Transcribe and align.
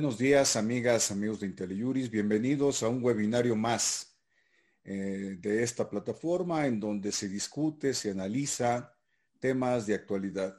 Buenos 0.00 0.16
días, 0.16 0.56
amigas, 0.56 1.10
amigos 1.10 1.40
de 1.40 1.46
IntelliJuris. 1.48 2.10
Bienvenidos 2.10 2.82
a 2.82 2.88
un 2.88 3.04
webinario 3.04 3.54
más 3.54 4.16
eh, 4.82 5.36
de 5.38 5.62
esta 5.62 5.90
plataforma 5.90 6.66
en 6.66 6.80
donde 6.80 7.12
se 7.12 7.28
discute, 7.28 7.92
se 7.92 8.12
analiza 8.12 8.96
temas 9.40 9.86
de 9.86 9.96
actualidad. 9.96 10.56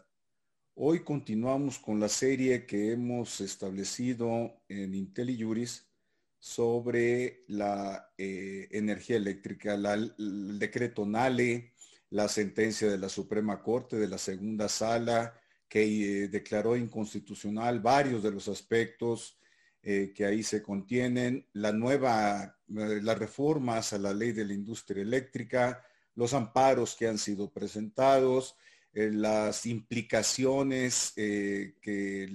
Hoy 0.76 1.04
continuamos 1.04 1.80
con 1.80 2.00
la 2.00 2.08
serie 2.08 2.68
que 2.68 2.92
hemos 2.92 3.42
establecido 3.42 4.62
en 4.70 4.94
IntelliJuris 4.94 5.90
sobre 6.38 7.44
la 7.48 8.14
eh, 8.20 8.68
energía 8.70 9.18
eléctrica, 9.18 9.74
el 9.74 10.60
decreto 10.60 11.04
NALE, 11.04 11.74
la 12.12 12.28
sentencia 12.28 12.92
de 12.92 13.00
la 13.00 13.10
Suprema 13.10 13.64
Corte 13.64 13.96
de 13.96 14.08
la 14.08 14.20
segunda 14.20 14.70
sala 14.70 15.34
que 15.72 15.84
eh, 16.24 16.28
declaró 16.28 16.76
inconstitucional 16.76 17.80
varios 17.80 18.22
de 18.22 18.30
los 18.30 18.50
aspectos 18.50 19.40
eh, 19.82 20.12
que 20.14 20.26
ahí 20.26 20.44
se 20.44 20.62
contienen, 20.62 21.48
la 21.54 21.72
nueva, 21.72 22.58
eh, 22.68 23.00
las 23.02 23.18
reformas 23.18 23.94
a 23.94 23.98
la 23.98 24.14
ley 24.14 24.34
de 24.34 24.44
la 24.44 24.54
industria 24.54 25.02
eléctrica, 25.02 25.82
los 26.16 26.34
amparos 26.34 26.94
que 26.98 27.08
han 27.08 27.18
sido 27.18 27.50
presentados, 27.54 28.58
las 28.92 29.66
implicaciones 29.66 31.14
que 31.16 32.26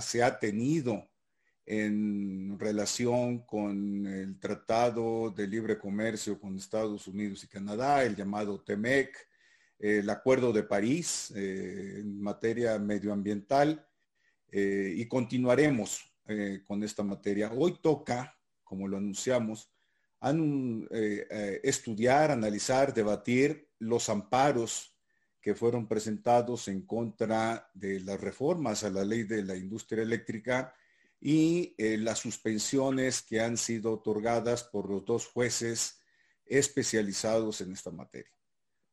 se 0.00 0.22
ha 0.24 0.36
tenido 0.40 1.08
en 1.64 2.58
relación 2.58 3.46
con 3.46 4.04
el 4.08 4.40
Tratado 4.40 5.30
de 5.30 5.46
Libre 5.46 5.78
Comercio 5.78 6.40
con 6.40 6.56
Estados 6.56 7.06
Unidos 7.06 7.44
y 7.44 7.46
Canadá, 7.46 8.02
el 8.02 8.16
llamado 8.16 8.60
TEMEC, 8.60 9.29
el 9.80 10.10
Acuerdo 10.10 10.52
de 10.52 10.62
París 10.62 11.32
eh, 11.34 12.00
en 12.00 12.20
materia 12.20 12.78
medioambiental 12.78 13.88
eh, 14.52 14.92
y 14.94 15.08
continuaremos 15.08 16.12
eh, 16.28 16.62
con 16.66 16.82
esta 16.84 17.02
materia. 17.02 17.50
Hoy 17.56 17.78
toca, 17.82 18.38
como 18.62 18.86
lo 18.86 18.98
anunciamos, 18.98 19.72
estudiar, 21.62 22.30
analizar, 22.30 22.92
debatir 22.92 23.70
los 23.78 24.10
amparos 24.10 24.94
que 25.40 25.54
fueron 25.54 25.88
presentados 25.88 26.68
en 26.68 26.82
contra 26.82 27.70
de 27.72 28.00
las 28.00 28.20
reformas 28.20 28.84
a 28.84 28.90
la 28.90 29.02
ley 29.02 29.22
de 29.22 29.42
la 29.42 29.56
industria 29.56 30.02
eléctrica 30.02 30.74
y 31.18 31.74
las 31.78 32.18
suspensiones 32.18 33.22
que 33.22 33.40
han 33.40 33.56
sido 33.56 33.94
otorgadas 33.94 34.62
por 34.62 34.90
los 34.90 35.06
dos 35.06 35.26
jueces 35.26 36.02
especializados 36.44 37.62
en 37.62 37.72
esta 37.72 37.90
materia. 37.90 38.39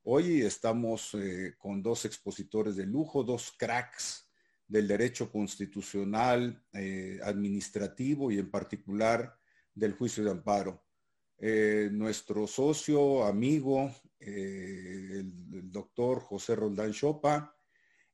Hoy 0.10 0.42
estamos 0.42 1.14
eh, 1.16 1.56
con 1.58 1.84
dos 1.84 2.06
expositores 2.06 2.78
de 2.78 2.86
lujo, 2.86 3.26
dos 3.26 3.54
cracks 3.58 4.32
del 4.66 4.88
derecho 4.88 5.30
constitucional, 5.30 6.64
eh, 6.72 7.20
administrativo 7.22 8.32
y 8.32 8.40
en 8.40 8.50
particular 8.50 9.38
del 9.76 9.92
juicio 9.92 10.24
de 10.24 10.32
amparo. 10.32 10.82
Eh, 11.38 11.90
nuestro 11.92 12.48
socio, 12.48 13.26
amigo, 13.26 13.94
el, 14.18 15.30
el, 15.52 15.72
doctor 15.74 16.22
José 16.22 16.56
Roldán 16.56 16.94
Chopa 16.94 17.54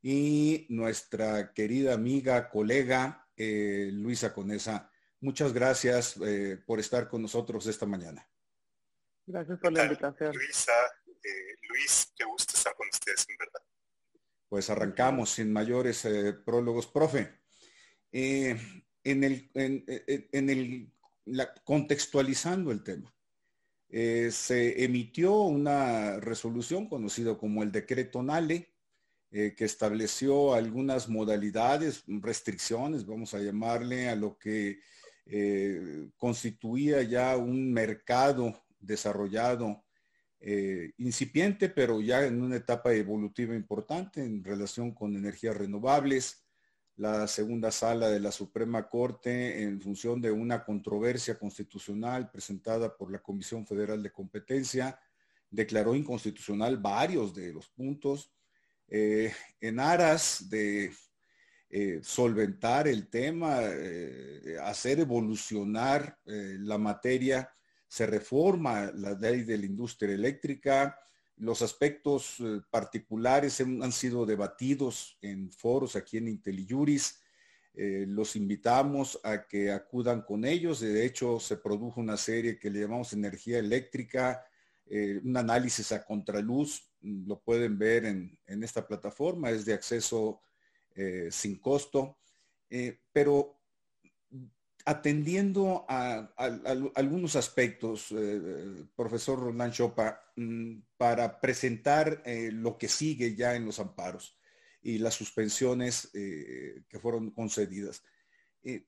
y 0.01 0.65
nuestra 0.69 1.53
querida 1.53 1.93
amiga, 1.93 2.49
colega, 2.49 3.29
Luisa 3.37 4.33
Conesa. 4.33 4.89
Muchas 5.19 5.53
gracias 5.53 6.19
por 6.65 6.79
estar 6.79 7.07
con 7.07 7.21
nosotros 7.21 7.67
esta 7.67 7.85
mañana. 7.85 8.27
Gracias 9.27 9.59
por 9.59 9.71
la 9.71 9.83
invitación. 9.83 10.35
Luisa, 10.35 10.73
eh, 11.23 11.55
Luis, 11.69 12.11
qué 12.15 12.25
gusto 12.25 12.53
estar 12.55 12.75
con 12.75 12.87
ustedes, 12.91 13.25
en 13.29 13.37
verdad. 13.37 13.61
Pues 14.49 14.69
arrancamos 14.69 15.31
sin 15.31 15.51
mayores 15.51 16.03
eh, 16.05 16.33
prólogos. 16.33 16.87
Profe, 16.87 17.29
eh, 18.11 18.57
en 19.03 19.23
el, 19.23 19.49
en, 19.53 20.49
el 20.49 20.91
contextualizando 21.63 22.71
el 22.71 22.83
tema, 22.83 23.13
se 23.89 24.83
emitió 24.83 25.33
una 25.41 26.19
resolución 26.19 26.87
conocida 26.87 27.37
como 27.37 27.63
el 27.63 27.71
decreto 27.71 28.23
NALE, 28.23 28.69
que 29.29 29.65
estableció 29.65 30.53
algunas 30.53 31.09
modalidades, 31.09 32.03
restricciones, 32.07 33.05
vamos 33.05 33.33
a 33.33 33.39
llamarle, 33.39 34.09
a 34.09 34.15
lo 34.15 34.37
que 34.37 34.79
constituía 36.17 37.01
ya 37.03 37.35
un 37.35 37.73
mercado 37.73 38.63
desarrollado 38.79 39.83
eh, 40.45 40.91
incipiente, 40.97 41.69
pero 41.69 42.01
ya 42.01 42.25
en 42.25 42.41
una 42.41 42.57
etapa 42.57 42.93
evolutiva 42.93 43.55
importante 43.55 44.21
en 44.21 44.43
relación 44.43 44.93
con 44.93 45.15
energías 45.15 45.55
renovables. 45.55 46.43
La 46.97 47.29
segunda 47.29 47.71
sala 47.71 48.09
de 48.09 48.19
la 48.19 48.29
Suprema 48.29 48.89
Corte, 48.89 49.63
en 49.63 49.79
función 49.79 50.19
de 50.19 50.31
una 50.31 50.65
controversia 50.65 51.39
constitucional 51.39 52.29
presentada 52.29 52.93
por 52.93 53.09
la 53.09 53.19
Comisión 53.19 53.65
Federal 53.65 54.03
de 54.03 54.11
Competencia, 54.11 54.99
declaró 55.49 55.95
inconstitucional 55.95 56.75
varios 56.77 57.33
de 57.33 57.53
los 57.53 57.69
puntos. 57.69 58.33
Eh, 58.89 59.31
en 59.61 59.79
aras 59.79 60.49
de 60.49 60.91
eh, 61.69 62.01
solventar 62.03 62.89
el 62.89 63.07
tema, 63.07 63.61
hacer 64.61 64.99
evolucionar 64.99 66.19
la 66.25 66.77
materia, 66.77 67.49
se 67.93 68.07
reforma 68.07 68.91
la 68.95 69.11
ley 69.11 69.43
de 69.43 69.55
la 69.55 69.67
industria 69.67 70.15
eléctrica, 70.15 70.97
los 71.37 71.61
aspectos 71.61 72.39
eh, 72.39 72.59
particulares 72.71 73.61
han, 73.61 73.91
sido 73.91 74.25
debatidos 74.25 75.15
en 75.21 75.51
foros 75.51 75.95
aquí 75.95 76.17
en 76.17 76.27
IntelliJuris. 76.27 77.21
Eh, 77.75 78.05
los 78.07 78.35
invitamos 78.35 79.19
a 79.23 79.45
que 79.45 79.71
acudan 79.71 80.23
con 80.23 80.43
ellos. 80.43 80.79
De 80.79 81.05
hecho, 81.05 81.39
se 81.39 81.57
produjo 81.57 82.01
una 82.01 82.17
serie 82.17 82.57
que 82.57 82.71
le 82.71 82.79
llamamos 82.79 83.13
Energía 83.13 83.59
Eléctrica, 83.59 84.43
eh, 84.87 85.21
un 85.23 85.37
análisis 85.37 85.91
a 85.91 86.03
contraluz. 86.03 86.91
Lo 86.99 87.41
pueden 87.41 87.77
ver 87.77 88.05
en, 88.05 88.39
en 88.47 88.63
esta 88.63 88.87
plataforma, 88.87 89.51
es 89.51 89.65
de 89.65 89.73
acceso 89.73 90.41
sin 91.29 91.59
costo. 91.59 92.17
pero 93.11 93.62
atendiendo 94.85 95.85
a, 95.87 96.33
algunos 96.95 97.35
aspectos, 97.35 98.07
eh, 98.11 98.85
profesor 98.95 99.39
Roland 99.39 99.73
Chopa, 99.73 100.31
mm, 100.35 100.79
para 100.97 101.39
presentar 101.39 102.21
eh, 102.25 102.49
lo 102.51 102.77
que 102.77 102.89
sigue 102.89 103.35
ya 103.35 103.55
en 103.55 103.65
los 103.65 103.79
amparos 103.79 104.37
y 104.81 104.97
las 104.97 105.13
suspensiones 105.13 106.09
eh, 106.13 106.83
que 106.89 106.99
fueron 106.99 107.31
concedidas. 107.31 108.03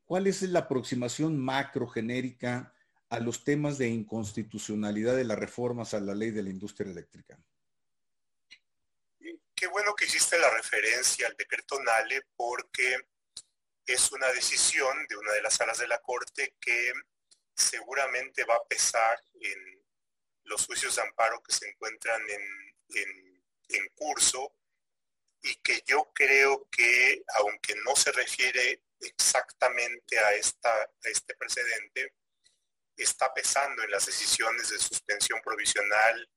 ¿Cuál 0.05 0.27
es 0.27 0.41
la 0.43 0.59
aproximación 0.59 1.37
macro 1.37 1.85
genérica 1.85 2.73
a 3.09 3.19
los 3.19 3.43
temas 3.43 3.77
de 3.77 3.89
inconstitucionalidad 3.89 5.17
de 5.17 5.25
las 5.25 5.37
reformas 5.37 5.93
a 5.93 5.99
la 5.99 6.15
ley 6.15 6.31
de 6.31 6.43
la 6.43 6.49
industria 6.49 6.89
eléctrica? 6.91 7.37
Qué 9.53 9.67
bueno 9.67 9.93
que 9.93 10.05
hiciste 10.05 10.39
la 10.39 10.49
referencia 10.49 11.27
al 11.27 11.35
decreto 11.35 11.77
NALE 11.81 12.21
porque 12.37 12.99
es 13.85 14.11
una 14.11 14.27
decisión 14.31 15.05
de 15.07 15.15
una 15.15 15.33
de 15.33 15.41
las 15.41 15.55
salas 15.55 15.77
de 15.77 15.87
la 15.87 16.01
Corte 16.01 16.55
que 16.59 16.93
seguramente 17.55 18.43
va 18.43 18.55
a 18.55 18.67
pesar 18.67 19.21
en 19.39 19.85
los 20.43 20.65
juicios 20.65 20.95
de 20.95 21.01
amparo 21.03 21.41
que 21.43 21.53
se 21.53 21.67
encuentran 21.69 22.21
en, 22.29 22.45
curso 23.95 24.53
y 25.41 25.55
que 25.55 25.81
yo 25.85 26.11
creo 26.13 26.67
que, 26.69 27.23
aunque 27.35 27.75
no 27.85 27.95
se 27.95 28.11
refiere 28.11 28.83
exactamente 28.99 30.19
a, 30.19 30.33
esta, 30.33 30.69
a 30.69 30.89
este 31.03 31.33
precedente, 31.35 32.13
está 32.95 33.33
pesando 33.33 33.83
en 33.83 33.91
las 33.91 34.05
decisiones 34.05 34.69
de 34.69 34.79
suspensión 34.79 35.41
provisional 35.41 36.29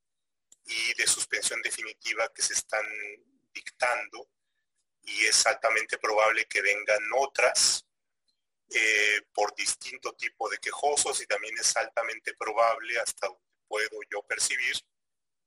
y 0.64 0.94
de 0.94 1.06
suspensión 1.06 1.60
definitiva 1.62 2.30
que 2.34 2.42
se 2.42 2.54
están 2.54 2.86
dictando 3.52 4.30
y 5.08 5.26
es 5.26 5.46
altamente 5.46 5.99
probable 5.99 6.44
que 6.46 6.60
vengan 6.60 7.02
otras 7.16 7.84
eh, 8.70 9.22
por 9.32 9.55
distinto 9.55 10.12
tipo 10.14 10.49
de 10.50 10.58
quejosos 10.58 11.20
y 11.22 11.26
también 11.26 11.56
es 11.58 11.75
altamente 11.76 12.34
probable, 12.34 12.99
hasta 13.00 13.28
puedo 13.66 13.99
yo 14.10 14.22
percibir, 14.22 14.76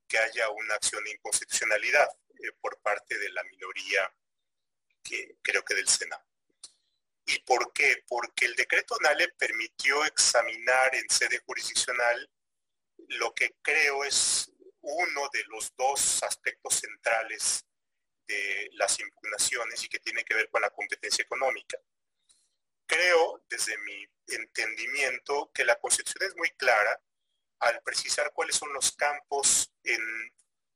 que 0.08 0.18
haya 0.18 0.50
una 0.50 0.76
acción 0.76 1.04
de 1.04 1.12
inconstitucionalidad 1.12 2.10
eh, 2.30 2.52
por 2.60 2.80
parte 2.82 3.18
de 3.18 3.30
la 3.30 3.44
minoría, 3.44 4.14
que 5.04 5.38
creo 5.42 5.64
que 5.64 5.76
del 5.76 5.88
Senado. 5.88 6.26
¿Y 7.28 7.40
por 7.44 7.72
qué? 7.72 8.04
Porque 8.08 8.46
el 8.46 8.56
decreto 8.56 8.98
NALE 9.02 9.30
permitió 9.38 10.04
examinar 10.06 10.96
en 10.96 11.08
sede 11.10 11.40
jurisdiccional 11.46 12.30
lo 12.98 13.34
que 13.34 13.56
creo 13.62 14.04
es 14.04 14.52
uno 14.82 15.30
de 15.32 15.44
los 15.48 15.74
dos 15.76 16.24
aspectos 16.24 16.76
centrales 16.76 17.66
las 18.74 19.00
impugnaciones 19.00 19.84
y 19.84 19.90
que 19.90 20.00
tiene 20.00 20.24
que 20.24 20.34
ver 20.34 20.50
con 20.50 20.62
la 20.62 20.70
competencia 20.70 21.24
económica. 21.24 21.78
Creo, 22.86 23.44
desde 23.50 23.78
mi 23.80 24.06
entendimiento, 24.28 25.52
que 25.54 25.66
la 25.66 25.80
Constitución 25.80 26.30
es 26.30 26.36
muy 26.36 26.50
clara 26.52 27.02
al 27.60 27.82
precisar 27.84 28.32
cuáles 28.34 28.56
son 28.56 28.74
los 28.74 28.92
campos 28.94 29.72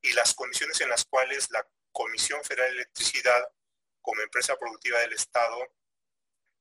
y 0.02 0.13
las 0.13 0.34
condiciones 0.34 0.80
en 0.81 0.90
las 0.90 1.06
cuales 1.06 1.50
la 1.52 1.68
Comisión 1.92 2.44
Federal 2.44 2.69
de 2.69 2.81
Electricidad, 2.81 3.50
como 4.02 4.22
empresa 4.22 4.56
productiva 4.57 5.00
del 5.00 5.13
Estado, 5.13 5.57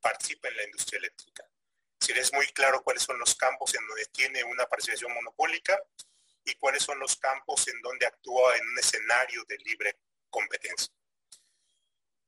participa 0.01 0.49
en 0.49 0.57
la 0.57 0.65
industria 0.65 0.99
eléctrica. 0.99 1.45
Si 2.01 2.13
es 2.13 2.33
muy 2.33 2.47
claro 2.49 2.83
cuáles 2.83 3.03
son 3.03 3.19
los 3.19 3.35
campos 3.35 3.75
en 3.75 3.87
donde 3.87 4.07
tiene 4.07 4.45
una 4.45 4.67
participación 4.67 5.13
monopólica 5.13 5.79
y 6.45 6.55
cuáles 6.57 6.83
son 6.83 6.99
los 6.99 7.17
campos 7.17 7.67
en 7.69 7.81
donde 7.81 8.07
actúa 8.07 8.57
en 8.57 8.69
un 8.69 8.79
escenario 8.79 9.45
de 9.49 9.57
libre 9.59 9.99
competencia. 10.35 10.93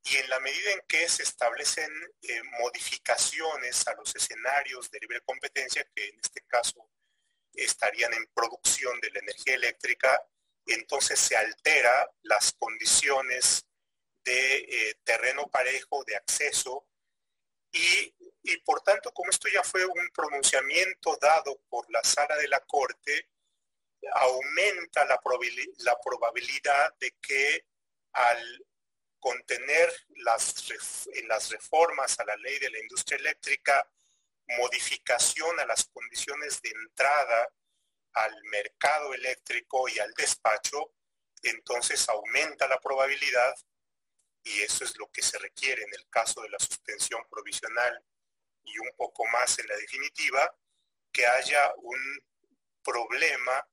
Y 0.04 0.16
en 0.18 0.30
la 0.30 0.38
medida 0.38 0.70
en 0.70 0.82
que 0.86 1.08
se 1.08 1.24
establecen 1.24 1.90
eh, 2.22 2.42
modificaciones 2.60 3.88
a 3.88 3.94
los 3.94 4.14
escenarios 4.14 4.88
de 4.92 5.00
libre 5.00 5.20
competencia, 5.22 5.84
que 5.92 6.08
en 6.10 6.20
este 6.20 6.42
caso 6.42 6.88
estarían 7.52 8.14
en 8.14 8.26
producción 8.32 9.00
de 9.00 9.10
la 9.10 9.18
energía 9.18 9.56
eléctrica, 9.56 10.24
entonces 10.66 11.18
se 11.18 11.36
altera 11.36 12.08
las 12.22 12.52
condiciones 12.52 13.66
de 14.24 14.56
eh, 14.58 14.94
terreno 15.02 15.48
parejo, 15.48 16.04
de 16.04 16.14
acceso, 16.14 16.86
y, 17.72 18.56
por 18.64 18.80
tanto, 18.82 19.12
como 19.12 19.30
esto 19.30 19.48
ya 19.52 19.62
fue 19.62 19.84
un 19.84 20.08
pronunciamiento 20.14 21.18
dado 21.20 21.60
por 21.68 21.90
la 21.90 22.02
sala 22.02 22.36
de 22.36 22.48
la 22.48 22.60
Corte, 22.60 23.28
aumenta 24.12 25.04
la, 25.04 25.20
la 25.78 26.00
probabilidad 26.00 26.94
de 27.00 27.10
que 27.20 27.66
al 28.16 28.66
contener 29.18 29.92
las, 30.16 30.54
en 31.12 31.28
las 31.28 31.50
reformas 31.50 32.18
a 32.18 32.24
la 32.24 32.36
ley 32.36 32.58
de 32.58 32.70
la 32.70 32.78
industria 32.78 33.18
eléctrica 33.18 33.88
modificación 34.48 35.58
a 35.60 35.66
las 35.66 35.84
condiciones 35.86 36.62
de 36.62 36.70
entrada 36.70 37.48
al 38.12 38.42
mercado 38.44 39.12
eléctrico 39.12 39.88
y 39.88 39.98
al 39.98 40.12
despacho, 40.14 40.94
entonces 41.42 42.08
aumenta 42.08 42.66
la 42.66 42.80
probabilidad, 42.80 43.54
y 44.42 44.62
eso 44.62 44.84
es 44.84 44.96
lo 44.96 45.10
que 45.10 45.22
se 45.22 45.38
requiere 45.38 45.82
en 45.82 45.92
el 45.92 46.08
caso 46.08 46.40
de 46.40 46.48
la 46.48 46.58
suspensión 46.58 47.22
provisional 47.28 48.02
y 48.64 48.78
un 48.78 48.90
poco 48.96 49.24
más 49.26 49.58
en 49.58 49.66
la 49.66 49.76
definitiva, 49.76 50.56
que 51.12 51.26
haya 51.26 51.72
un 51.76 52.24
problema 52.82 53.66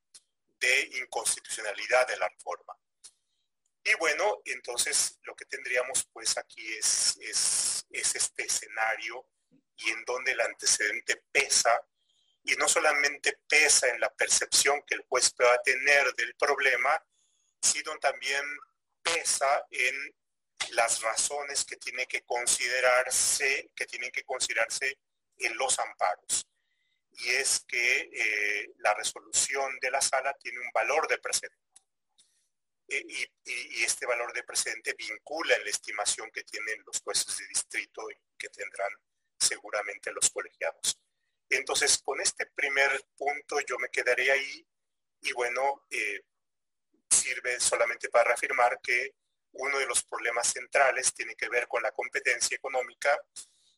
de 0.60 0.90
inconstitucionalidad 1.00 2.08
de 2.08 2.18
la 2.18 2.28
reforma. 2.28 2.76
Y 3.84 3.94
bueno, 3.96 4.42
entonces 4.46 5.20
lo 5.24 5.36
que 5.36 5.46
tendríamos 5.46 6.08
pues 6.14 6.38
aquí 6.38 6.66
es, 6.76 7.18
es, 7.22 7.86
es 7.90 8.16
este 8.16 8.46
escenario 8.46 9.28
y 9.78 9.92
en 9.92 10.06
donde 10.06 10.32
el 10.32 10.42
antecedente 10.42 11.24
pesa, 11.32 11.86
y 12.44 12.56
no 12.56 12.68
solamente 12.68 13.40
pesa 13.48 13.90
en 13.90 14.00
la 14.00 14.14
percepción 14.14 14.82
que 14.84 14.96
el 14.96 15.06
juez 15.08 15.34
pueda 15.34 15.62
tener 15.62 16.14
del 16.14 16.36
problema, 16.36 17.02
sino 17.62 17.98
también 18.00 18.44
pesa 19.02 19.66
en 19.70 20.16
las 20.72 21.02
razones 21.02 21.66
que 21.66 21.78
tiene 21.78 22.06
que 22.06 22.24
considerarse, 22.24 23.72
que 23.76 23.86
tienen 23.86 24.12
que 24.12 24.24
considerarse 24.24 24.98
en 25.38 25.58
los 25.58 25.78
amparos. 25.80 26.48
Y 27.12 27.30
es 27.30 27.64
que 27.68 28.10
eh, 28.12 28.72
la 28.78 28.94
resolución 28.94 29.78
de 29.82 29.92
la 29.92 30.02
sala 30.02 30.34
tiene 30.40 30.60
un 30.60 30.72
valor 30.74 31.08
de 31.08 31.20
precedente. 31.20 31.63
Eh, 32.88 33.06
y, 33.46 33.84
este 33.84 34.06
valor 34.06 34.34
de 34.34 34.44
precedente 34.44 34.94
vincula 34.98 35.56
en 35.56 35.64
la 35.64 35.70
estimación 35.70 36.32
que 36.32 36.44
tienen 36.44 36.82
los 36.86 37.02
jueces 37.02 37.38
de 37.38 37.48
distrito 37.48 38.10
y 38.10 38.16
que 38.38 38.50
tendrán 38.50 38.92
seguramente 39.38 40.12
los 40.12 40.30
colegiados. 40.30 41.00
Entonces, 41.50 42.02
con 42.04 42.20
este 42.22 42.46
primer 42.48 43.06
punto 43.16 43.60
yo 43.68 43.78
me 43.78 43.90
quedaré 43.90 44.32
ahí 44.32 44.66
y 45.22 45.32
bueno, 45.34 45.86
eh, 45.90 46.22
sirve 47.10 47.60
solamente 47.60 48.10
para 48.10 48.30
reafirmar 48.30 48.80
que 48.82 49.16
uno 49.54 49.78
de 49.80 49.86
los 49.86 50.04
problemas 50.06 50.52
centrales 50.52 51.14
tiene 51.14 51.36
que 51.36 51.50
ver 51.50 51.68
con 51.68 51.84
la 51.84 51.92
competencia 51.92 52.56
económica 52.56 53.18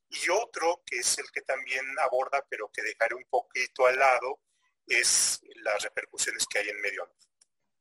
y 0.09 0.29
otro, 0.29 0.83
que 0.85 0.99
es 0.99 1.17
el 1.17 1.29
que 1.31 1.41
también 1.41 1.85
aborda, 1.99 2.45
pero 2.49 2.69
que 2.71 2.81
dejaré 2.81 3.15
un 3.15 3.25
poquito 3.25 3.85
al 3.85 3.97
lado, 3.97 4.39
es 4.87 5.41
las 5.55 5.83
repercusiones 5.83 6.45
que 6.47 6.59
hay 6.59 6.69
en 6.69 6.79
medio 6.81 7.03
ambiente. 7.03 7.34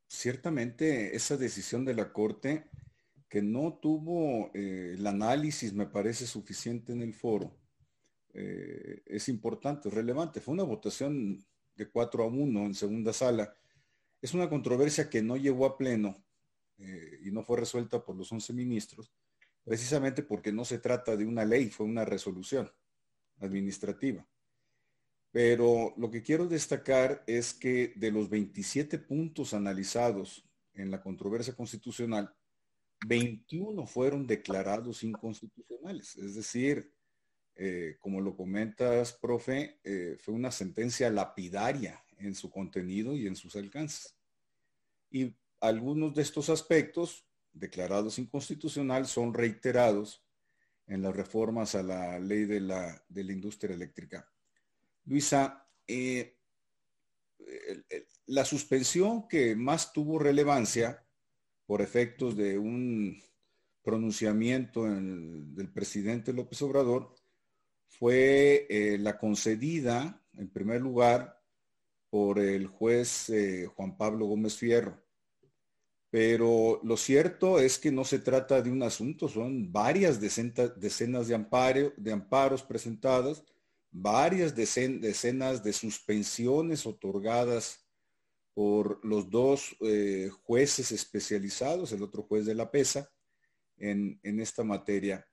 Ciertamente, 0.06 1.16
esa 1.16 1.36
decisión 1.36 1.84
de 1.84 1.94
la 1.94 2.12
Corte 2.12 2.70
que 3.28 3.42
no 3.42 3.78
tuvo 3.82 4.50
eh, 4.54 4.94
el 4.96 5.06
análisis, 5.06 5.72
me 5.72 5.86
parece 5.86 6.26
suficiente 6.26 6.92
en 6.92 7.02
el 7.02 7.14
foro, 7.14 7.56
eh, 8.34 9.02
es 9.06 9.28
importante, 9.28 9.88
es 9.88 9.94
relevante. 9.94 10.40
Fue 10.40 10.54
una 10.54 10.64
votación 10.64 11.44
de 11.76 11.88
4 11.88 12.24
a 12.24 12.26
1 12.26 12.66
en 12.66 12.74
segunda 12.74 13.12
sala. 13.12 13.54
Es 14.20 14.34
una 14.34 14.48
controversia 14.48 15.08
que 15.08 15.22
no 15.22 15.36
llegó 15.36 15.66
a 15.66 15.76
pleno 15.76 16.24
eh, 16.78 17.20
y 17.24 17.30
no 17.30 17.42
fue 17.42 17.60
resuelta 17.60 18.04
por 18.04 18.16
los 18.16 18.30
11 18.32 18.52
ministros, 18.52 19.12
precisamente 19.64 20.22
porque 20.22 20.52
no 20.52 20.64
se 20.64 20.78
trata 20.78 21.16
de 21.16 21.24
una 21.24 21.44
ley, 21.44 21.70
fue 21.70 21.86
una 21.86 22.04
resolución 22.04 22.70
administrativa. 23.38 24.26
Pero 25.34 25.92
lo 25.96 26.12
que 26.12 26.22
quiero 26.22 26.46
destacar 26.46 27.25
es 27.26 27.52
que 27.52 27.92
de 27.96 28.12
los 28.12 28.31
27 28.31 29.00
puntos 29.00 29.52
analizados 29.52 30.48
en 30.75 30.92
la 30.92 31.02
controversia 31.02 31.56
constitucional, 31.56 32.32
21 33.04 33.84
fueron 33.84 34.28
declarados 34.28 35.02
inconstitucionales. 35.02 36.14
Es 36.14 36.36
decir, 36.36 36.88
eh, 37.56 37.96
como 37.98 38.20
lo 38.20 38.36
comentas, 38.36 39.12
profe, 39.12 39.81
eh, 39.82 40.16
fue 40.20 40.34
una 40.34 40.52
sentencia 40.52 41.10
lapidaria 41.10 42.00
en 42.19 42.36
su 42.36 42.48
contenido 42.48 43.16
y 43.16 43.26
en 43.26 43.34
sus 43.34 43.56
alcances. 43.56 44.16
Y 45.10 45.34
algunos 45.58 46.14
de 46.14 46.22
estos 46.22 46.48
aspectos 46.48 47.26
declarados 47.52 48.20
inconstitucional 48.20 49.08
son 49.08 49.34
reiterados 49.34 50.25
en 50.86 51.02
las 51.02 51.16
reformas 51.16 51.75
a 51.75 51.82
la 51.82 52.20
ley 52.20 52.44
de 52.44 52.60
la, 52.60 53.04
industria 53.10 53.75
eléctrica. 53.75 54.31
Luisa, 55.06 55.68
eh, 55.86 56.36
la 58.26 58.44
suspensión 58.44 59.28
que 59.28 59.54
más 59.54 59.92
tuvo 59.92 60.18
relevancia 60.18 61.04
por 61.66 61.82
efectos 61.82 62.36
de 62.36 62.58
un 62.58 63.20
pronunciamiento 63.82 64.84
del 64.84 65.70
presidente 65.72 66.32
López 66.32 66.60
Obrador 66.62 67.14
fue 67.86 68.66
eh, 68.68 68.98
la 68.98 69.18
concedida, 69.18 70.22
en 70.32 70.48
primer 70.48 70.80
lugar, 70.80 71.40
por 72.10 72.38
el 72.38 72.67
juez 72.67 73.29
eh, 73.31 73.67
Juan 73.67 73.96
Pablo 73.96 74.26
Gómez 74.26 74.56
Fierro. 74.56 75.02
Pero 76.10 76.81
lo 76.84 76.96
cierto 76.96 77.58
es 77.58 77.79
que 77.79 77.90
no 77.90 78.05
se 78.05 78.20
trata 78.20 78.62
de 78.62 78.70
un 78.70 78.82
asunto, 78.82 79.29
son 79.29 79.72
varias 79.72 80.20
decenas 80.20 81.29
de, 81.29 81.34
amparo, 81.34 81.93
de 81.96 82.12
amparos 82.12 82.62
presentadas, 82.62 83.44
varias 83.96 84.55
decenas 84.55 85.63
de 85.63 85.72
suspensiones 85.72 86.84
otorgadas 86.84 87.86
por 88.53 89.05
los 89.05 89.31
dos 89.31 89.77
eh, 89.81 90.31
jueces 90.43 90.93
especializados, 90.93 91.93
el 91.93 92.03
otro 92.03 92.22
juez 92.22 92.44
de 92.44 92.55
la 92.55 92.70
PESA, 92.70 93.10
en, 93.77 94.20
esta 94.22 94.63
materia 94.63 95.27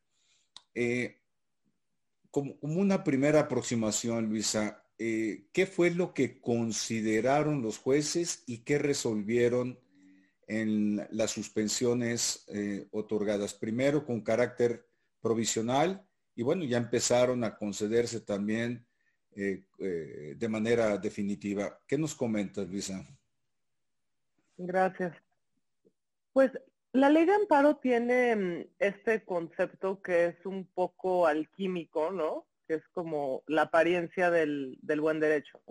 como, 2.32 2.58
una 2.62 3.04
primera 3.04 3.42
aproximación, 3.42 4.30
Luisa, 4.30 4.84
eh, 4.98 5.48
¿qué 5.52 5.66
fue 5.68 5.92
lo 5.92 6.14
que 6.14 6.40
consideraron 6.40 7.62
los 7.62 7.78
jueces 7.78 8.44
y 8.48 8.60
qué 8.60 8.80
resolvieron 8.80 9.80
en 10.48 11.08
las 11.12 11.32
suspensiones 11.32 12.46
eh, 12.48 12.88
otorgadas? 12.92 13.54
Primero 13.54 14.06
con 14.06 14.22
carácter 14.22 14.88
provisional 15.22 16.08
y 16.36 16.44
bueno, 16.44 16.64
ya 16.64 16.78
empezaron 16.78 17.44
a 17.44 17.56
concederse 17.58 18.22
también 18.22 18.86
eh, 19.36 19.64
de 20.38 20.50
manera 20.50 20.98
definitiva. 20.98 21.80
¿Qué 21.88 21.98
nos 21.98 22.16
comentas, 22.16 22.68
Luisa? 22.68 23.06
Gracias. 24.58 25.16
Pues 26.34 26.52
la 26.94 27.10
ley 27.10 27.26
de 27.26 27.34
amparo 27.34 27.78
tiene 27.78 28.36
mm, 28.36 28.66
este 28.80 29.24
concepto 29.24 30.02
que 30.02 30.26
es 30.26 30.46
un 30.46 30.66
poco 30.66 31.26
alquímico, 31.26 32.12
¿no? 32.12 32.48
Que 32.68 32.76
es 32.76 32.88
como 32.90 33.44
la 33.48 33.64
apariencia 33.64 34.30
del, 34.30 34.78
buen 35.00 35.20
derecho. 35.20 35.62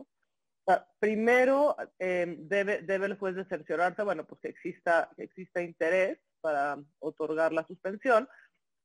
primero 0.98 1.76
eh, 1.98 2.36
debe, 2.38 2.82
debe 2.82 3.06
el 3.06 3.18
juez 3.18 3.34
de 3.34 3.44
cerciorarse, 3.44 4.02
bueno, 4.02 4.26
pues 4.26 4.40
que 4.40 4.48
exista, 4.48 5.10
que 5.16 5.24
exista 5.24 5.62
interés 5.62 6.18
para 6.40 6.78
otorgar 7.00 7.52
la 7.52 7.66
suspensión, 7.66 8.26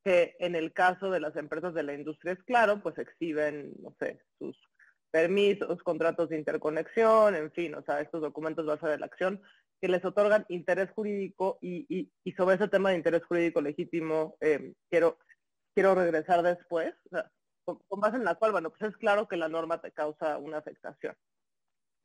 que 0.06 0.36
en 0.40 0.56
el 0.56 0.72
caso 0.72 1.10
de 1.10 1.20
las 1.20 1.36
empresas 1.36 1.74
de 1.74 1.82
la 1.82 1.96
industria 1.96 2.34
es 2.34 2.44
claro, 2.44 2.80
pues 2.82 2.96
exhiben, 3.00 3.74
no 3.82 3.92
sé, 4.00 4.22
sus 4.38 4.56
permisos, 5.10 5.82
contratos 5.82 6.30
de 6.30 6.38
interconexión, 6.38 7.36
en 7.36 7.52
fin, 7.52 7.74
o 7.74 7.82
sea, 7.82 8.02
estos 8.02 8.22
documentos 8.22 8.68
base 8.68 8.86
de 8.86 9.00
la 9.00 9.08
acción 9.08 9.42
que 9.82 9.88
les 9.88 10.06
otorgan 10.06 10.46
interés 10.48 10.92
jurídico 10.92 11.58
y, 11.60 12.12
sobre 12.38 12.56
ese 12.56 12.68
tema 12.68 12.92
de 12.92 12.98
interés 12.98 13.26
jurídico 13.26 13.62
legítimo 13.62 14.38
eh, 14.42 14.74
quiero, 14.92 15.18
quiero 15.74 15.96
regresar 15.96 16.44
después, 16.44 16.94
con, 17.66 17.80
base 18.00 18.18
en 18.18 18.26
la 18.26 18.36
cual, 18.36 18.52
bueno, 18.52 18.70
pues 18.70 18.92
es 18.92 18.98
claro 18.98 19.28
que 19.28 19.38
la 19.38 19.50
norma 19.50 19.82
te 19.82 19.92
causa 19.92 20.38
una 20.38 20.60
afectación. 20.60 21.16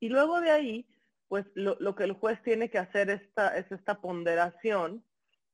Y 0.01 0.09
luego 0.09 0.41
de 0.41 0.53
ahí, 0.53 0.89
pues 1.29 1.45
lo, 1.55 1.95
que 1.95 2.05
el 2.05 2.13
juez 2.13 2.43
tiene 2.43 2.71
que 2.71 2.79
hacer 2.79 3.11
esta, 3.11 3.59
es 3.59 3.71
esta 3.71 4.01
ponderación 4.01 5.05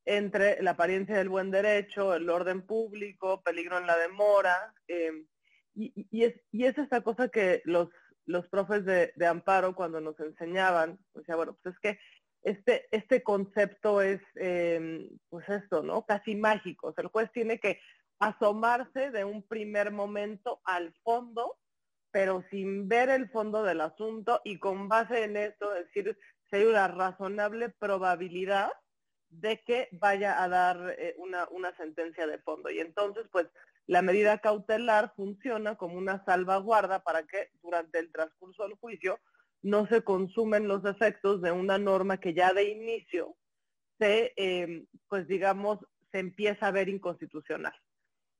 entre 0.06 0.62
la 0.62 0.70
apariencia 0.72 1.16
del 1.16 1.28
buen 1.28 1.50
derecho, 1.50 2.14
el 2.14 2.30
orden 2.30 2.64
público, 2.64 3.42
peligro 3.42 3.76
en 3.78 3.86
la 3.86 3.98
demora, 3.98 4.72
em, 4.86 5.26
y, 5.74 6.24
es, 6.24 6.34
y 6.52 6.64
es 6.64 6.78
esta 6.78 7.02
cosa 7.02 7.28
que 7.28 7.60
los, 7.64 7.90
los 8.24 8.48
profes 8.48 8.84
de, 8.86 9.12
amparo 9.26 9.74
cuando 9.74 10.00
nos 10.00 10.18
enseñaban, 10.20 10.98
sea, 11.26 11.36
bueno, 11.36 11.58
pues 11.62 11.74
es 11.74 11.80
que 11.80 11.98
este, 12.42 12.86
este 12.92 13.22
concepto 13.22 14.00
es, 14.00 14.20
em, 14.36 15.08
pues 15.28 15.46
esto, 15.48 15.82
¿no? 15.82 16.06
Casi 16.06 16.34
mágico. 16.36 16.94
El 16.96 17.08
juez 17.08 17.30
tiene 17.32 17.58
que 17.58 17.80
asomarse 18.20 19.10
de 19.10 19.24
un 19.24 19.42
primer 19.46 19.90
momento 19.90 20.60
al 20.64 20.94
fondo, 21.02 21.58
pero 22.12 22.44
sin 22.50 22.88
ver 22.88 23.10
el 23.10 23.28
fondo 23.30 23.64
del 23.64 23.80
asunto 23.80 24.40
y 24.44 24.58
con 24.58 24.88
base 24.88 25.24
en 25.24 25.36
esto 25.36 25.70
decir 25.70 26.16
si 26.48 26.56
hay 26.56 26.64
una 26.64 26.88
razonable 26.88 27.70
probabilidad 27.70 28.70
de 29.40 29.62
que 29.62 29.88
vaya 29.92 30.42
a 30.42 30.48
dar 30.48 30.96
eh, 30.98 31.14
una, 31.18 31.48
una 31.50 31.76
sentencia 31.76 32.26
de 32.26 32.38
fondo. 32.38 32.70
Y 32.70 32.80
entonces, 32.80 33.26
pues, 33.30 33.46
la 33.86 34.02
medida 34.02 34.38
cautelar 34.38 35.12
funciona 35.14 35.76
como 35.76 35.96
una 35.96 36.24
salvaguarda 36.24 37.02
para 37.02 37.24
que 37.24 37.50
durante 37.62 37.98
el 37.98 38.10
transcurso 38.10 38.64
del 38.64 38.74
juicio 38.74 39.20
no 39.62 39.86
se 39.86 40.02
consumen 40.02 40.68
los 40.68 40.84
efectos 40.84 41.40
de 41.42 41.52
una 41.52 41.78
norma 41.78 42.18
que 42.18 42.34
ya 42.34 42.52
de 42.52 42.64
inicio 42.64 43.36
se, 43.98 44.32
em, 44.36 44.86
pues 45.08 45.26
digamos, 45.26 45.78
se 46.12 46.18
empieza 46.18 46.66
a 46.66 46.72
ver 46.72 46.88
inconstitucional. 46.88 47.74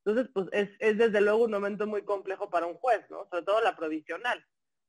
Entonces, 0.05 0.31
pues 0.33 0.47
es, 0.51 0.69
es, 0.79 0.97
desde 0.97 1.21
luego 1.21 1.43
un 1.43 1.51
momento 1.51 1.85
muy 1.85 2.03
complejo 2.03 2.49
para 2.49 2.65
un 2.65 2.75
juez, 2.75 3.05
¿no? 3.09 3.27
Sobre 3.29 3.43
todo 3.43 3.61
la 3.61 3.75
provisional, 3.75 4.43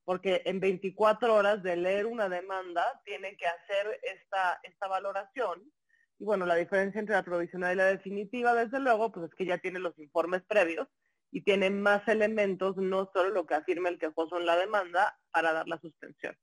porque 0.04 0.42
en 0.44 0.60
24 0.60 1.34
horas 1.34 1.62
de 1.62 1.76
leer 1.76 2.06
una 2.06 2.28
demanda 2.28 2.84
tiene 3.04 3.36
que 3.36 3.46
hacer 3.46 4.00
esta, 4.02 4.60
esta 4.62 4.86
valoración. 4.86 5.72
Y 6.18 6.24
bueno, 6.24 6.46
la 6.46 6.56
diferencia 6.56 6.98
entre 6.98 7.14
la 7.14 7.22
provisional 7.22 7.74
y 7.74 7.76
la 7.76 7.86
definitiva, 7.86 8.54
desde 8.54 8.80
luego, 8.80 9.12
pues 9.12 9.30
es 9.30 9.34
que 9.34 9.46
ya 9.46 9.58
tiene 9.58 9.78
los 9.78 9.98
informes 9.98 10.42
previos 10.46 10.88
y 11.30 11.42
tiene 11.42 11.70
más 11.70 12.06
elementos, 12.08 12.76
no 12.76 13.10
solo 13.12 13.30
lo 13.30 13.46
que 13.46 13.54
afirma 13.54 13.88
el 13.88 13.98
quejoso 13.98 14.38
en 14.38 14.46
la 14.46 14.56
demanda, 14.56 15.18
para 15.30 15.52
dar 15.52 15.68
la 15.68 15.78
suspensión. 15.80 16.36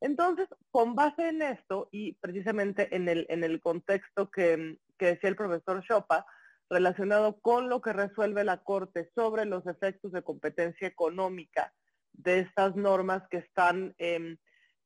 Entonces, 0.00 0.48
con 0.70 0.94
base 0.94 1.28
en 1.28 1.42
esto 1.42 1.88
y 1.92 2.14
precisamente 2.14 2.94
en 2.94 3.08
el, 3.08 3.26
en 3.28 3.44
el 3.44 3.60
contexto 3.60 4.30
que, 4.30 4.78
que 4.98 5.06
decía 5.06 5.30
el 5.30 5.36
profesor 5.36 5.82
Chopa, 5.84 6.26
relacionado 6.68 7.40
con 7.40 7.68
lo 7.68 7.80
que 7.80 7.92
resuelve 7.92 8.44
la 8.44 8.62
Corte 8.62 9.10
sobre 9.14 9.44
los 9.44 9.66
efectos 9.66 10.12
de 10.12 10.22
competencia 10.22 10.88
económica 10.88 11.72
de 12.12 12.40
estas 12.40 12.74
normas 12.76 13.22
que 13.30 13.38
están 13.38 13.94
em, 13.98 14.36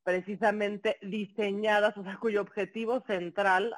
precisamente 0.03 0.99
diseñadas, 1.01 1.97
o 1.97 2.03
sea, 2.03 2.19
cuyo 2.19 2.43
objetivo 2.43 3.03
central 3.07 3.75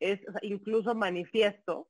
es 0.00 0.20
incluso 0.42 0.94
manifiesto, 0.94 1.88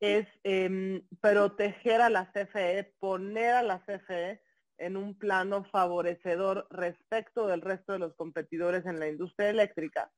es 0.00 0.26
em, 0.44 1.02
proteger 1.20 2.00
a 2.00 2.10
la 2.10 2.32
CFE, 2.32 2.94
poner 2.98 3.54
a 3.54 3.62
la 3.62 3.84
CFE 3.84 4.40
en 4.78 4.96
un 4.96 5.18
plano 5.18 5.64
favorecedor 5.64 6.66
respecto 6.70 7.46
del 7.46 7.60
resto 7.60 7.92
de 7.92 7.98
los 7.98 8.14
competidores 8.14 8.86
en 8.86 8.98
la 8.98 9.08
industria 9.08 9.50
eléctrica, 9.50 10.10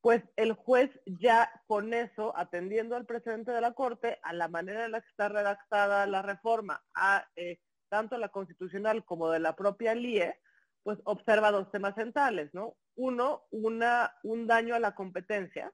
pues 0.00 0.22
el 0.34 0.54
juez 0.54 0.90
ya 1.06 1.48
con 1.68 1.94
eso, 1.94 2.36
atendiendo 2.36 2.96
al 2.96 3.06
presidente 3.06 3.52
de 3.52 3.60
la 3.60 3.72
Corte, 3.72 4.18
a 4.22 4.32
la 4.32 4.48
manera 4.48 4.84
en 4.84 4.90
la 4.90 5.00
que 5.00 5.08
está 5.08 5.28
redactada 5.28 6.06
la 6.08 6.22
reforma, 6.22 6.82
a 6.94 7.24
eh, 7.36 7.60
tanto 7.88 8.18
la 8.18 8.30
constitucional 8.30 9.04
como 9.04 9.30
de 9.30 9.38
la 9.38 9.54
propia 9.54 9.94
LIE, 9.94 10.34
pues 10.82 10.98
observa 11.04 11.52
dos 11.52 11.70
temas 11.70 11.94
centrales, 11.94 12.52
¿no? 12.52 12.74
Uno, 12.96 13.44
una, 13.52 14.12
un 14.24 14.48
daño 14.48 14.74
a 14.74 14.80
la 14.80 14.96
competencia, 14.96 15.72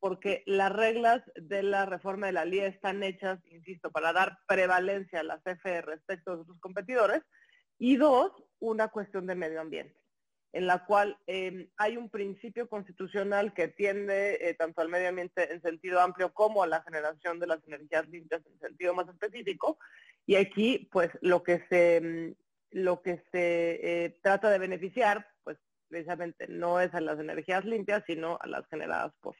porque 0.00 0.42
las 0.46 0.72
reglas 0.72 1.22
de 1.34 1.62
la 1.62 1.86
reforma 1.86 2.26
de 2.26 2.32
la 2.32 2.44
LIE 2.44 2.66
están 2.66 3.02
hechas, 3.02 3.40
insisto, 3.46 3.90
para 3.90 4.12
dar 4.12 4.38
prevalencia 4.46 5.20
a 5.20 5.24
la 5.24 5.40
CFE 5.40 5.82
respecto 5.82 6.36
de 6.36 6.44
sus 6.44 6.58
competidores, 6.60 7.22
y 7.78 7.96
dos, 7.96 8.32
una 8.60 8.88
cuestión 8.88 9.26
de 9.26 9.34
medio 9.34 9.60
ambiente 9.60 10.04
en 10.54 10.68
la 10.68 10.84
cual 10.84 11.18
em, 11.26 11.68
hay 11.76 11.96
un 11.96 12.08
principio 12.08 12.68
constitucional 12.68 13.52
que 13.52 13.68
tiende 13.68 14.38
eh, 14.40 14.54
tanto 14.54 14.80
al 14.80 14.88
medio 14.88 15.08
ambiente 15.08 15.52
en 15.52 15.60
sentido 15.60 16.00
amplio 16.00 16.32
como 16.32 16.62
a 16.62 16.68
la 16.68 16.80
generación 16.82 17.40
de 17.40 17.48
las 17.48 17.58
energías 17.66 18.08
limpias 18.08 18.40
en 18.46 18.60
sentido 18.60 18.94
más 18.94 19.08
específico. 19.08 19.78
Y 20.26 20.36
aquí, 20.36 20.88
pues, 20.92 21.10
lo 21.22 21.42
que 21.42 21.66
se, 21.68 21.96
em, 21.96 22.34
lo 22.70 23.02
que 23.02 23.20
se 23.32 24.04
eh, 24.04 24.18
trata 24.22 24.48
de 24.48 24.60
beneficiar, 24.60 25.26
pues, 25.42 25.58
precisamente 25.88 26.46
no 26.46 26.80
es 26.80 26.94
a 26.94 27.00
las 27.00 27.18
energías 27.18 27.64
limpias, 27.64 28.04
sino 28.06 28.38
a 28.40 28.46
las 28.46 28.64
generadas 28.68 29.12
por, 29.20 29.34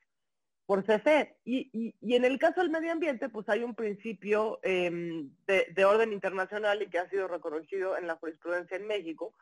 por 0.67 0.85
CFE. 0.85 1.37
Y, 1.45 1.95
y, 2.01 2.15
en 2.15 2.25
el 2.25 2.39
caso 2.39 2.61
del 2.61 2.71
medio 2.71 2.93
ambiente, 2.93 3.29
pues 3.29 3.49
hay 3.49 3.63
un 3.63 3.75
principio 3.75 4.61
em, 4.63 5.31
de, 5.47 5.67
de 5.75 5.85
orden 5.85 6.13
internacional 6.13 6.83
y 6.83 6.89
que 6.89 6.99
ha 6.99 7.09
sido 7.11 7.29
reconocido 7.29 7.97
en 7.97 8.07
la 8.07 8.17
jurisprudencia 8.17 8.77
en 8.77 8.87
México, 8.87 9.35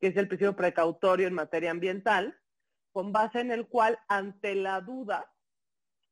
que 0.00 0.08
es 0.08 0.16
el 0.16 0.28
principio 0.28 0.56
precautorio 0.56 1.26
en 1.26 1.34
materia 1.34 1.70
ambiental, 1.70 2.38
con 2.92 3.12
base 3.12 3.40
en 3.40 3.50
el 3.50 3.66
cual 3.66 3.98
ante 4.08 4.54
la 4.54 4.80
duda 4.80 5.30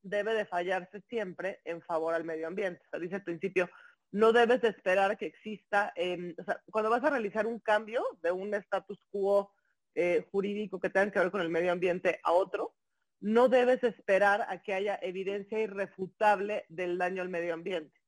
debe 0.03 0.35
de 0.35 0.47
fallarse 0.47 1.01
siempre 1.09 1.61
en 1.65 1.83
favor 1.83 2.15
al 2.15 2.25
medio 2.25 2.47
ambiente. 2.47 2.83
O 2.87 2.91
sea, 2.91 3.01
dice 3.01 3.17
el 3.17 3.25
principio, 3.25 3.69
no 4.11 4.33
debes 4.33 4.61
de 4.63 4.69
esperar 4.69 5.19
que 5.19 5.27
exista, 5.27 5.93
o 6.39 6.45
sea, 6.45 6.63
cuando 6.71 6.91
vas 6.91 7.05
a 7.05 7.11
realizar 7.11 7.47
un 7.47 7.59
cambio 7.59 8.03
de 8.23 8.31
un 8.31 8.55
status 8.55 8.99
quo 9.11 9.53
eh, 9.95 10.27
jurídico 10.31 10.79
que 10.79 10.91
tenga 10.91 11.11
que 11.11 11.19
ver 11.19 11.31
con 11.31 11.41
el 11.41 11.51
medio 11.51 11.73
ambiente 11.73 12.21
a 12.23 12.33
otro, 12.33 12.75
no 13.21 13.49
debes 13.49 13.83
esperar 13.85 14.47
a 14.49 14.63
que 14.63 14.75
haya 14.75 14.99
evidencia 15.03 15.61
irrefutable 15.61 16.65
del 16.69 16.99
daño 16.99 17.23
al 17.23 17.29
medio 17.29 17.55
ambiente 17.55 17.99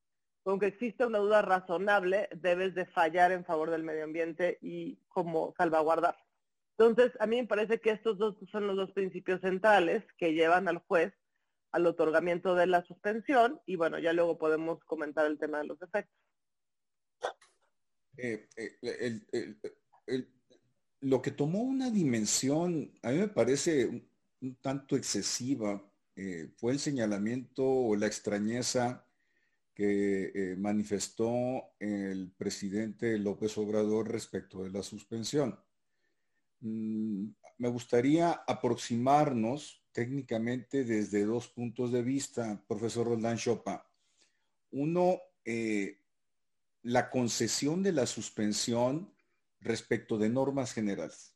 aunque 0.45 0.67
existe 0.67 1.05
una 1.05 1.19
duda 1.19 1.43
razonable, 1.43 2.29
debes 2.35 2.75
de 2.75 2.87
fallar 2.87 3.33
en 3.33 3.45
favor 3.45 3.71
del 3.71 3.83
medio 3.83 4.05
ambiente 4.05 4.59
y 4.61 4.97
como 5.09 5.55
salvaguardar. 5.57 6.17
Entonces, 6.79 7.12
a 7.21 7.26
mí 7.26 7.37
me 7.37 7.47
parece 7.47 7.81
que 7.81 7.90
estos 7.90 8.17
dos 8.17 8.37
son 8.50 8.67
los 8.67 8.76
dos 8.76 8.90
principios 8.93 9.40
centrales 9.43 10.02
que 10.17 10.33
llevan 10.33 10.67
al 10.69 10.79
juez 10.79 11.12
al 11.73 11.87
otorgamiento 11.87 12.55
de 12.55 12.67
la 12.67 12.85
suspensión 12.85 13.61
y 13.64 13.76
bueno, 13.76 13.99
ya 13.99 14.12
luego 14.12 14.38
podemos 14.38 14.83
comentar 14.85 15.26
el 15.26 15.38
tema 15.38 15.59
de 15.59 15.67
los 15.67 15.81
efectos. 15.83 16.17
Eh, 18.17 18.49
eh, 18.83 20.26
lo 21.00 21.23
que 21.23 21.31
tomó 21.31 21.61
una 21.61 21.90
dimensión, 21.90 22.93
a 23.02 23.11
mí 23.11 23.19
me 23.19 23.29
parece 23.29 24.10
un, 24.40 24.56
tanto 24.56 24.97
excesiva, 24.97 25.82
eh, 26.16 26.50
fue 26.56 26.73
el 26.73 26.78
señalamiento 26.78 27.64
o 27.64 27.97
la 27.97 28.06
extrañeza 28.06 29.06
que 29.75 30.32
eh, 30.35 30.56
manifestó 30.56 31.73
el 31.78 32.30
presidente 32.37 33.16
López 33.18 33.56
Obrador 33.56 34.11
respecto 34.11 34.62
de 34.62 34.70
la 34.70 34.82
suspensión. 34.82 35.59
Mm, 36.61 37.28
me 37.59 37.68
gustaría 37.68 38.32
aproximarnos 38.47 39.82
técnicamente 39.92 40.85
desde 40.85 41.25
dos 41.25 41.49
puntos 41.49 41.92
de 41.92 42.02
vista, 42.02 42.62
profesor 42.68 43.06
Roldán 43.06 43.37
Chopa. 43.37 43.90
Uno, 44.70 45.20
eh, 45.44 45.99
la 46.82 47.11
concesión 47.11 47.82
de 47.82 47.92
la 47.92 48.06
suspensión 48.06 49.12
respecto 49.61 50.16
de 50.16 50.28
normas 50.28 50.73
generales. 50.73 51.35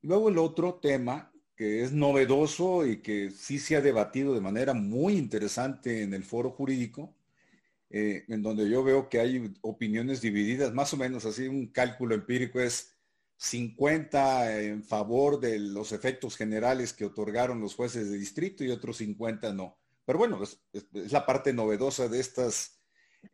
Y 0.00 0.06
luego 0.06 0.28
el 0.28 0.38
otro 0.38 0.74
tema 0.74 1.31
que 1.56 1.82
es 1.82 1.92
novedoso 1.92 2.86
y 2.86 2.98
que 2.98 3.30
sí 3.30 3.58
se 3.58 3.76
ha 3.76 3.80
debatido 3.80 4.34
de 4.34 4.40
manera 4.40 4.74
muy 4.74 5.16
interesante 5.16 6.02
en 6.02 6.14
el 6.14 6.24
foro 6.24 6.50
jurídico, 6.50 7.14
eh, 7.90 8.24
en 8.28 8.42
donde 8.42 8.68
yo 8.70 8.82
veo 8.82 9.08
que 9.08 9.20
hay 9.20 9.52
opiniones 9.60 10.20
divididas, 10.20 10.72
más 10.72 10.94
o 10.94 10.96
menos 10.96 11.26
así, 11.26 11.46
un 11.48 11.66
cálculo 11.66 12.14
empírico 12.14 12.60
es 12.60 12.96
50 13.36 14.60
en 14.62 14.84
favor 14.84 15.40
de 15.40 15.58
los 15.58 15.92
efectos 15.92 16.36
generales 16.36 16.92
que 16.92 17.04
otorgaron 17.04 17.60
los 17.60 17.74
jueces 17.74 18.08
de 18.10 18.16
distrito 18.16 18.64
y 18.64 18.70
otros 18.70 18.98
50 18.98 19.52
no. 19.52 19.76
Pero 20.04 20.18
bueno, 20.18 20.42
es, 20.42 20.60
la 21.12 21.26
parte 21.26 21.52
novedosa 21.52 22.08
de 22.08 22.20
estas 22.20 22.80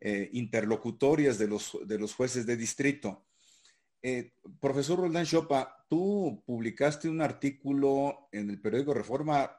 eh, 0.01 0.29
interlocutorias 0.33 1.37
de 1.37 1.47
los, 1.47 1.77
de 1.85 1.99
los 1.99 2.13
jueces 2.15 2.45
de 2.45 2.57
distrito. 2.57 3.23
Eh, 4.01 4.31
profesor 4.61 4.99
Roldán 4.99 5.25
Chopa, 5.25 5.85
tú 5.89 6.41
publicaste 6.45 7.09
un 7.09 7.21
artículo 7.21 8.29
en 8.31 8.49
el 8.49 8.61
periódico 8.61 8.93
Reforma 8.93 9.51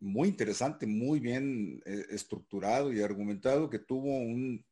muy 0.00 0.28
interesante, 0.28 0.86
muy 0.86 1.20
bien 1.20 1.82
eh, 1.86 2.04
estructurado 2.10 2.92
y 2.92 3.00
argumentado 3.00 3.70
que 3.70 3.78
tuvo 3.78 4.18
un 4.18 4.64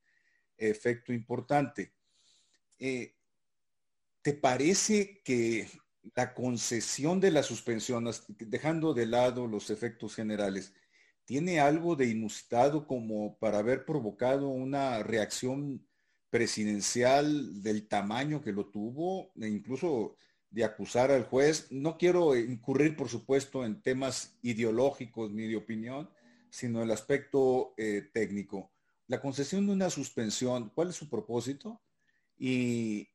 efecto 0.59 1.12
importante. 1.12 1.95
Eh, 2.78 3.14
¿Te 4.21 4.35
parece 4.35 5.23
que 5.25 5.69
la 6.14 6.35
concesión 6.35 7.21
de 7.21 7.31
la 7.31 7.43
suspensión, 7.43 8.11
dejando 8.38 8.93
de 8.93 9.07
lado 9.07 9.47
los 9.47 9.71
efectos 9.71 10.14
generales, 10.14 10.75
tiene 11.25 11.61
algo 11.61 11.97
de 11.97 12.07
inusitado 12.07 12.87
como 12.87 13.38
para 13.38 13.59
haber 13.59 13.87
provocado 13.87 14.49
una 14.49 15.02
reacción 15.02 15.87
presidencial 16.35 17.62
del 17.62 17.87
tamaño 17.87 18.43
que 18.43 18.50
lo 18.50 18.67
tuvo, 18.67 19.31
e 19.41 19.47
incluso 19.47 20.17
de 20.50 20.64
acusar 20.64 21.12
al 21.12 21.23
juez. 21.23 21.69
No 21.71 21.97
quiero 21.97 22.37
incurrir, 22.37 22.97
por 22.97 23.09
supuesto, 23.09 23.64
en 23.64 23.81
temas 23.81 24.37
ideológicos 24.43 25.31
ni 25.31 25.47
de 25.47 25.55
opinión, 25.55 26.11
sino 26.50 26.83
el 26.83 26.91
aspecto 26.91 27.73
eh, 27.76 28.11
técnico. 28.12 28.73
La 29.07 29.21
concesión 29.21 29.64
de 29.69 29.75
una 29.75 29.91
suspensión, 29.91 30.73
¿cuál 30.75 30.88
es 30.88 30.97
su 30.97 31.09
propósito? 31.09 31.81
Y, 32.37 33.09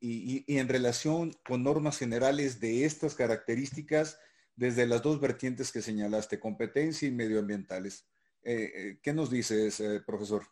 en 0.48 0.70
relación 0.70 1.34
con 1.46 1.62
normas 1.62 1.98
generales 1.98 2.62
de 2.62 2.86
estas 2.86 3.16
características 3.16 4.18
desde 4.56 4.88
las 4.88 5.02
dos 5.02 5.20
vertientes 5.20 5.74
que 5.74 5.82
señalaste, 5.82 6.40
competencia 6.40 7.06
y 7.06 7.12
medioambientales. 7.12 8.06
Eh, 8.44 8.72
eh, 8.74 9.00
¿Qué 9.04 9.12
nos 9.12 9.30
dices, 9.30 9.84
profesor? 10.06 10.44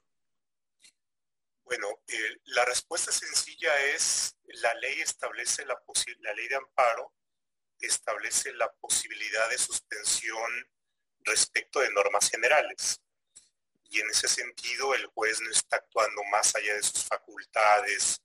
Bueno, 2.08 2.36
la 2.46 2.66
respuesta 2.66 3.12
sencilla 3.12 3.76
es 3.94 4.36
la 4.46 4.74
ley 4.76 5.02
establece 5.02 5.66
la, 5.66 5.78
la 6.20 6.34
ley 6.34 6.48
de 6.48 6.56
amparo 6.56 7.14
establece 7.80 8.54
la 8.54 8.72
posibilidad 8.74 9.50
de 9.50 9.58
suspensión 9.58 10.52
respecto 11.20 11.80
de 11.80 11.92
normas 11.92 12.30
generales. 12.30 13.02
Y 13.90 14.00
en 14.00 14.10
ese 14.10 14.28
sentido 14.28 14.94
el 14.96 15.06
juez 15.08 15.40
no 15.42 15.52
está 15.52 15.78
actuando 15.78 16.24
más 16.26 16.56
allá 16.56 16.74
de 16.74 16.84
sus 16.84 17.06
facultades, 17.06 18.22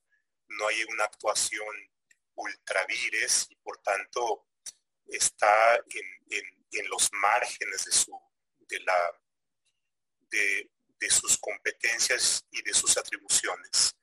no 0.49 0.69
hay 0.69 0.83
una 0.85 1.05
actuación 1.05 1.91
ultravires 2.35 3.47
y 3.51 3.57
por 3.57 3.79
tanto 3.79 4.47
está 5.07 5.77
en, 5.77 6.89
los 6.89 7.11
márgenes 7.13 7.85
de, 7.85 7.93
su, 7.93 8.19
de, 8.61 8.81
la, 8.81 9.21
de, 10.31 10.71
de 11.03 11.11
sus 11.11 11.37
competencias 11.39 12.47
y 12.53 12.63
de 12.63 12.73
sus 12.73 12.97
atribuciones. 12.97 13.97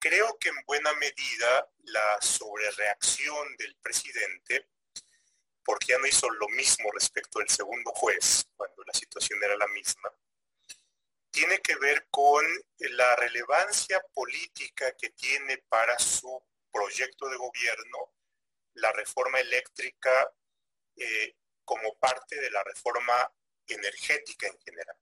Creo 0.00 0.36
que 0.38 0.48
en 0.48 0.56
buena 0.66 0.92
medida 0.94 1.70
la 1.84 2.18
sobrereacción 2.20 3.56
del 3.56 3.76
presidente 3.76 4.68
porque 5.64 5.92
ya 5.92 5.98
no 5.98 6.06
hizo 6.06 6.28
lo 6.30 6.48
mismo 6.48 6.90
respecto 6.92 7.38
del 7.38 7.48
segundo 7.50 7.92
juez, 7.92 8.46
cuando 8.56 8.82
la 8.84 8.92
situación 8.94 9.38
era 9.44 9.54
la 9.54 9.68
misma, 9.68 10.10
tiene 11.30 11.60
que 11.60 11.76
ver 11.76 12.08
con 12.10 12.42
la 12.78 13.14
relevancia 13.16 14.02
política 14.14 14.96
que 14.96 15.10
tiene 15.10 15.58
para 15.68 15.98
su 15.98 16.42
proyecto 16.72 17.28
de 17.28 17.36
gobierno 17.36 18.14
la 18.74 18.92
reforma 18.92 19.40
eléctrica 19.40 20.32
eh, 20.96 21.36
como 21.66 21.98
parte 21.98 22.40
de 22.40 22.50
la 22.50 22.64
reforma 22.64 23.30
energética 23.66 24.46
en 24.46 24.58
general. 24.60 24.96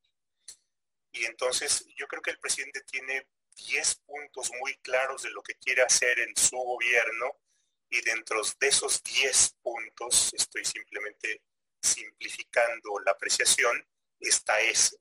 Y 1.16 1.24
entonces 1.24 1.86
yo 1.96 2.06
creo 2.06 2.22
que 2.22 2.30
el 2.30 2.38
presidente 2.38 2.82
tiene 2.82 3.28
10 3.54 3.94
puntos 4.06 4.50
muy 4.60 4.76
claros 4.78 5.22
de 5.22 5.30
lo 5.30 5.42
que 5.42 5.54
quiere 5.54 5.82
hacer 5.82 6.18
en 6.20 6.36
su 6.36 6.56
gobierno 6.56 7.40
y 7.88 8.00
dentro 8.02 8.42
de 8.60 8.68
esos 8.68 9.02
10 9.02 9.56
puntos, 9.62 10.34
estoy 10.34 10.64
simplemente 10.64 11.42
simplificando 11.80 12.98
la 13.04 13.12
apreciación, 13.12 13.86
está 14.20 14.60
ese. 14.60 14.98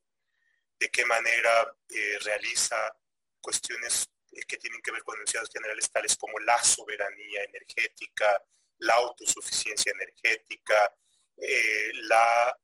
De 0.80 0.90
qué 0.90 1.06
manera 1.06 1.76
eh, 1.90 2.18
realiza 2.22 2.96
cuestiones 3.42 4.08
eh, 4.32 4.44
que 4.48 4.58
tienen 4.58 4.82
que 4.82 4.92
ver 4.92 5.04
con 5.04 5.16
enunciados 5.16 5.50
generales 5.52 5.90
tales 5.90 6.16
como 6.16 6.38
la 6.40 6.62
soberanía 6.64 7.44
energética, 7.44 8.42
la 8.80 8.94
autosuficiencia 8.96 9.92
energética, 9.92 10.94
eh, 11.38 11.92
la 12.04 12.58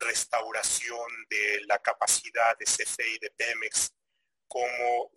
restauración 0.00 1.26
de 1.28 1.62
la 1.66 1.78
capacidad 1.78 2.56
de 2.58 2.64
CFE 2.64 3.08
y 3.08 3.18
de 3.18 3.30
Pemex 3.30 3.92
como 4.48 5.10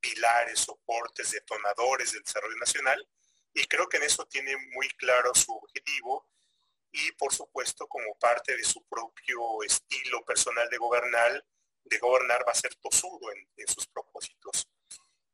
pilares, 0.00 0.60
soportes, 0.60 1.30
detonadores 1.30 2.12
del 2.12 2.22
desarrollo 2.22 2.56
nacional. 2.56 3.08
Y 3.54 3.64
creo 3.64 3.88
que 3.88 3.98
en 3.98 4.04
eso 4.04 4.26
tiene 4.26 4.56
muy 4.74 4.88
claro 4.90 5.34
su 5.34 5.52
objetivo 5.52 6.26
y 6.92 7.12
por 7.12 7.32
supuesto 7.32 7.86
como 7.88 8.14
parte 8.18 8.54
de 8.56 8.64
su 8.64 8.84
propio 8.84 9.62
estilo 9.62 10.22
personal 10.24 10.68
de 10.68 10.76
gobernar, 10.76 11.44
de 11.84 11.98
gobernar 11.98 12.46
va 12.46 12.52
a 12.52 12.56
ser 12.56 12.74
tosudo 12.76 13.32
en, 13.32 13.66
sus 13.66 13.86
propósitos 13.86 14.68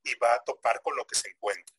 y 0.05 0.15
va 0.17 0.35
a 0.35 0.45
topar 0.45 0.81
con 0.83 0.97
lo 0.97 1.05
que 1.07 1.17
se 1.17 1.29
encuentra. 1.29 1.75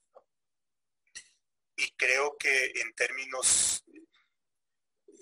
Y 1.77 1.91
creo 1.91 2.37
que 2.37 2.71
en 2.75 2.93
términos 2.93 3.85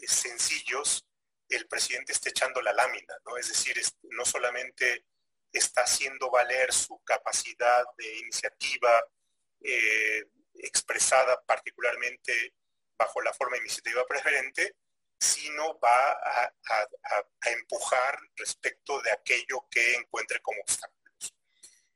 sencillos, 0.05 1.05
el 1.49 1.67
presidente 1.67 2.12
está 2.12 2.29
echando 2.29 2.62
la 2.62 2.73
lámina, 2.73 3.15
¿no? 3.25 3.38
Es 3.38 3.49
decir, 3.49 3.81
no 4.03 4.25
solamente 4.25 5.05
está 5.51 5.81
haciendo 5.81 6.29
valer 6.29 6.73
su 6.73 7.01
capacidad 7.03 7.86
de 7.97 8.17
iniciativa 8.17 9.01
eh, 9.62 10.25
expresada 10.55 11.41
particularmente 11.45 12.53
bajo 12.97 13.21
la 13.21 13.33
forma 13.33 13.57
iniciativa 13.57 14.05
preferente, 14.05 14.75
sino 15.19 15.79
va 15.79 16.12
a, 16.12 16.51
empujar 17.45 18.19
respecto 18.36 19.01
de 19.01 19.12
aquello 19.12 19.67
que 19.71 19.95
encuentre 19.95 20.39
como 20.41 20.62
obstáculos. 20.62 21.33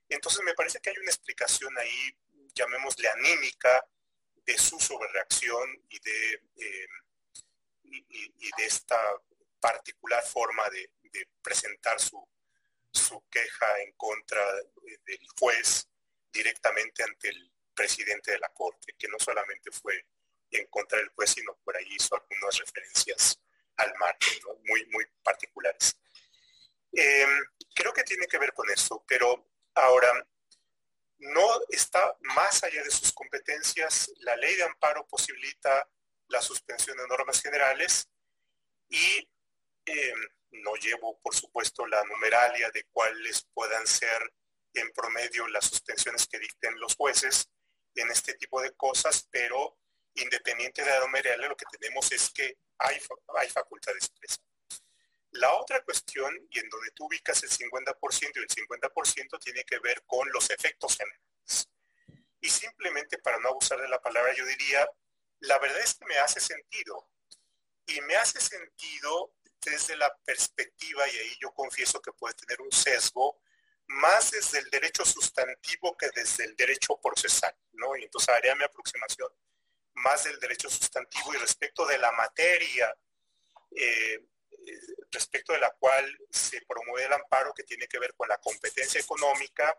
Entonces 0.10 0.42
me 0.44 0.54
parece 0.54 0.80
que 0.80 0.90
hay 0.90 0.98
una 0.98 1.12
explicación 1.12 1.78
ahí, 1.78 2.18
llamémosle 2.56 3.08
anímica, 3.10 3.86
de 4.46 4.58
su 4.58 4.80
sobrereacción 4.80 5.86
y 5.90 6.00
de, 6.00 6.34
eh, 6.56 6.88
y, 7.92 8.52
de 8.58 8.66
esta 8.66 8.98
particular 9.60 10.24
forma 10.24 10.70
de 10.70 10.90
presentar 11.42 12.00
su, 12.00 12.28
su 12.92 13.24
queja 13.30 13.80
en 13.82 13.94
contra 13.94 14.42
del 15.06 15.28
juez 15.40 15.88
directamente 16.32 17.04
ante 17.04 17.30
el 17.30 17.52
presidente 17.74 18.32
de 18.32 18.40
la 18.40 18.50
Corte, 18.50 18.96
que 18.98 19.08
no 19.08 19.18
solamente 19.20 19.72
fue 19.72 20.06
en 20.52 20.68
contra 20.68 21.00
del 21.00 21.10
juez, 21.10 21.32
sino 21.32 21.56
por 21.64 21.76
ahí 21.76 21.88
hizo 21.96 22.16
algunas 22.16 22.58
referencias 22.58 23.40
al 23.78 23.94
margen, 23.98 24.40
muy, 24.66 24.86
muy 24.88 25.06
particulares. 25.24 25.98
Em, 26.92 27.46
creo 27.74 27.94
que 27.94 28.04
tiene 28.04 28.28
que 28.28 28.38
ver 28.38 28.54
con 28.54 28.70
eso, 28.70 29.04
pero 29.08 29.50
ahora 29.76 30.28
no 31.20 31.62
está 31.70 32.18
más 32.22 32.64
allá 32.64 32.84
de 32.84 32.92
sus 32.92 33.14
competencias. 33.14 34.12
La 34.20 34.36
ley 34.36 34.56
de 34.56 34.64
amparo 34.64 35.08
posibilita 35.08 35.90
la 36.32 36.42
suspensión 36.42 36.98
de 36.98 37.08
normas 37.08 37.42
generales 37.42 38.08
y 38.90 39.30
em, 39.86 40.20
no 40.52 40.76
llevo, 40.76 41.20
por 41.22 41.36
supuesto, 41.36 41.86
la 41.86 42.04
numeralia 42.04 42.70
de 42.72 42.86
cuáles 42.92 43.48
puedan 43.54 43.86
ser 43.88 44.34
en 44.74 44.92
promedio 44.92 45.48
las 45.48 45.66
suspensiones 45.66 46.28
que 46.28 46.40
dicten 46.40 46.80
los 46.80 46.96
jueces 46.96 47.50
en 47.96 48.10
este 48.10 48.34
tipo 48.36 48.62
de 48.62 48.72
cosas, 48.74 49.28
pero 49.30 49.78
independiente 50.16 50.84
de 50.84 50.90
la 50.90 51.00
numeralia, 51.00 51.48
lo 51.48 51.56
que 51.56 51.66
tenemos 51.78 52.12
es 52.12 52.30
que 52.32 52.58
hay, 52.78 53.00
hay 53.38 53.50
facultad 53.50 53.96
expresa. 53.96 54.38
La 55.32 55.54
otra 55.56 55.82
cuestión, 55.84 56.36
y 56.50 56.60
en 56.60 56.70
donde 56.70 56.92
tú 56.92 57.06
ubicas 57.06 57.42
el 57.44 57.50
50% 57.50 58.32
y 58.36 58.40
el 58.40 58.48
50%, 58.48 59.40
tiene 59.40 59.64
que 59.64 59.80
ver 59.80 60.04
con 60.06 60.30
los 60.32 60.50
efectos 60.50 60.98
generales. 60.98 61.70
Y 62.42 62.50
simplemente 62.50 63.18
para 63.20 63.40
no 63.40 63.50
abusar 63.50 63.80
de 63.80 63.88
la 63.88 64.02
palabra, 64.02 64.34
yo 64.34 64.46
diría, 64.46 64.90
la 65.42 65.60
verdad 65.60 65.80
es 65.80 65.96
que 65.96 66.06
me 66.06 66.18
hace 66.18 66.40
sentido. 66.40 67.10
Y 67.88 68.02
me 68.02 68.16
hace 68.16 68.40
sentido 68.40 69.36
desde 69.64 69.96
la 69.96 70.16
perspectiva, 70.26 71.08
y 71.08 71.18
ahí 71.18 71.36
yo 71.40 71.52
confieso 71.54 72.02
que 72.02 72.12
puede 72.14 72.34
tener 72.36 72.62
un 72.62 72.72
sesgo, 72.72 73.42
más 73.88 74.32
desde 74.32 74.60
el 74.60 74.70
derecho 74.70 75.06
sustantivo 75.06 75.98
que 75.98 76.10
desde 76.16 76.46
el 76.46 76.56
derecho 76.56 77.00
procesal, 77.02 77.56
¿no? 77.74 77.96
Y 77.98 78.04
entonces 78.04 78.30
haría 78.30 78.56
mi 78.56 78.64
aproximación 78.64 79.30
más 79.96 80.24
del 80.24 80.40
derecho 80.40 80.70
sustantivo 80.70 81.34
y 81.34 81.38
respecto 81.38 81.86
de 81.86 81.98
la 81.98 82.12
materia, 82.14 82.96
eh, 83.72 84.26
respecto 85.12 85.54
de 85.54 85.60
la 85.60 85.72
cual 85.72 86.18
se 86.30 86.62
promueve 86.62 87.08
el 87.08 87.14
amparo 87.14 87.54
que 87.54 87.64
tiene 87.64 87.88
que 87.88 88.00
ver 88.00 88.14
con 88.16 88.30
la 88.30 88.38
competencia 88.38 89.02
económica 89.02 89.78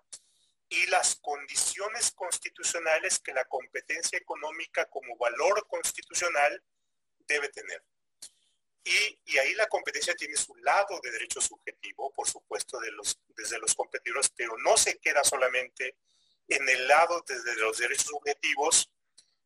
y 0.72 0.86
las 0.86 1.16
condiciones 1.16 2.12
constitucionales 2.12 3.18
que 3.18 3.34
la 3.34 3.44
competencia 3.44 4.18
económica 4.18 4.86
como 4.86 5.18
valor 5.18 5.66
constitucional 5.68 6.64
debe 7.28 7.50
tener. 7.50 7.84
Y, 8.82 9.38
ahí 9.38 9.52
la 9.54 9.66
competencia 9.66 10.14
tiene 10.14 10.34
su 10.34 10.56
lado 10.56 10.98
de 11.02 11.10
derecho 11.10 11.42
subjetivo, 11.42 12.10
por 12.14 12.26
supuesto, 12.26 12.80
de 12.80 12.90
los, 12.92 13.18
desde 13.36 13.58
los 13.58 13.74
competidores, 13.74 14.30
pero 14.34 14.56
no 14.58 14.78
se 14.78 14.98
queda 14.98 15.22
solamente 15.22 15.98
en 16.48 16.66
el 16.66 16.88
lado 16.88 17.22
desde 17.26 17.54
los 17.56 17.76
derechos 17.76 18.06
subjetivos, 18.06 18.90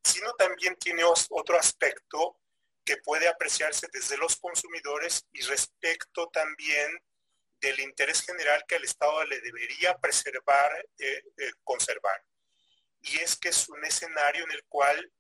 sino 0.05 0.33
también 0.35 0.77
tiene 0.77 1.03
otro 1.05 1.59
aspecto 1.59 2.41
que 2.85 2.99
puede 2.99 3.27
apreciarse 3.27 3.89
desde 3.93 4.17
los 4.17 4.37
consumidores 4.37 5.27
y 5.33 5.43
respecto 5.43 6.29
también 6.29 6.89
del 7.61 7.81
interés 7.81 8.23
general 8.23 8.65
que 8.67 8.77
el 8.77 8.85
Estado 8.85 9.25
le 9.25 9.41
debería 9.41 9.97
preservar, 9.99 10.87
eh, 10.99 11.23
eh, 11.37 11.51
conservar. 11.65 12.23
Y 13.01 13.19
es 13.19 13.37
que 13.37 13.49
es 13.49 13.69
un 13.69 13.85
escenario 13.85 14.45
en 14.45 14.51
el 14.53 14.65
cual 14.65 15.13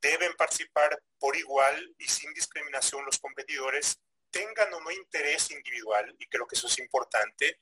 deben 0.00 0.34
participar 0.34 1.00
por 1.18 1.36
igual 1.36 1.94
y 1.98 2.08
sin 2.08 2.32
discriminación 2.34 3.04
los 3.04 3.18
competidores, 3.18 3.98
tengan 4.30 4.72
o 4.74 4.80
no 4.80 4.90
interés 4.90 5.50
individual, 5.50 6.14
y 6.18 6.26
creo 6.26 6.46
que 6.46 6.56
eso 6.56 6.66
es 6.66 6.78
importante, 6.78 7.60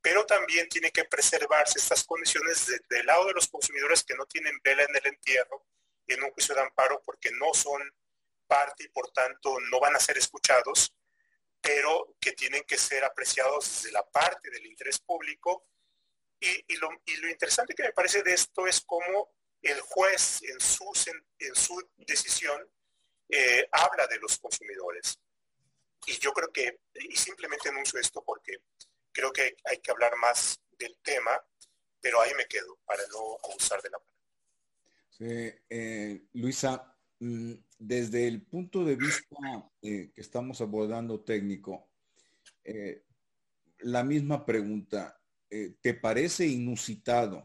pero 0.00 0.24
también 0.26 0.68
tiene 0.68 0.90
que 0.90 1.04
preservarse 1.04 1.78
estas 1.78 2.04
condiciones 2.04 2.66
del 2.88 3.06
lado 3.06 3.26
de 3.26 3.32
los 3.32 3.48
consumidores 3.48 4.04
que 4.04 4.14
no 4.14 4.26
tienen 4.26 4.60
vela 4.62 4.84
en 4.84 4.94
el 4.96 5.06
entierro 5.06 5.66
en 6.06 6.22
un 6.22 6.30
juicio 6.32 6.54
de 6.54 6.60
amparo 6.60 7.02
porque 7.04 7.30
no 7.32 7.54
son 7.54 7.82
parte 8.46 8.84
y 8.84 8.88
por 8.88 9.10
tanto 9.10 9.58
no 9.70 9.80
van 9.80 9.96
a 9.96 10.00
ser 10.00 10.18
escuchados, 10.18 10.94
pero 11.64 12.16
que 12.20 12.32
tienen 12.32 12.62
que 12.64 12.76
ser 12.76 13.02
apreciados 13.04 13.64
desde 13.64 13.92
la 13.92 14.04
parte 14.04 14.50
del 14.50 14.66
interés 14.66 14.98
público. 14.98 15.66
Y, 16.38 16.76
lo, 16.76 16.90
interesante 17.30 17.74
que 17.74 17.84
me 17.84 17.92
parece 17.92 18.22
de 18.22 18.34
esto 18.34 18.66
es 18.66 18.82
cómo 18.82 19.32
el 19.62 19.80
juez 19.80 20.42
en 20.42 20.60
su, 20.60 20.84
en 21.38 21.54
su 21.54 21.90
decisión 21.96 22.70
eh, 23.30 23.66
habla 23.72 24.06
de 24.06 24.18
los 24.18 24.38
consumidores. 24.38 25.18
Y 26.06 26.18
yo 26.18 26.32
creo 26.32 26.52
que, 26.52 26.80
y 26.92 27.16
simplemente 27.16 27.70
anuncio 27.70 27.98
esto 27.98 28.22
porque 28.22 28.58
creo 29.10 29.32
que 29.32 29.56
hay 29.64 29.78
que 29.78 29.90
hablar 29.90 30.14
más 30.16 30.60
del 30.72 30.98
tema, 31.02 31.42
pero 31.98 32.20
ahí 32.20 32.34
me 32.34 32.46
quedo 32.46 32.78
para 32.84 33.02
no 33.06 33.38
abusar 33.42 33.80
de 33.80 33.88
la 33.88 33.98
palabra. 33.98 35.64
Eh, 35.70 36.26
Luisa, 36.34 36.93
desde 37.78 38.26
el 38.26 38.42
punto 38.42 38.84
de 38.84 38.96
vista 38.96 39.70
eh, 39.82 40.10
que 40.14 40.20
estamos 40.20 40.60
abordando 40.60 41.20
técnico, 41.20 41.88
eh, 42.62 43.04
la 43.80 44.02
misma 44.02 44.44
pregunta, 44.44 45.20
¿te 45.48 45.94
parece 45.94 46.46
inusitado 46.46 47.44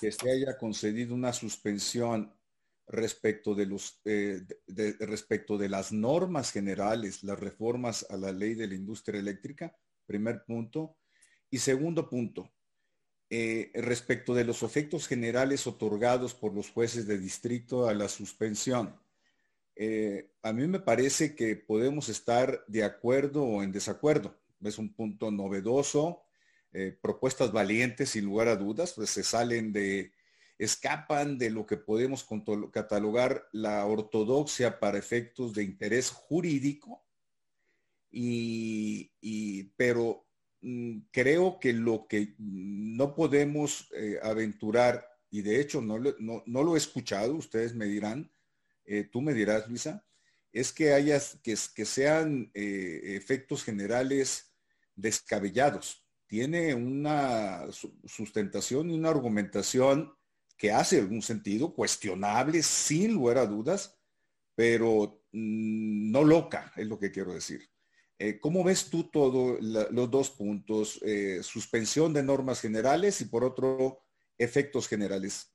que 0.00 0.10
se 0.10 0.30
haya 0.30 0.56
concedido 0.56 1.14
una 1.14 1.32
suspensión 1.32 2.34
respecto 2.86 3.54
de, 3.54 3.66
los, 3.66 4.00
respecto 4.98 5.58
de 5.58 5.68
las 5.68 5.92
normas 5.92 6.50
generales, 6.50 7.22
las 7.22 7.38
reformas 7.38 8.06
a 8.10 8.16
la 8.16 8.32
ley 8.32 8.54
de 8.54 8.66
la 8.66 8.74
industria 8.74 9.20
eléctrica? 9.20 9.76
Primer 10.06 10.44
punto. 10.44 10.96
Y 11.50 11.58
segundo 11.58 12.08
punto, 12.08 12.50
eh, 13.30 13.70
respecto 13.74 14.34
de 14.34 14.44
los 14.44 14.62
efectos 14.62 15.06
generales 15.06 15.66
otorgados 15.66 16.32
por 16.32 16.54
los 16.54 16.70
jueces 16.70 17.06
de 17.06 17.18
distrito 17.18 17.86
a 17.86 17.94
la 17.94 18.08
suspensión. 18.08 18.98
Eh, 19.76 20.32
a 20.42 20.52
mí 20.52 20.66
me 20.66 20.80
parece 20.80 21.34
que 21.34 21.54
podemos 21.54 22.08
estar 22.08 22.64
de 22.66 22.84
acuerdo 22.84 23.44
o 23.44 23.62
en 23.62 23.70
desacuerdo. 23.70 24.34
Es 24.62 24.78
un 24.78 24.94
punto 24.94 25.30
novedoso, 25.30 26.22
eh, 26.72 26.98
propuestas 27.00 27.52
valientes 27.52 28.10
sin 28.10 28.24
lugar 28.24 28.48
a 28.48 28.56
dudas, 28.56 28.94
pues 28.94 29.10
se 29.10 29.22
salen 29.22 29.72
de, 29.72 30.12
escapan 30.58 31.38
de 31.38 31.50
lo 31.50 31.66
que 31.66 31.76
podemos 31.76 32.26
catalogar 32.72 33.46
la 33.52 33.84
ortodoxia 33.84 34.80
para 34.80 34.98
efectos 34.98 35.52
de 35.52 35.64
interés 35.64 36.10
jurídico, 36.10 37.04
y, 38.10 39.12
y 39.20 39.64
pero 39.76 40.27
creo 41.10 41.58
que 41.60 41.72
lo 41.72 42.06
que 42.08 42.34
no 42.38 43.14
podemos 43.14 43.88
eh, 43.94 44.18
aventurar, 44.22 45.06
y 45.30 45.42
de 45.42 45.60
hecho 45.60 45.80
no, 45.80 45.98
lo 45.98 46.74
he 46.74 46.78
escuchado, 46.78 47.34
ustedes 47.34 47.74
me 47.74 47.86
dirán, 47.86 48.30
eh, 48.84 49.04
tú 49.04 49.20
me 49.20 49.34
dirás, 49.34 49.68
Luisa, 49.68 50.04
es 50.52 50.72
que 50.72 50.92
hayas, 50.92 51.38
que, 51.42 51.56
que 51.74 51.84
sean 51.84 52.50
eh, 52.54 53.00
efectos 53.16 53.62
generales 53.62 54.52
descabellados. 54.96 56.04
Tiene 56.26 56.74
una 56.74 57.66
sustentación 58.04 58.90
y 58.90 58.94
una 58.94 59.10
argumentación 59.10 60.12
que 60.56 60.72
hace 60.72 60.98
algún 60.98 61.22
sentido, 61.22 61.72
cuestionable, 61.72 62.62
sin 62.62 63.14
lugar 63.14 63.38
a 63.38 63.46
dudas, 63.46 63.96
pero 64.54 65.22
mm, 65.32 66.10
no 66.10 66.24
loca, 66.24 66.72
es 66.76 66.86
lo 66.86 66.98
que 66.98 67.12
quiero 67.12 67.32
decir. 67.32 67.70
Eh, 68.20 68.40
¿Cómo 68.40 68.64
ves 68.64 68.90
tú 68.90 69.04
todos 69.04 69.60
los 69.60 70.10
dos 70.10 70.30
puntos? 70.30 71.00
Eh, 71.04 71.40
suspensión 71.42 72.12
de 72.12 72.24
normas 72.24 72.60
generales 72.60 73.20
y 73.20 73.26
por 73.26 73.44
otro, 73.44 74.02
efectos 74.36 74.88
generales. 74.88 75.54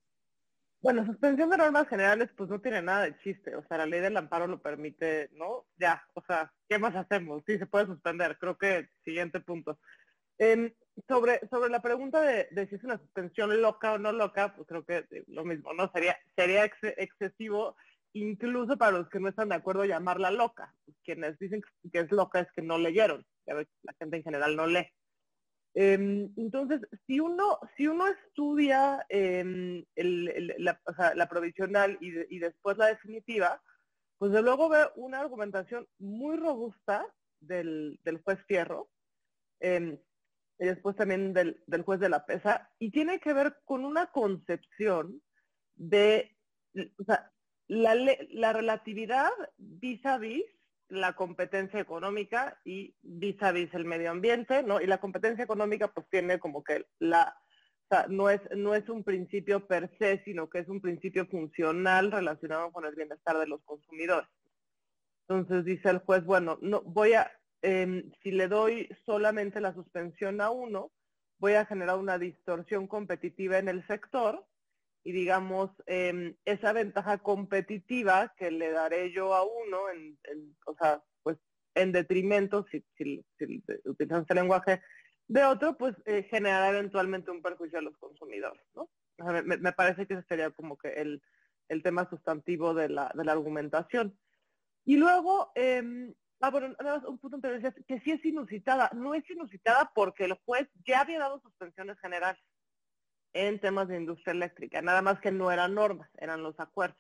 Bueno, 0.82 1.06
suspensión 1.06 1.50
de 1.50 1.58
normas 1.58 1.88
generales 1.88 2.30
pues 2.36 2.50
no 2.50 2.62
tiene 2.62 2.82
nada 2.82 3.04
de 3.04 3.18
chiste. 3.20 3.56
O 3.56 3.66
sea, 3.68 3.78
la 3.80 3.86
ley 3.86 4.00
del 4.00 4.16
amparo 4.16 4.48
lo 4.48 4.62
permite, 4.62 5.30
¿no? 5.34 5.66
Ya, 5.78 6.06
o 6.14 6.24
sea, 6.26 6.54
¿qué 6.70 6.80
más 6.80 6.96
hacemos? 6.96 7.44
Sí, 7.46 7.58
se 7.58 7.66
puede 7.66 7.86
suspender. 7.86 8.38
Creo 8.40 8.58
que 8.58 8.90
siguiente 9.04 9.42
punto. 9.42 9.78
sobre, 11.08 11.42
sobre 11.50 11.70
la 11.70 11.82
pregunta 11.82 12.22
de, 12.22 12.68
si 12.70 12.76
es 12.76 12.84
una 12.84 12.98
suspensión 12.98 13.62
loca 13.62 13.94
o 13.94 13.98
no 13.98 14.12
loca, 14.14 14.56
pues 14.56 14.68
creo 14.68 14.86
que 14.86 15.06
lo 15.28 15.44
mismo, 15.44 15.74
¿no? 15.74 15.92
Sería, 15.92 16.18
sería 16.36 16.66
excesivo 16.66 17.76
incluso 18.14 18.78
para 18.78 18.98
los 18.98 19.10
que 19.10 19.20
no 19.20 19.30
están 19.30 19.50
de 19.50 19.56
acuerdo 19.56 19.86
llamarla 19.86 20.32
loca. 20.32 20.74
Quienes 21.04 21.38
dicen 21.40 21.62
que 21.92 22.00
es 22.00 22.12
loca 22.12 22.40
es 22.40 22.48
que 22.56 22.62
no 22.62 22.78
leyeron. 22.78 23.26
la 23.46 23.94
gente 24.00 24.18
en 24.18 24.24
general 24.24 24.56
no 24.56 24.68
lee. 24.68 24.88
Em, 25.76 26.32
entonces, 26.38 26.82
si 27.08 27.20
uno, 27.20 27.60
si 27.76 27.88
uno 27.88 28.06
estudia 28.08 29.04
em, 29.10 29.84
la, 29.96 31.28
provisional 31.28 31.98
y, 32.00 32.40
después 32.40 32.78
la 32.78 32.88
definitiva, 32.88 33.62
pues 34.20 34.32
de 34.32 34.44
luego 34.44 34.70
ve 34.70 34.86
una 34.96 35.20
argumentación 35.20 35.88
muy 35.98 36.38
robusta 36.38 37.06
del, 37.40 38.00
juez 38.24 38.40
Fierro 38.48 38.90
em, 39.60 40.00
y 40.60 40.66
después 40.66 40.96
también 40.96 41.34
del, 41.34 41.64
del, 41.66 41.82
juez 41.82 42.00
de 42.00 42.10
la 42.10 42.26
pesa, 42.26 42.72
y 42.78 42.92
tiene 42.92 43.20
que 43.20 43.34
ver 43.34 43.58
con 43.66 43.84
una 43.84 44.12
concepción 44.12 45.22
de, 45.76 46.38
o 47.00 47.04
sea, 47.04 47.33
la, 47.68 48.54
relatividad 48.54 49.32
vis 49.58 50.06
a 50.06 50.18
vis 50.18 50.44
la 50.90 51.14
competencia 51.14 51.80
económica 51.80 52.60
y 52.66 52.96
vis 53.02 53.42
a 53.42 53.52
vis 53.52 53.74
el 53.74 53.86
medio 53.86 54.12
ambiente, 54.12 54.64
¿no? 54.64 54.80
Y 54.80 54.86
la 54.86 55.00
competencia 55.00 55.44
económica 55.44 55.88
pues 55.88 56.08
tiene 56.10 56.40
como 56.40 56.64
que 56.64 56.86
la, 57.00 57.36
no 58.10 58.30
es, 58.30 58.42
no 58.56 58.76
es 58.76 58.88
un 58.90 59.04
principio 59.04 59.66
per 59.66 59.90
se, 59.98 60.22
sino 60.24 60.50
que 60.50 60.60
es 60.60 60.70
un 60.70 60.82
principio 60.82 61.26
funcional 61.28 62.12
relacionado 62.12 62.72
con 62.72 62.86
el 62.86 62.96
bienestar 62.96 63.38
de 63.40 63.48
los 63.48 63.62
consumidores. 63.64 64.28
Entonces 65.28 65.66
dice 65.66 65.90
el 65.90 66.00
juez, 66.00 66.24
bueno, 66.26 66.58
no 66.62 66.82
voy 66.82 67.14
a, 67.14 67.32
em, 67.62 68.12
si 68.22 68.32
le 68.32 68.48
doy 68.48 68.90
solamente 69.06 69.62
la 69.62 69.74
suspensión 69.74 70.42
a 70.42 70.50
uno, 70.50 70.92
voy 71.40 71.54
a 71.54 71.66
generar 71.66 71.98
una 71.98 72.18
distorsión 72.18 72.88
competitiva 72.88 73.58
en 73.58 73.70
el 73.70 73.86
sector 73.88 74.46
y 75.04 75.12
digamos, 75.12 75.70
em, 75.86 76.36
esa 76.46 76.72
ventaja 76.72 77.18
competitiva 77.18 78.34
que 78.38 78.52
le 78.52 78.72
daré 78.72 79.12
yo 79.12 79.34
a 79.34 79.44
uno, 79.44 79.90
en, 79.90 80.18
o 80.66 80.76
sea, 80.76 81.04
pues 81.24 81.38
en 81.76 81.92
detrimento, 81.92 82.66
si, 82.72 82.86
si, 82.98 83.24
utilizamos 83.86 84.30
el 84.30 84.36
lenguaje 84.36 84.82
de 85.28 85.44
otro, 85.44 85.78
pues 85.78 85.96
eh, 86.06 86.24
generará 86.24 86.70
eventualmente 86.70 87.32
un 87.32 87.42
perjuicio 87.42 87.80
a 87.80 87.82
los 87.82 87.98
consumidores, 87.98 88.64
¿no? 88.76 88.90
me, 89.44 89.74
parece 89.74 90.08
que 90.08 90.16
ese 90.16 90.28
sería 90.28 90.52
como 90.52 90.78
que 90.78 90.90
el, 90.90 91.22
el 91.70 91.84
tema 91.84 92.10
sustantivo 92.10 92.74
de 92.74 92.90
la, 92.90 93.12
de 93.14 93.26
la 93.26 93.34
argumentación. 93.34 94.18
Y 94.86 94.98
luego, 94.98 95.52
eh, 95.56 96.14
ah, 96.42 96.50
bueno, 96.50 96.76
un 97.08 97.20
punto 97.20 97.38
interesante, 97.38 97.84
que 97.88 98.00
sí 98.02 98.12
es 98.12 98.26
inusitada. 98.26 98.90
No 98.94 99.14
es 99.14 99.30
inusitada 99.30 99.92
porque 99.94 100.26
el 100.26 100.34
juez 100.46 100.68
ya 100.86 101.02
había 101.02 101.20
dado 101.20 101.40
suspensiones 101.42 101.98
generales 102.00 102.42
en 103.34 103.60
temas 103.60 103.88
de 103.88 103.98
industria 103.98 104.32
eléctrica, 104.32 104.82
nada 104.82 105.02
más 105.02 105.20
que 105.20 105.32
no 105.32 105.52
eran 105.52 105.74
normas, 105.74 106.10
eran 106.18 106.44
los 106.44 106.60
acuerdos. 106.60 106.98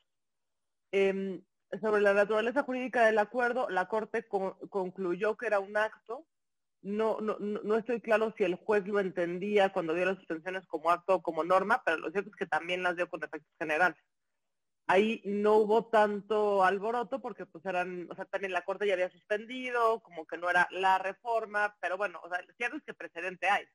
Em, 0.91 1.43
sobre 1.81 2.01
la 2.01 2.13
naturaleza 2.13 2.63
jurídica 2.63 3.05
del 3.05 3.17
acuerdo, 3.19 3.69
la 3.69 3.87
Corte 3.87 4.27
concluyó 4.27 5.37
que 5.37 5.47
era 5.47 5.59
un 5.59 5.77
acto. 5.77 6.25
No, 6.81 7.21
no, 7.21 7.37
no 7.39 7.75
estoy 7.77 8.01
claro 8.01 8.33
si 8.37 8.43
el 8.43 8.55
juez 8.55 8.85
lo 8.87 8.99
entendía 8.99 9.71
cuando 9.71 9.93
dio 9.93 10.05
las 10.05 10.17
suspensiones 10.17 10.67
como 10.67 10.91
acto 10.91 11.15
o 11.15 11.21
como 11.23 11.43
norma, 11.43 11.81
pero 11.85 11.97
lo 11.97 12.11
cierto 12.11 12.29
es 12.29 12.35
que 12.35 12.45
también 12.45 12.83
las 12.83 12.95
dio 12.95 13.09
con 13.09 13.23
efectos 13.23 13.51
generales. 13.57 13.97
Ahí 14.85 15.21
no 15.23 15.55
hubo 15.55 15.85
tanto 15.85 16.63
alboroto 16.63 17.21
porque 17.21 17.45
pues 17.45 17.65
eran, 17.65 18.07
o 18.11 18.15
sea, 18.15 18.25
también 18.25 18.51
la 18.51 18.65
Corte 18.65 18.85
ya 18.85 18.93
había 18.93 19.09
suspendido, 19.09 20.01
como 20.01 20.25
que 20.27 20.37
no 20.37 20.49
era 20.49 20.67
la 20.71 20.97
reforma, 20.97 21.75
pero 21.79 21.95
bueno, 21.97 22.19
o 22.21 22.29
sea, 22.29 22.41
lo 22.41 22.53
cierto 22.55 22.77
es 22.77 22.83
que 22.83 22.93
precedente 22.93 23.47
hay. 23.49 23.65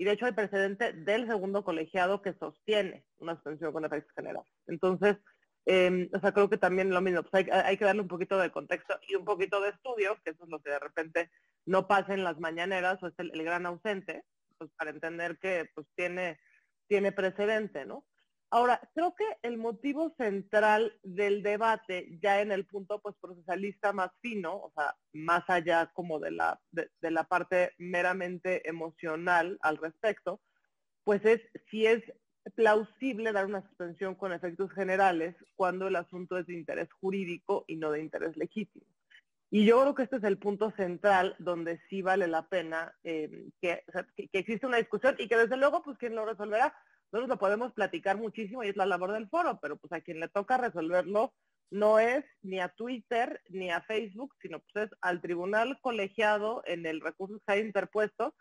Y 0.00 0.04
de 0.04 0.12
hecho 0.12 0.24
hay 0.24 0.32
precedente 0.32 0.94
del 0.94 1.26
segundo 1.26 1.62
colegiado 1.62 2.22
que 2.22 2.32
sostiene 2.32 3.04
una 3.18 3.34
suspensión 3.34 3.70
con 3.70 3.84
efectos 3.84 4.10
generales. 4.14 4.50
Entonces, 4.66 5.18
em, 5.66 6.08
o 6.14 6.18
sea, 6.20 6.32
creo 6.32 6.48
que 6.48 6.56
también 6.56 6.88
lo 6.88 7.02
mismo, 7.02 7.22
pues 7.22 7.46
hay, 7.52 7.76
que 7.76 7.84
darle 7.84 8.00
un 8.00 8.08
poquito 8.08 8.38
de 8.38 8.50
contexto 8.50 8.98
y 9.06 9.14
un 9.16 9.26
poquito 9.26 9.60
de 9.60 9.68
estudio, 9.68 10.16
que 10.24 10.30
eso 10.30 10.44
es 10.44 10.48
lo 10.48 10.58
que 10.62 10.70
de 10.70 10.78
repente 10.78 11.30
no 11.66 11.86
pasa 11.86 12.14
en 12.14 12.24
las 12.24 12.40
mañaneras 12.40 13.02
o 13.02 13.08
es 13.08 13.14
el, 13.18 13.30
el 13.34 13.44
gran 13.44 13.66
ausente, 13.66 14.24
pues 14.56 14.70
para 14.78 14.88
entender 14.88 15.38
que 15.38 15.68
pues 15.74 15.86
tiene, 15.94 16.40
tiene 16.88 17.12
precedente, 17.12 17.84
¿no? 17.84 18.06
Ahora, 18.52 18.80
creo 18.94 19.14
que 19.14 19.24
el 19.42 19.58
motivo 19.58 20.12
central 20.18 20.98
del 21.04 21.44
debate, 21.44 22.18
ya 22.20 22.40
en 22.40 22.50
el 22.50 22.66
punto 22.66 23.00
pues 23.00 23.14
procesalista 23.20 23.92
más 23.92 24.10
fino, 24.20 24.56
o 24.56 24.72
sea, 24.74 24.96
más 25.12 25.48
allá 25.48 25.88
como 25.94 26.18
de 26.18 26.32
la, 26.32 26.60
de, 26.72 26.90
la 27.02 27.22
parte 27.22 27.72
meramente 27.78 28.68
emocional 28.68 29.56
al 29.62 29.76
respecto, 29.76 30.40
pues 31.04 31.24
es 31.24 31.40
si 31.70 31.86
es 31.86 32.02
plausible 32.56 33.32
dar 33.32 33.46
una 33.46 33.62
suspensión 33.62 34.16
con 34.16 34.32
efectos 34.32 34.72
generales 34.72 35.36
cuando 35.54 35.86
el 35.86 35.94
asunto 35.94 36.36
es 36.36 36.46
de 36.46 36.54
interés 36.54 36.92
jurídico 36.94 37.64
y 37.68 37.76
no 37.76 37.92
de 37.92 38.00
interés 38.00 38.36
legítimo. 38.36 38.84
Y 39.52 39.64
yo 39.64 39.80
creo 39.80 39.94
que 39.94 40.02
este 40.04 40.16
es 40.16 40.24
el 40.24 40.38
punto 40.38 40.72
central 40.72 41.36
donde 41.38 41.80
sí 41.88 42.02
vale 42.02 42.26
la 42.26 42.48
pena 42.48 42.96
eh, 43.04 43.48
que, 43.60 43.84
que, 44.16 44.28
que 44.28 44.38
existe 44.38 44.66
una 44.66 44.78
discusión 44.78 45.14
y 45.18 45.28
que 45.28 45.36
desde 45.36 45.56
luego, 45.56 45.82
pues 45.84 45.98
quien 45.98 46.16
lo 46.16 46.24
resolverá 46.24 46.74
nosotros 47.12 47.28
lo 47.28 47.38
podemos 47.38 47.72
platicar 47.72 48.16
muchísimo 48.16 48.62
y 48.62 48.68
es 48.68 48.76
la 48.76 48.86
labor 48.86 49.12
del 49.12 49.28
foro, 49.28 49.58
pero 49.60 49.76
pues 49.76 49.92
a 49.92 50.00
quien 50.00 50.20
le 50.20 50.28
toca 50.28 50.58
resolverlo 50.58 51.34
no 51.70 51.98
es 51.98 52.24
ni 52.42 52.60
a 52.60 52.68
Twitter 52.68 53.40
ni 53.48 53.70
a 53.70 53.80
Facebook, 53.82 54.34
sino 54.40 54.60
pues 54.60 54.86
es 54.86 54.98
al 55.00 55.20
tribunal 55.20 55.80
colegiado 55.80 56.62
en 56.66 56.86
el 56.86 57.00
recurso 57.00 57.40
que 57.46 57.52
ha 57.52 57.58
interpuesto 57.58 58.34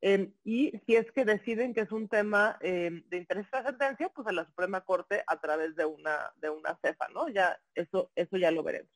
em, 0.00 0.32
y 0.44 0.72
si 0.86 0.94
es 0.96 1.10
que 1.12 1.24
deciden 1.24 1.74
que 1.74 1.80
es 1.80 1.92
un 1.92 2.08
tema 2.08 2.58
em, 2.60 3.02
de 3.08 3.16
interés 3.16 3.46
de 3.50 3.62
sentencia, 3.62 4.08
pues 4.10 4.26
a 4.28 4.32
la 4.32 4.46
Suprema 4.46 4.82
Corte 4.82 5.22
a 5.26 5.40
través 5.40 5.74
de 5.74 5.84
una, 5.84 6.32
de 6.36 6.50
una 6.50 6.78
cefa, 6.82 7.08
¿no? 7.08 7.28
Ya, 7.28 7.58
eso, 7.74 8.10
eso 8.14 8.36
ya 8.36 8.50
lo 8.50 8.62
veremos. 8.62 8.90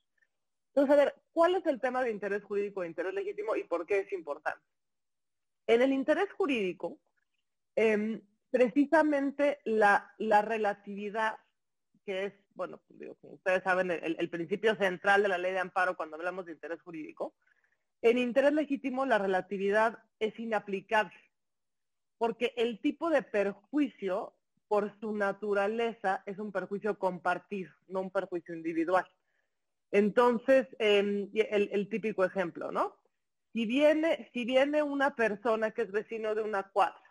Entonces, 0.69 0.93
a 0.93 1.05
ver, 1.05 1.14
¿cuál 1.33 1.57
es 1.57 1.66
el 1.66 1.81
tema 1.81 2.03
de 2.03 2.12
interés 2.12 2.45
jurídico, 2.45 2.83
de 2.83 2.88
interés 2.88 3.12
legítimo 3.12 3.57
y 3.57 3.64
por 3.64 3.87
qué 3.87 4.01
es 4.01 4.12
importante? 4.12 4.62
En 5.66 5.83
el 5.83 5.93
interés 5.93 6.31
jurídico, 6.33 6.99
em, 7.75 8.21
precisamente 8.50 9.58
la, 9.64 10.12
la 10.18 10.42
relatividad 10.42 11.36
que 12.04 12.26
es, 12.26 12.32
bueno, 12.54 12.80
pues 12.86 13.16
como 13.20 13.34
ustedes 13.34 13.62
saben, 13.62 13.90
el, 13.90 14.30
principio 14.30 14.74
central 14.76 15.22
de 15.22 15.28
la 15.28 15.38
ley 15.38 15.52
de 15.52 15.58
amparo 15.58 15.96
cuando 15.96 16.16
hablamos 16.16 16.46
de 16.46 16.52
interés 16.52 16.80
jurídico. 16.82 17.34
En 18.02 18.18
interés 18.18 18.52
legítimo 18.52 19.04
la 19.06 19.18
relatividad 19.18 19.98
es 20.18 20.38
inaplicable, 20.38 21.14
porque 22.18 22.54
el 22.56 22.80
tipo 22.80 23.10
de 23.10 23.22
perjuicio, 23.22 24.34
por 24.68 24.98
su 25.00 25.12
naturaleza, 25.12 26.22
es 26.26 26.38
un 26.38 26.52
perjuicio 26.52 26.98
compartido, 26.98 27.72
no 27.88 28.00
un 28.00 28.10
perjuicio 28.10 28.54
individual. 28.54 29.06
Entonces, 29.90 30.68
em, 30.78 31.28
el, 31.34 31.88
típico 31.88 32.24
ejemplo, 32.24 32.70
¿no? 32.70 32.96
Si 33.52 33.66
viene, 33.66 34.30
si 34.32 34.44
viene 34.44 34.82
una 34.82 35.16
persona 35.16 35.72
que 35.72 35.82
es 35.82 35.90
vecino 35.90 36.36
de 36.36 36.42
una 36.42 36.70
cuadra, 36.70 37.02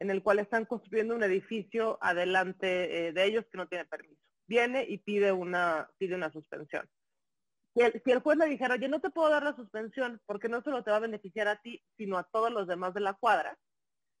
en 0.00 0.10
el 0.10 0.22
cual 0.22 0.38
están 0.38 0.64
construyendo 0.64 1.14
un 1.14 1.22
edificio 1.22 1.98
adelante 2.00 3.08
eh, 3.08 3.12
de 3.12 3.24
ellos 3.24 3.44
que 3.50 3.58
no 3.58 3.68
tiene 3.68 3.84
permiso 3.84 4.28
viene 4.48 4.84
y 4.88 4.98
pide 4.98 5.30
una, 5.30 5.88
pide 5.98 6.16
una 6.16 6.32
suspensión. 6.32 6.88
Si 7.74 8.10
el, 8.10 8.20
juez 8.20 8.38
le 8.38 8.46
dijera, 8.46 8.74
oye, 8.74 8.88
no 8.88 9.00
te 9.00 9.10
puedo 9.10 9.28
dar 9.28 9.44
la 9.44 9.54
suspensión 9.54 10.20
porque 10.26 10.48
no 10.48 10.62
solo 10.62 10.82
te 10.82 10.90
va 10.90 10.96
a 10.96 11.00
beneficiar 11.00 11.46
a 11.46 11.60
ti, 11.60 11.80
sino 11.96 12.18
a 12.18 12.24
todos 12.24 12.50
los 12.50 12.66
demás 12.66 12.92
de 12.94 13.00
la 13.00 13.14
cuadra, 13.14 13.56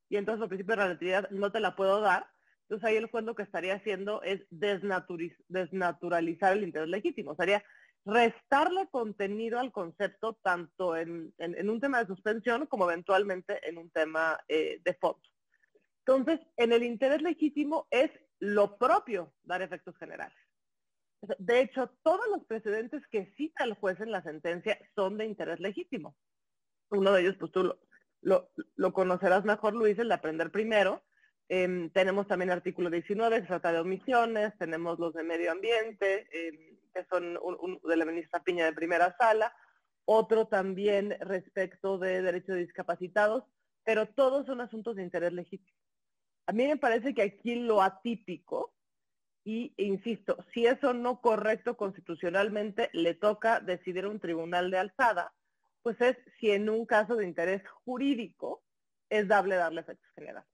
y 0.08 0.16
entonces 0.16 0.42
el 0.42 0.48
principio 0.48 0.76
de 0.76 0.82
relatividad 0.82 1.28
no 1.30 1.50
te 1.50 1.58
la 1.58 1.74
puedo 1.74 2.00
dar, 2.00 2.26
entonces 2.62 2.86
ahí 2.86 2.96
el 2.96 3.10
juez 3.10 3.24
lo 3.24 3.34
que 3.34 3.42
estaría 3.42 3.74
haciendo 3.74 4.22
es 4.22 4.46
desnaturalizar 4.50 6.52
el 6.52 6.62
interés 6.62 6.88
legítimo, 6.88 7.34
sería 7.34 7.64
restarle 8.04 8.88
contenido 8.90 9.58
al 9.58 9.72
concepto 9.72 10.38
tanto 10.42 10.96
en, 10.96 11.34
un 11.38 11.80
tema 11.80 11.98
de 11.98 12.06
suspensión 12.06 12.66
como 12.66 12.88
eventualmente 12.88 13.58
en 13.68 13.78
un 13.78 13.90
tema 13.90 14.38
eh, 14.46 14.80
de 14.84 14.94
fondo. 14.94 15.20
Entonces, 16.08 16.40
en 16.56 16.72
el 16.72 16.84
interés 16.84 17.20
legítimo 17.20 17.86
es 17.90 18.10
lo 18.38 18.78
propio 18.78 19.34
dar 19.42 19.60
efectos 19.60 19.94
generales. 19.98 20.38
De 21.38 21.60
hecho, 21.60 21.90
todos 22.02 22.26
los 22.30 22.46
precedentes 22.46 23.06
que 23.10 23.34
cita 23.36 23.64
el 23.64 23.74
juez 23.74 24.00
en 24.00 24.10
la 24.10 24.22
sentencia 24.22 24.78
son 24.94 25.18
de 25.18 25.26
interés 25.26 25.60
legítimo. 25.60 26.16
Uno 26.88 27.12
de 27.12 27.20
ellos, 27.20 27.36
pues 27.38 27.52
tú 27.52 27.76
lo, 28.22 28.92
conocerás 28.94 29.44
mejor, 29.44 29.74
Luis, 29.74 29.98
el 29.98 30.08
de 30.08 30.14
aprender 30.14 30.50
primero. 30.50 31.04
Em, 31.46 31.90
tenemos 31.90 32.26
también 32.26 32.52
artículo 32.52 32.88
19, 32.88 33.42
que 33.42 33.46
trata 33.46 33.72
de 33.72 33.80
omisiones, 33.80 34.56
tenemos 34.56 34.98
los 34.98 35.12
de 35.12 35.24
medio 35.24 35.52
ambiente, 35.52 36.26
em, 36.32 36.78
que 36.94 37.04
son 37.10 37.38
de 37.84 37.96
la 37.98 38.06
ministra 38.06 38.42
Piña 38.42 38.64
de 38.64 38.72
primera 38.72 39.14
sala, 39.18 39.54
otro 40.06 40.46
también 40.46 41.18
respecto 41.20 41.98
de 41.98 42.22
derechos 42.22 42.54
de 42.54 42.62
discapacitados, 42.62 43.44
pero 43.84 44.06
todos 44.06 44.46
son 44.46 44.62
asuntos 44.62 44.96
de 44.96 45.02
interés 45.02 45.34
legítimo. 45.34 45.78
A 46.48 46.52
mí 46.52 46.66
me 46.66 46.78
parece 46.78 47.12
que 47.12 47.20
aquí 47.20 47.56
lo 47.56 47.82
atípico, 47.82 48.72
y 49.44 49.74
insisto, 49.76 50.38
si 50.54 50.64
eso 50.64 50.94
no 50.94 51.20
correcto 51.20 51.76
constitucionalmente 51.76 52.88
le 52.94 53.12
toca 53.12 53.60
decidir 53.60 54.06
un 54.06 54.18
tribunal 54.18 54.70
de 54.70 54.78
alzada, 54.78 55.34
pues 55.82 56.00
es 56.00 56.16
si 56.40 56.50
en 56.50 56.70
un 56.70 56.86
caso 56.86 57.16
de 57.16 57.26
interés 57.26 57.62
jurídico 57.84 58.62
es 59.10 59.28
dable 59.28 59.56
darle 59.56 59.82
efectos 59.82 60.10
generales. 60.14 60.48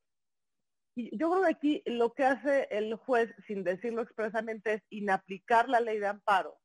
Y 0.97 1.17
yo 1.17 1.31
creo 1.31 1.43
que 1.45 1.51
aquí 1.51 1.83
lo 1.87 2.13
que 2.13 2.25
hace 2.25 2.67
el 2.73 2.97
juez, 2.97 3.33
sin 3.47 3.63
decirlo 3.63 4.03
expresamente, 4.03 4.75
es 4.75 4.83
inaplicar 4.91 5.69
la 5.69 5.79
ley 5.79 6.01
de 6.01 6.09
amparo 6.09 6.59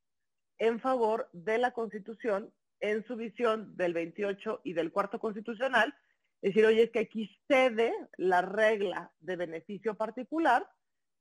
en 0.57 0.79
favor 0.79 1.29
de 1.33 1.59
la 1.59 1.69
Constitución 1.69 2.51
en 2.79 3.05
su 3.05 3.15
visión 3.15 3.77
del 3.77 3.93
28 3.93 4.61
y 4.63 4.73
del 4.73 4.91
cuarto 4.91 5.19
constitucional, 5.19 5.93
decir, 6.41 6.65
oye, 6.65 6.84
es 6.84 6.91
que 6.91 6.99
aquí 6.99 7.30
cede 7.47 7.93
la 8.17 8.41
regla 8.41 9.12
de 9.19 9.36
beneficio 9.36 9.95
particular, 9.95 10.67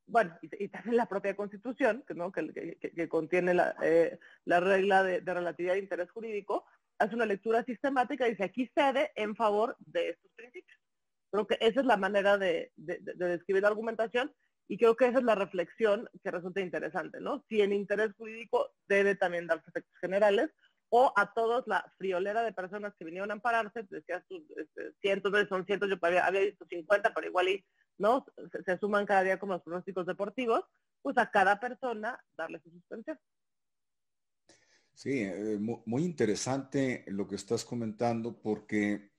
bueno, 0.07 0.37
y, 0.41 0.69
también 0.69 0.97
la 0.97 1.07
propia 1.07 1.37
Constitución, 1.37 2.05
que, 2.07 3.09
contiene 3.09 3.53
eh, 3.83 4.19
la, 4.45 4.61
regla 4.61 5.03
de, 5.03 5.21
relatividad 5.21 5.75
de 5.75 5.81
interés 5.81 6.11
jurídico, 6.11 6.65
hace 6.99 7.15
una 7.15 7.27
lectura 7.27 7.63
sistemática 7.65 8.27
y 8.27 8.31
dice, 8.31 8.45
aquí 8.45 8.71
cede 8.75 9.13
en 9.15 9.37
favor 9.37 9.77
de 9.81 10.11
estos 10.11 10.31
principios. 10.35 10.79
Creo 11.31 11.47
que 11.47 11.59
esa 11.61 11.81
es 11.81 11.87
la 11.87 11.99
manera 11.99 12.39
de, 12.39 12.73
describir 12.77 13.63
la 13.63 13.69
argumentación 13.69 14.33
y 14.67 14.79
creo 14.79 14.97
que 14.97 15.07
esa 15.07 15.19
es 15.19 15.25
la 15.25 15.35
reflexión 15.35 16.09
que 16.23 16.31
resulta 16.31 16.61
interesante, 16.61 17.21
¿no? 17.21 17.45
Si 17.49 17.61
en 17.61 17.73
interés 17.73 18.13
jurídico 18.17 18.71
debe 18.87 19.15
también 19.15 19.47
darse 19.47 19.69
efectos 19.69 19.99
generales, 20.01 20.51
o 20.91 21.13
a 21.17 21.33
todos 21.35 21.67
la 21.67 21.93
friolera 21.99 22.43
de 22.43 22.53
personas 22.53 22.95
que 22.99 23.05
vinieron 23.05 23.31
a 23.31 23.35
ampararse, 23.35 23.87
decías 23.91 24.25
tú, 24.29 24.45
este, 24.57 24.93
cientos, 25.01 25.33
son 25.49 25.67
cientos, 25.67 25.89
yo 25.89 25.97
había, 26.01 26.27
había 26.27 26.41
visto 26.41 26.67
50, 26.67 27.13
pero 27.15 27.27
igual 27.27 27.49
y, 27.49 27.65
¿no? 27.99 28.25
Se, 28.65 28.79
suman 28.79 29.07
cada 29.07 29.23
día 29.23 29.39
como 29.39 29.55
los 29.55 29.63
pronósticos 29.63 30.07
deportivos, 30.07 30.65
pues 31.03 31.19
a 31.19 31.31
cada 31.31 31.61
persona 31.61 32.19
darle 32.37 32.61
su 32.61 32.71
suspensión. 32.71 33.19
Sí, 34.95 35.21
eh, 35.21 35.59
muy 35.61 36.03
interesante 36.03 37.05
lo 37.07 37.29
que 37.29 37.37
estás 37.37 37.65
comentando 37.65 38.41
porque 38.41 39.13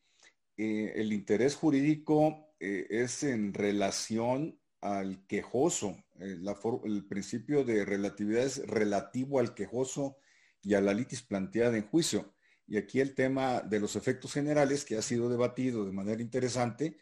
eh, 0.57 0.91
el 0.95 1.13
interés 1.13 1.55
jurídico 1.55 2.53
eh, 2.59 2.85
es 2.89 3.23
en 3.23 3.53
relación 3.53 4.59
al 4.81 5.25
quejoso. 5.27 5.95
el 6.19 7.05
principio 7.07 7.63
de 7.63 7.85
relatividad 7.85 8.43
es 8.43 8.67
relativo 8.67 9.39
al 9.39 9.53
quejoso 9.53 10.17
y 10.61 10.73
a 10.73 10.81
la 10.81 10.93
litis 10.93 11.21
planteada 11.21 11.77
en 11.77 11.87
juicio. 11.87 12.33
Y 12.67 12.77
aquí 12.77 12.99
el 12.99 13.15
tema 13.15 13.61
de 13.61 13.79
los 13.79 13.95
efectos 13.95 14.33
generales 14.33 14.85
que 14.85 14.97
ha 14.97 15.01
sido 15.01 15.29
debatido 15.29 15.85
de 15.85 15.91
manera 15.91 16.21
interesante, 16.21 16.97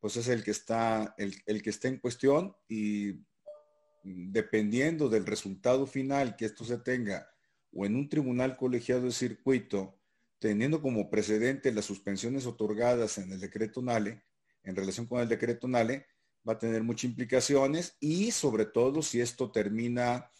pues 0.00 0.16
es 0.16 0.26
el 0.26 0.42
que 0.42 0.50
está, 0.50 1.14
el, 1.16 1.62
que 1.62 1.70
está 1.70 1.86
en 1.86 1.98
cuestión 1.98 2.56
y 2.68 3.24
dependiendo 4.02 5.08
del 5.08 5.24
resultado 5.24 5.86
final 5.86 6.34
que 6.34 6.44
esto 6.44 6.64
se 6.64 6.78
tenga 6.78 7.28
o 7.72 7.86
en 7.86 7.94
un 7.94 8.08
tribunal 8.08 8.56
colegiado 8.56 9.02
de 9.02 9.12
circuito, 9.12 9.96
teniendo 10.40 10.82
como 10.82 11.08
precedente 11.08 11.72
las 11.72 11.84
suspensiones 11.84 12.46
otorgadas 12.46 13.18
en 13.18 13.30
el 13.30 13.38
decreto 13.38 13.80
NALE, 13.80 14.24
en 14.64 14.74
relación 14.74 15.06
con 15.06 15.20
el 15.20 15.28
decreto 15.28 15.68
NALE, 15.68 16.04
va 16.46 16.54
a 16.54 16.58
tener 16.58 16.82
muchas 16.82 17.04
implicaciones 17.04 17.96
y 18.00 18.32
sobre 18.32 18.66
todo 18.66 19.02
si 19.02 19.20
esto 19.20 19.52
termina 19.52 20.30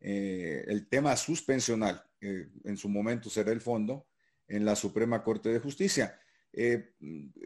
eh, 0.00 0.64
el 0.66 0.88
tema 0.88 1.16
suspensional, 1.16 2.02
en 2.22 2.76
su 2.76 2.88
momento 2.88 3.28
será 3.28 3.52
el 3.52 3.60
fondo, 3.60 4.06
en 4.48 4.64
la 4.64 4.76
Suprema 4.76 5.22
Corte 5.22 5.48
de 5.50 5.58
Justicia. 5.58 6.18
Eh, 6.54 6.92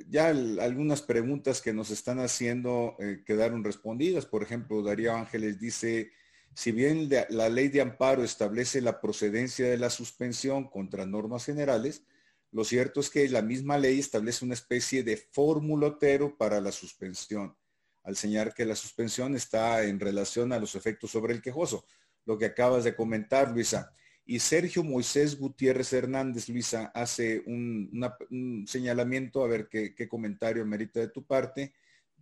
ya 0.09 0.29
algunas 0.29 1.01
preguntas 1.01 1.63
que 1.63 1.73
nos 1.73 1.91
están 1.91 2.19
haciendo 2.19 2.97
eh, 2.99 3.23
quedaron 3.25 3.63
respondidas. 3.65 4.27
Por 4.27 4.43
ejemplo, 4.43 4.83
Darío 4.83 5.15
Ángeles 5.15 5.61
dice, 5.61 6.11
si 6.55 6.73
bien 6.73 7.09
la 7.31 7.49
ley 7.49 7.69
de 7.69 7.81
amparo 7.81 8.25
establece 8.25 8.81
la 8.81 9.01
procedencia 9.01 9.69
de 9.69 9.79
la 9.79 9.91
suspensión 9.91 10.69
contra 10.69 11.07
normas 11.07 11.45
generales, 11.45 12.05
lo 12.51 12.65
cierto 12.65 13.01
es 13.01 13.11
que 13.11 13.29
la 13.29 13.43
misma 13.43 13.79
ley 13.79 13.99
establece 13.99 14.45
una 14.45 14.55
especie 14.55 15.03
de 15.03 15.17
formulotero 15.17 16.37
para 16.37 16.61
la 16.61 16.73
suspensión, 16.73 17.57
al 18.03 18.17
señalar 18.17 18.55
que 18.55 18.65
la 18.65 18.75
suspensión 18.75 19.37
está 19.37 19.85
en 19.85 20.01
relación 20.01 20.53
a 20.53 20.59
los 20.59 20.75
efectos 20.75 21.11
sobre 21.11 21.35
el 21.35 21.43
quejoso. 21.43 21.85
Lo 22.25 22.39
que 22.39 22.47
acabas 22.47 22.85
de 22.85 22.97
comentar, 22.97 23.53
Luisa. 23.53 23.93
Y 24.29 24.41
Sergio 24.41 24.83
Moisés 24.83 25.39
Gutiérrez 25.39 25.93
Hernández, 25.93 26.49
Luisa, 26.49 26.91
hace 26.95 27.45
un, 27.47 28.65
señalamiento, 28.67 29.45
a 29.45 29.47
ver 29.47 29.69
qué, 29.69 30.09
comentario 30.09 30.67
merita 30.67 30.99
de 30.99 31.09
tu 31.09 31.25
parte. 31.25 31.73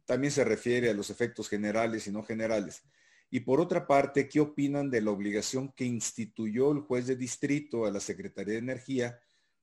También 0.05 0.31
se 0.31 0.45
refiere 0.45 0.91
a 0.91 0.95
los 0.95 1.09
efectos 1.09 1.49
generales 1.49 2.07
y 2.07 2.13
no 2.13 2.23
generales. 2.23 2.83
Y 3.31 3.41
por 3.41 3.59
otra 3.59 3.87
parte, 3.87 4.29
¿qué 4.29 4.39
opinan 4.39 4.91
de 4.91 5.01
la 5.01 5.13
obligación 5.13 5.73
que 5.73 5.87
instituyó 5.87 6.73
el 6.73 6.81
juez 6.81 7.07
de 7.07 7.17
distrito 7.17 7.87
a 7.87 7.91
la 7.91 8.01
Secretaría 8.01 8.53
de 8.53 8.59
Energía 8.59 9.19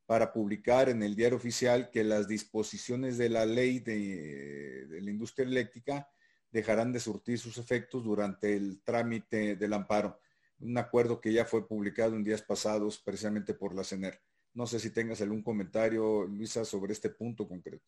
para 0.08 0.34
publicar 0.34 0.90
en 0.90 1.04
el 1.04 1.16
diario 1.16 1.38
oficial 1.38 1.92
que 1.92 2.04
las 2.04 2.28
disposiciones 2.28 3.20
de 3.20 3.30
la 3.30 3.46
ley 3.46 3.80
de, 3.80 4.88
de 4.88 5.00
la 5.00 5.12
industria 5.12 5.46
eléctrica 5.46 6.10
dejarán 6.50 6.92
de 6.92 7.00
surtir 7.00 7.38
sus 7.38 7.60
efectos 7.60 8.04
durante 8.04 8.56
el 8.56 8.82
trámite 8.82 9.56
del 9.56 9.74
amparo? 9.74 10.20
Un 10.62 10.78
acuerdo 10.78 11.20
que 11.20 11.34
ya 11.34 11.46
fue 11.46 11.68
publicado 11.68 12.16
en 12.16 12.24
días 12.24 12.42
pasados 12.42 13.02
precisamente 13.02 13.54
por 13.54 13.76
la 13.76 13.84
CENER. 13.84 14.20
No 14.54 14.66
sé 14.68 14.80
si 14.80 14.92
tengas 14.92 15.22
algún 15.22 15.44
comentario, 15.44 16.24
Luisa, 16.24 16.66
sobre 16.66 16.94
este 16.94 17.10
punto 17.10 17.48
concreto. 17.48 17.86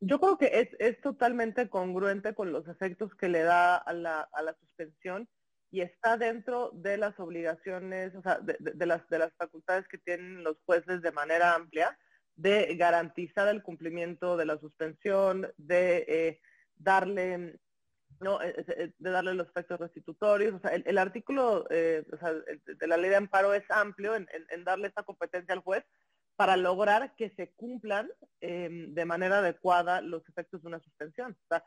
Yo, 0.00 0.20
creo 0.20 0.38
que 0.38 0.76
es, 0.78 1.00
totalmente 1.00 1.68
congruente 1.68 2.34
con 2.34 2.52
los 2.52 2.68
efectos 2.68 3.14
que 3.14 3.28
le 3.28 3.42
da 3.42 3.76
a 3.76 3.92
la, 3.92 4.56
suspensión 4.60 5.28
y 5.70 5.80
está 5.80 6.16
dentro 6.16 6.70
de 6.74 6.96
las 6.96 7.18
obligaciones, 7.18 8.14
o 8.14 8.22
sea, 8.22 8.38
de, 8.38 8.86
las, 8.86 9.08
de 9.08 9.18
las 9.18 9.32
facultades 9.36 9.88
que 9.88 9.98
tienen 9.98 10.44
los 10.44 10.58
jueces 10.64 11.02
de 11.02 11.12
manera 11.12 11.54
amplia 11.54 11.98
de 12.36 12.76
garantizar 12.76 13.48
el 13.48 13.62
cumplimiento 13.62 14.36
de 14.36 14.44
la 14.44 14.58
suspensión, 14.58 15.50
de 15.56 16.04
eh, 16.06 16.40
darle 16.76 17.58
¿no? 18.20 18.42
Eh, 18.42 18.54
eh, 18.68 18.92
de 18.98 19.10
darle 19.10 19.34
los 19.34 19.48
efectos 19.48 19.78
restitutorios. 19.78 20.54
O 20.54 20.60
sea, 20.60 20.70
el, 20.72 20.98
artículo 20.98 21.64
de 21.64 22.04
la 22.86 22.96
ley 22.96 23.10
de 23.10 23.16
amparo 23.16 23.54
es 23.54 23.70
amplio 23.70 24.14
en, 24.14 24.26
darle 24.64 24.88
esta 24.88 25.02
competencia 25.02 25.54
al 25.54 25.60
juez 25.60 25.84
para 26.36 26.56
lograr 26.56 27.14
que 27.16 27.30
se 27.30 27.52
cumplan 27.52 28.10
de 28.40 29.04
manera 29.06 29.38
adecuada 29.38 30.02
los 30.02 30.28
efectos 30.28 30.62
de 30.62 30.68
una 30.68 30.80
suspensión. 30.80 31.32
O 31.32 31.46
sea, 31.48 31.64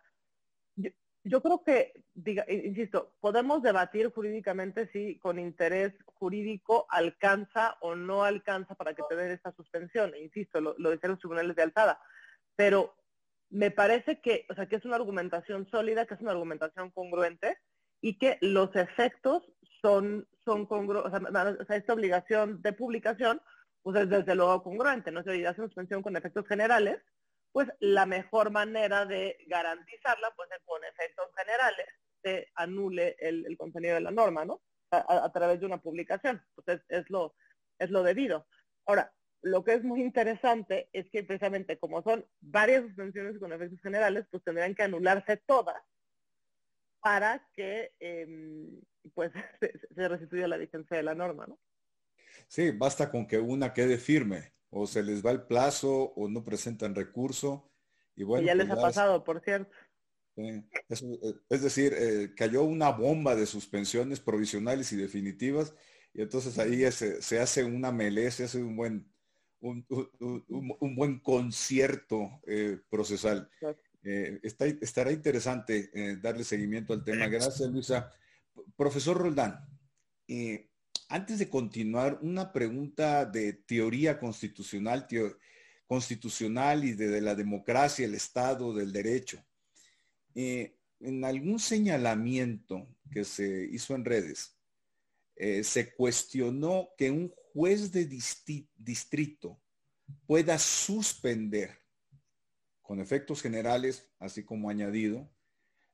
yo 1.23 1.41
creo 1.41 1.63
que, 1.63 1.93
diga, 2.13 2.45
insisto, 2.47 3.13
podemos 3.19 3.62
debatir 3.62 4.12
jurídicamente 4.12 4.89
si 4.91 5.17
con 5.19 5.38
interés 5.38 5.93
jurídico 6.05 6.85
alcanza 6.89 7.77
o 7.81 7.95
no 7.95 8.23
alcanza 8.23 8.75
para 8.75 8.93
que 8.93 9.03
te 9.09 9.15
den 9.15 9.31
esta 9.31 9.51
suspensión. 9.51 10.13
E 10.13 10.21
insisto, 10.21 10.62
lo, 10.62 10.75
lo 10.77 10.91
decían 10.91 11.12
los 11.12 11.19
tribunales 11.19 11.55
de 11.55 11.63
alzada. 11.63 11.99
Pero 12.55 12.95
me 13.49 13.71
parece 13.71 14.21
que, 14.21 14.45
o 14.49 14.53
sea, 14.53 14.67
que 14.67 14.75
es 14.75 14.85
una 14.85 14.95
argumentación 14.95 15.67
sólida, 15.69 16.05
que 16.05 16.13
es 16.13 16.21
una 16.21 16.31
argumentación 16.31 16.91
congruente 16.91 17.57
y 18.01 18.17
que 18.17 18.38
los 18.41 18.75
efectos 18.75 19.43
son, 19.81 20.27
son 20.45 20.65
congruentes, 20.65 21.12
o, 21.13 21.65
sea, 21.65 21.75
esta 21.75 21.93
obligación 21.93 22.62
de 22.62 22.73
publicación, 22.73 23.41
pues 23.81 24.01
es 24.01 24.09
desde 24.09 24.35
luego 24.35 24.63
congruente, 24.63 25.12
no 25.12 25.23
se 25.23 25.39
una 25.39 25.55
suspensión 25.55 26.01
con 26.01 26.15
efectos 26.15 26.47
generales, 26.47 27.01
pues 27.51 27.67
la 27.79 28.05
mejor 28.05 28.51
manera 28.51 29.05
de 29.05 29.38
garantizarla, 29.47 30.31
pues 30.35 30.49
es 30.51 30.63
con 30.65 30.83
efectos 30.83 31.27
generales, 31.35 31.88
se 32.21 32.47
anule 32.55 33.15
el, 33.19 33.57
contenido 33.57 33.95
de 33.95 34.01
la 34.01 34.12
norma, 34.12 34.45
¿no? 34.45 34.62
A, 34.91 35.31
través 35.31 35.59
de 35.59 35.65
una 35.65 35.77
publicación. 35.77 36.43
Pues 36.55 36.81
es, 36.89 37.09
lo, 37.09 37.35
es 37.77 37.89
lo 37.91 38.03
debido. 38.03 38.47
Ahora, 38.85 39.12
lo 39.41 39.63
que 39.63 39.73
es 39.73 39.84
muy 39.84 40.02
interesante 40.02 40.89
es 40.93 41.10
que 41.10 41.23
precisamente 41.23 41.78
como 41.78 42.02
son 42.02 42.25
varias 42.41 42.84
suspensiones 42.84 43.38
con 43.39 43.54
efectos 43.54 43.82
generales, 43.82 44.25
pues 44.30 44.43
tendrían 44.43 44.75
que 44.75 44.84
anularse 44.84 45.38
todas 45.38 45.82
para 47.02 47.47
que 47.54 47.93
em, 47.99 48.82
pues 49.13 49.32
se, 49.62 49.73
se 49.95 50.08
restituya 50.08 50.47
la 50.47 50.58
vigencia 50.58 50.97
de 50.97 51.04
la 51.04 51.15
norma, 51.15 51.47
¿no? 51.47 51.60
Sí, 52.47 52.71
basta 52.71 53.12
con 53.12 53.28
que 53.28 53.38
una 53.38 53.73
quede 53.73 53.97
firme 53.97 54.54
o 54.69 54.88
se 54.88 55.04
les 55.04 55.25
va 55.25 55.32
el 55.32 55.43
plazo 55.43 56.13
o 56.15 56.28
no 56.28 56.43
presentan 56.43 56.95
recurso. 56.95 57.71
Y 58.15 58.23
bueno, 58.23 58.45
ya 58.45 58.56
les 58.56 58.67
pues 58.67 58.78
ha 58.78 58.82
pasado, 58.82 59.23
por 59.23 59.41
cierto. 59.41 59.75
Eh, 60.36 60.63
es, 61.49 61.62
decir, 61.62 61.93
eh, 61.93 62.34
cayó 62.36 62.63
una 62.63 62.91
bomba 62.91 63.36
de 63.36 63.45
suspensiones 63.45 64.19
provisionales 64.19 64.91
y 64.93 64.95
definitivas 64.95 65.75
y 66.13 66.21
entonces 66.21 66.58
ahí 66.60 66.89
se, 66.91 67.39
hace 67.39 67.63
una 67.63 67.91
melé, 67.91 68.32
se 68.32 68.45
hace 68.45 68.63
un 68.63 68.75
buen, 68.75 69.12
un, 69.62 69.86
buen 70.95 71.19
concierto 71.19 72.39
eh, 72.48 72.80
procesal. 72.89 73.50
Está, 74.02 74.65
estará 74.65 75.12
interesante 75.12 76.17
darle 76.22 76.43
seguimiento 76.43 76.93
al 76.93 77.04
tema. 77.04 77.28
Gracias, 77.28 77.69
Luisa. 77.69 78.12
Profesor 78.76 79.17
Roldán, 79.17 79.60
antes 81.10 81.39
de 81.39 81.50
continuar, 81.50 82.19
una 82.22 82.54
pregunta 82.54 83.26
de 83.26 83.54
teoría 83.54 84.19
constitucional, 84.19 85.08
constitucional 85.88 86.84
y 86.84 86.93
de, 86.93 87.19
la 87.19 87.34
democracia, 87.34 88.06
el 88.06 88.13
Estado, 88.13 88.76
del 88.76 88.93
derecho. 88.93 89.43
Eh, 90.36 90.78
en 91.00 91.26
algún 91.26 91.60
señalamiento 91.60 92.88
que 93.12 93.24
se 93.24 93.67
hizo 93.72 93.95
en 93.95 94.06
redes, 94.06 94.56
eh, 95.36 95.63
se 95.63 95.91
cuestionó 95.95 96.89
que 96.95 97.10
un 97.10 97.34
juez 97.53 97.91
de 97.91 98.05
distrito 98.05 99.59
pueda 100.25 100.57
suspender 100.57 101.77
con 102.81 102.99
efectos 102.99 103.41
generales, 103.41 104.09
así 104.19 104.43
como 104.43 104.69
añadido, 104.69 105.29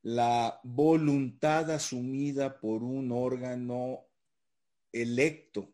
la 0.02 0.60
voluntad 0.64 1.70
asumida 1.72 2.60
por 2.60 2.84
un 2.84 3.12
órgano 3.12 4.06
electo 4.92 5.74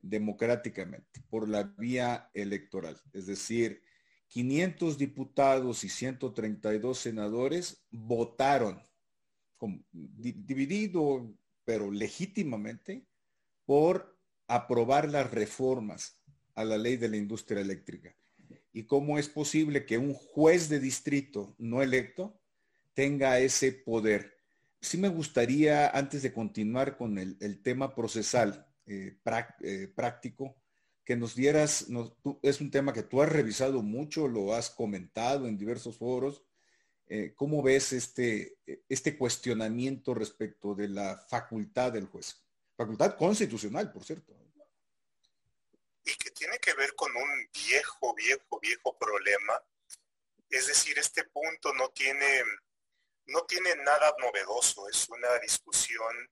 democráticamente 0.00 1.22
por 1.30 1.48
la 1.48 1.62
vía 1.62 2.30
electoral. 2.34 3.00
Es 3.12 3.26
decir, 3.26 3.82
500 4.28 4.98
diputados 4.98 5.84
y 5.84 5.88
132 5.88 6.98
senadores 6.98 7.86
votaron 7.90 8.82
dividido, 9.92 11.32
pero 11.64 11.90
legítimamente, 11.90 13.06
por 13.64 14.18
aprobar 14.46 15.10
las 15.10 15.30
reformas 15.30 16.20
a 16.54 16.64
la 16.64 16.78
ley 16.78 16.96
de 16.96 17.08
la 17.08 17.16
industria 17.16 17.60
eléctrica. 17.60 18.14
¿Y 18.72 18.84
cómo 18.84 19.18
es 19.18 19.28
posible 19.28 19.84
que 19.84 19.98
un 19.98 20.14
juez 20.14 20.68
de 20.68 20.80
distrito 20.80 21.54
no 21.58 21.82
electo 21.82 22.40
tenga 22.94 23.38
ese 23.38 23.72
poder? 23.72 24.32
sí 24.82 24.98
me 24.98 25.08
gustaría, 25.08 25.88
antes 25.88 26.22
de 26.22 26.32
continuar 26.32 26.96
con 26.98 27.16
el, 27.16 27.62
tema 27.62 27.94
procesal 27.94 28.66
eh, 28.84 29.16
eh, 29.62 29.88
práctico, 29.94 30.56
que 31.04 31.16
nos 31.16 31.34
dieras, 31.34 31.86
es 32.42 32.60
un 32.60 32.70
tema 32.70 32.92
que 32.92 33.02
tú 33.02 33.22
has 33.22 33.28
revisado 33.30 33.82
mucho, 33.82 34.28
lo 34.28 34.54
has 34.54 34.70
comentado 34.70 35.48
en 35.48 35.56
diversos 35.56 35.96
foros. 35.96 36.44
Eh, 37.06 37.32
¿Cómo 37.34 37.62
ves 37.62 37.92
este, 37.92 38.58
este 38.88 39.16
cuestionamiento 39.16 40.14
respecto 40.14 40.74
de 40.74 40.88
la 40.88 41.24
facultad 41.28 41.92
del 41.92 42.06
juez? 42.06 42.41
Facultad 42.82 43.16
constitucional, 43.16 43.92
por 43.92 44.02
cierto. 44.04 44.32
Y 46.04 46.14
que 46.16 46.32
tiene 46.32 46.58
que 46.58 46.74
ver 46.74 46.96
con 46.96 47.14
un 47.16 47.48
viejo, 47.54 48.12
viejo, 48.14 48.58
viejo 48.60 48.98
problema. 48.98 49.62
Es 50.50 50.66
decir, 50.66 50.98
este 50.98 51.22
punto 51.24 51.72
no 51.74 51.90
tiene 51.90 52.42
no 53.26 53.44
tiene 53.44 53.76
nada 53.76 54.12
novedoso, 54.18 54.88
es 54.88 55.08
una 55.08 55.38
discusión 55.38 56.28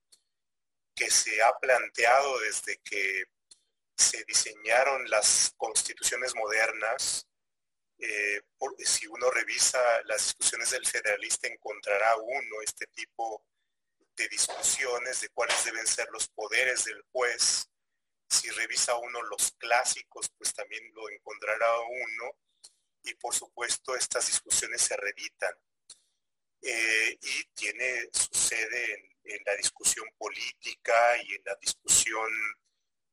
que 0.93 1.09
se 1.09 1.41
ha 1.41 1.57
planteado 1.61 2.41
desde 2.41 2.79
que 2.79 3.25
se 3.97 4.25
diseñaron 4.25 5.09
las 5.09 5.55
constituciones 5.57 6.35
modernas. 6.35 7.29
Eh, 7.97 8.41
si 8.79 9.07
uno 9.07 9.31
revisa 9.31 9.79
las 10.07 10.25
discusiones 10.25 10.71
del 10.71 10.85
federalista 10.85 11.47
encontrará 11.47 12.17
uno 12.17 12.61
este 12.65 12.87
tipo 12.89 13.45
de 14.17 14.29
discusiones 14.29 15.21
de 15.21 15.29
cuáles 15.31 15.65
deben 15.65 15.87
ser 15.87 16.09
los 16.11 16.29
poderes 16.29 16.85
del 16.85 17.03
juez. 17.13 17.69
Si 18.29 18.49
revisa 18.51 18.97
uno 18.97 19.23
los 19.23 19.53
clásicos, 19.59 20.31
pues 20.37 20.53
también 20.53 20.83
lo 20.95 21.09
encontrará 21.11 21.67
uno. 21.81 22.37
Y 23.03 23.15
por 23.15 23.35
supuesto 23.35 23.97
estas 23.97 24.27
discusiones 24.27 24.83
se 24.83 24.97
reeditan. 24.97 25.55
Eh, 26.63 27.19
y 27.23 27.45
tiene 27.55 28.11
su 28.13 28.35
sede 28.35 29.11
en, 29.25 29.41
la 29.47 29.57
discusión 29.57 30.07
política 30.19 31.17
y 31.23 31.35
en 31.35 31.43
la 31.45 31.55
discusión 31.55 32.29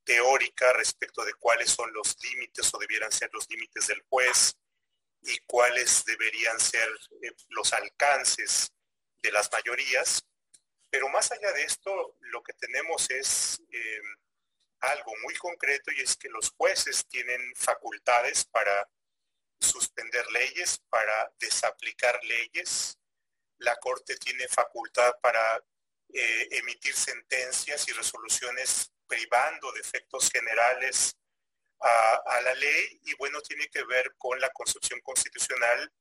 teórica 0.04 0.72
respecto 0.74 1.24
de 1.24 1.32
cuáles 1.34 1.70
son 1.70 1.90
los 1.92 2.16
límites 2.22 2.72
o 2.74 2.78
debieran 2.78 3.10
ser 3.10 3.30
los 3.32 3.48
límites 3.48 3.86
del 3.86 4.02
juez 4.10 4.56
y 5.22 5.38
cuáles 5.46 6.04
deberían 6.04 6.58
ser 6.60 6.88
eh, 7.22 7.32
los 7.48 7.72
alcances 7.72 8.72
de 9.22 9.32
las 9.32 9.50
mayorías. 9.50 10.24
Pero 10.90 11.08
más 11.08 11.30
allá 11.32 11.52
de 11.52 11.62
esto, 11.62 12.16
lo 12.20 12.42
que 12.42 12.54
tenemos 12.54 13.10
es 13.10 13.60
eh, 13.70 14.00
algo 14.80 15.12
muy 15.22 15.34
concreto 15.34 15.90
y 15.92 16.00
es 16.00 16.16
que 16.16 16.28
los 16.28 16.50
jueces 16.50 17.06
tienen 17.06 17.54
facultades 17.56 18.44
para 18.44 18.88
suspender 19.60 20.24
leyes, 20.30 20.80
para 20.88 21.32
desaplicar 21.38 22.18
leyes, 22.24 22.98
la 23.58 23.76
Corte 23.76 24.16
tiene 24.16 24.46
facultad 24.48 25.12
para 25.20 25.62
eh, 26.12 26.48
emitir 26.52 26.94
sentencias 26.94 27.88
y 27.88 27.92
resoluciones 27.92 28.92
privando 29.06 29.72
de 29.72 29.80
efectos 29.80 30.30
generales 30.30 31.16
a, 31.80 32.40
la 32.42 32.54
ley. 32.54 33.00
Y 33.04 33.14
bueno, 33.14 33.40
tiene 33.40 33.68
que 33.68 33.84
ver 33.84 34.14
con 34.16 34.38
la 34.40 34.50
concepción 34.50 35.00
constitucional 35.00 35.92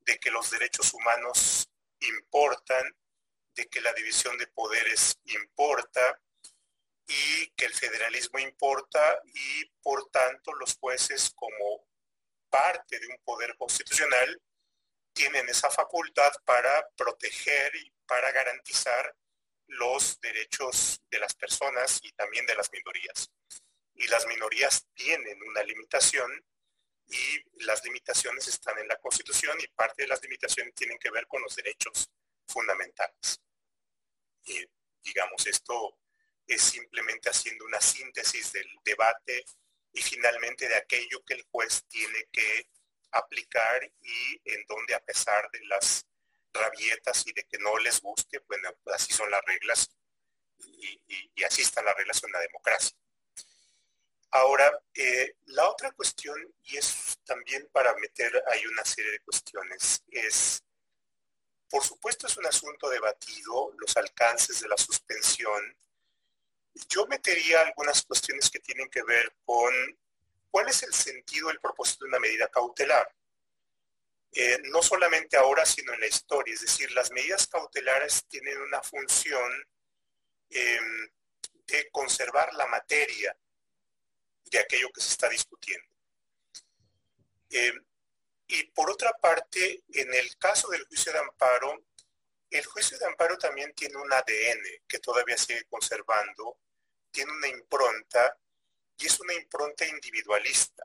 de 0.00 0.18
que 0.18 0.30
los 0.30 0.50
derechos 0.50 0.94
humanos 0.94 1.68
importan, 2.00 2.96
que 3.68 3.80
la 3.80 3.92
división 3.92 4.36
de 4.38 4.46
poderes 4.48 5.18
importa 5.24 6.20
y 7.06 7.50
que 7.56 7.66
el 7.66 7.74
federalismo 7.74 8.38
importa 8.38 9.20
y 9.34 9.64
por 9.82 10.08
tanto 10.10 10.52
los 10.54 10.76
jueces 10.76 11.30
como 11.34 11.86
parte 12.48 12.98
de 12.98 13.06
un 13.08 13.18
poder 13.24 13.56
constitucional 13.56 14.40
tienen 15.12 15.48
esa 15.48 15.70
facultad 15.70 16.32
para 16.44 16.88
proteger 16.96 17.74
y 17.76 17.92
para 18.06 18.30
garantizar 18.32 19.14
los 19.66 20.20
derechos 20.20 21.00
de 21.10 21.18
las 21.18 21.34
personas 21.34 21.98
y 22.02 22.12
también 22.12 22.46
de 22.46 22.54
las 22.54 22.70
minorías. 22.72 23.30
Y 23.94 24.06
las 24.08 24.26
minorías 24.26 24.86
tienen 24.94 25.40
una 25.42 25.62
limitación 25.62 26.30
y 27.08 27.64
las 27.64 27.84
limitaciones 27.84 28.46
están 28.48 28.78
en 28.78 28.88
la 28.88 28.96
Constitución 28.96 29.58
y 29.60 29.66
parte 29.68 30.02
de 30.02 30.08
las 30.08 30.22
limitaciones 30.22 30.74
tienen 30.74 30.98
que 30.98 31.10
ver 31.10 31.26
con 31.26 31.42
los 31.42 31.54
derechos 31.56 32.08
fundamentales. 32.46 33.40
Y, 34.44 34.66
digamos, 35.02 35.46
esto 35.46 35.96
es 36.46 36.62
simplemente 36.62 37.30
haciendo 37.30 37.64
una 37.64 37.80
síntesis 37.80 38.52
del 38.52 38.68
debate 38.84 39.44
y 39.92 40.02
finalmente 40.02 40.68
de 40.68 40.76
aquello 40.76 41.22
que 41.24 41.34
el 41.34 41.42
juez 41.50 41.84
tiene 41.88 42.26
que 42.32 42.68
aplicar 43.12 43.90
y 44.00 44.40
en 44.44 44.64
donde 44.68 44.94
a 44.94 45.00
pesar 45.00 45.50
de 45.50 45.64
las 45.66 46.06
rabietas 46.52 47.26
y 47.26 47.32
de 47.32 47.44
que 47.44 47.58
no 47.58 47.76
les 47.78 48.00
guste, 48.00 48.40
bueno, 48.46 48.70
así 48.86 49.12
son 49.12 49.30
las 49.30 49.44
reglas 49.44 49.88
y, 50.58 51.44
así 51.44 51.62
están 51.62 51.84
las 51.84 51.96
reglas 51.96 52.22
en 52.24 52.32
la 52.32 52.40
democracia. 52.40 52.96
Ahora, 54.32 54.80
eh, 54.94 55.34
la 55.46 55.68
otra 55.68 55.90
cuestión, 55.92 56.36
y 56.64 56.76
es 56.76 57.18
también 57.24 57.68
para 57.72 57.94
meter 57.96 58.44
ahí 58.48 58.64
una 58.66 58.84
serie 58.84 59.12
de 59.12 59.20
cuestiones, 59.20 60.04
es, 60.08 60.62
por 61.70 61.84
supuesto 61.84 62.26
es 62.26 62.36
un 62.36 62.46
asunto 62.46 62.88
debatido, 62.88 63.72
los 63.78 63.96
alcances 63.96 64.60
de 64.60 64.68
la 64.68 64.76
suspensión. 64.76 65.76
Yo 66.88 67.06
metería 67.06 67.62
algunas 67.62 68.02
cuestiones 68.02 68.50
que 68.50 68.58
tienen 68.58 68.90
que 68.90 69.02
ver 69.02 69.32
con 69.44 69.72
cuál 70.50 70.68
es 70.68 70.82
el 70.82 70.92
sentido, 70.92 71.50
el 71.50 71.60
propósito 71.60 72.04
de 72.04 72.08
una 72.08 72.18
medida 72.18 72.48
cautelar. 72.48 73.14
Eh, 74.32 74.58
no 74.64 74.82
solamente 74.82 75.36
ahora, 75.36 75.64
sino 75.64 75.92
en 75.92 76.00
la 76.00 76.06
historia. 76.06 76.54
Es 76.54 76.60
decir, 76.60 76.90
las 76.92 77.10
medidas 77.12 77.46
cautelares 77.46 78.24
tienen 78.26 78.60
una 78.60 78.82
función 78.82 79.52
em, 80.50 81.10
de 81.66 81.88
conservar 81.90 82.52
la 82.54 82.66
materia 82.66 83.36
de 84.44 84.58
aquello 84.58 84.90
que 84.92 85.00
se 85.00 85.10
está 85.10 85.28
discutiendo. 85.28 85.88
Em, 87.50 87.84
y 88.52 88.64
por 88.64 88.90
otra 88.90 89.12
parte, 89.12 89.84
en 89.92 90.12
el 90.12 90.36
caso 90.36 90.68
del 90.70 90.84
juicio 90.86 91.12
de 91.12 91.20
amparo, 91.20 91.84
el 92.50 92.66
juicio 92.66 92.98
de 92.98 93.06
amparo 93.06 93.38
también 93.38 93.72
tiene 93.74 93.96
un 93.96 94.12
ADN 94.12 94.62
que 94.88 94.98
todavía 94.98 95.36
sigue 95.36 95.66
conservando, 95.66 96.58
tiene 97.12 97.30
una 97.30 97.46
impronta 97.46 98.36
y 98.98 99.06
es 99.06 99.20
una 99.20 99.34
impronta 99.34 99.86
individualista. 99.86 100.84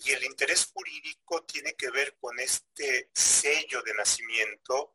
Y 0.00 0.12
el 0.12 0.24
interés 0.24 0.66
jurídico 0.66 1.42
tiene 1.44 1.72
que 1.72 1.90
ver 1.90 2.16
con 2.20 2.38
este 2.38 3.08
sello 3.14 3.80
de 3.82 3.94
nacimiento 3.94 4.94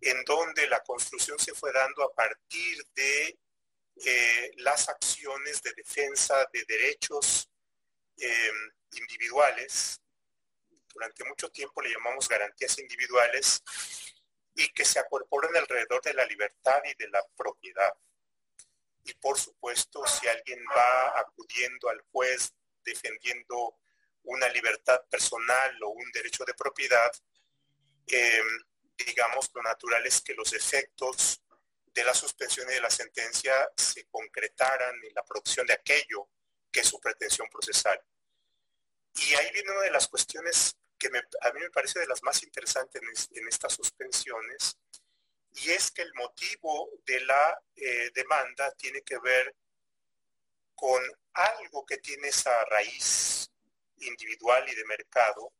en 0.00 0.22
donde 0.24 0.68
la 0.68 0.84
construcción 0.84 1.38
se 1.38 1.52
fue 1.52 1.72
dando 1.72 2.04
a 2.04 2.14
partir 2.14 2.86
de 2.94 3.38
eh, 4.04 4.52
las 4.58 4.88
acciones 4.88 5.62
de 5.62 5.72
defensa 5.74 6.48
de 6.52 6.64
derechos 6.66 7.50
em, 8.16 8.70
individuales. 8.92 10.01
Durante 10.92 11.24
mucho 11.24 11.50
tiempo 11.50 11.80
le 11.82 11.90
llamamos 11.90 12.28
garantías 12.28 12.78
individuales 12.78 13.62
y 14.54 14.68
que 14.72 14.84
se 14.84 14.98
acorporan 14.98 15.56
alrededor 15.56 16.02
de 16.02 16.14
la 16.14 16.24
libertad 16.26 16.80
y 16.84 16.94
de 17.02 17.08
la 17.08 17.24
propiedad. 17.36 17.94
Y 19.04 19.14
por 19.14 19.38
supuesto, 19.38 20.06
si 20.06 20.28
alguien 20.28 20.62
va 20.76 21.20
acudiendo 21.20 21.88
al 21.88 22.00
juez 22.12 22.52
defendiendo 22.84 23.78
una 24.24 24.48
libertad 24.48 25.00
personal 25.10 25.82
o 25.82 25.88
un 25.88 26.10
derecho 26.12 26.44
de 26.44 26.54
propiedad, 26.54 27.10
em, 28.06 28.64
digamos, 29.06 29.50
lo 29.54 29.62
natural 29.62 30.06
es 30.06 30.20
que 30.20 30.34
los 30.34 30.52
efectos 30.52 31.40
de 31.86 32.04
la 32.04 32.14
suspensión 32.14 32.68
y 32.70 32.74
de 32.74 32.80
la 32.80 32.90
sentencia 32.90 33.70
se 33.76 34.06
concretaran 34.06 34.94
en 35.04 35.14
la 35.14 35.24
producción 35.24 35.66
de 35.66 35.74
aquello 35.74 36.28
que 36.70 36.80
es 36.80 36.88
su 36.88 37.00
pretensión 37.00 37.48
procesal. 37.50 38.00
Y 39.14 39.34
ahí 39.34 39.52
viene 39.52 39.70
una 39.72 39.82
de 39.82 39.90
las 39.90 40.08
cuestiones 40.08 40.74
que 41.02 41.18
a 41.40 41.52
mí 41.52 41.60
me 41.60 41.70
parece 41.70 41.98
de 41.98 42.06
las 42.06 42.22
más 42.22 42.42
interesantes 42.44 43.28
en, 43.32 43.48
estas 43.48 43.74
suspensiones, 43.74 44.78
y 45.54 45.70
es 45.70 45.90
que 45.90 46.02
el 46.02 46.14
motivo 46.14 46.90
de 47.04 47.20
la 47.24 47.60
eh, 47.74 48.10
demanda 48.14 48.70
tiene 48.72 49.02
que 49.02 49.18
ver 49.18 49.54
con 50.74 51.02
algo 51.34 51.84
que 51.84 51.98
tiene 51.98 52.28
esa 52.28 52.64
raíz 52.66 53.50
individual 53.98 54.68
y 54.68 54.74
de 54.74 54.84
mercado, 54.84 55.52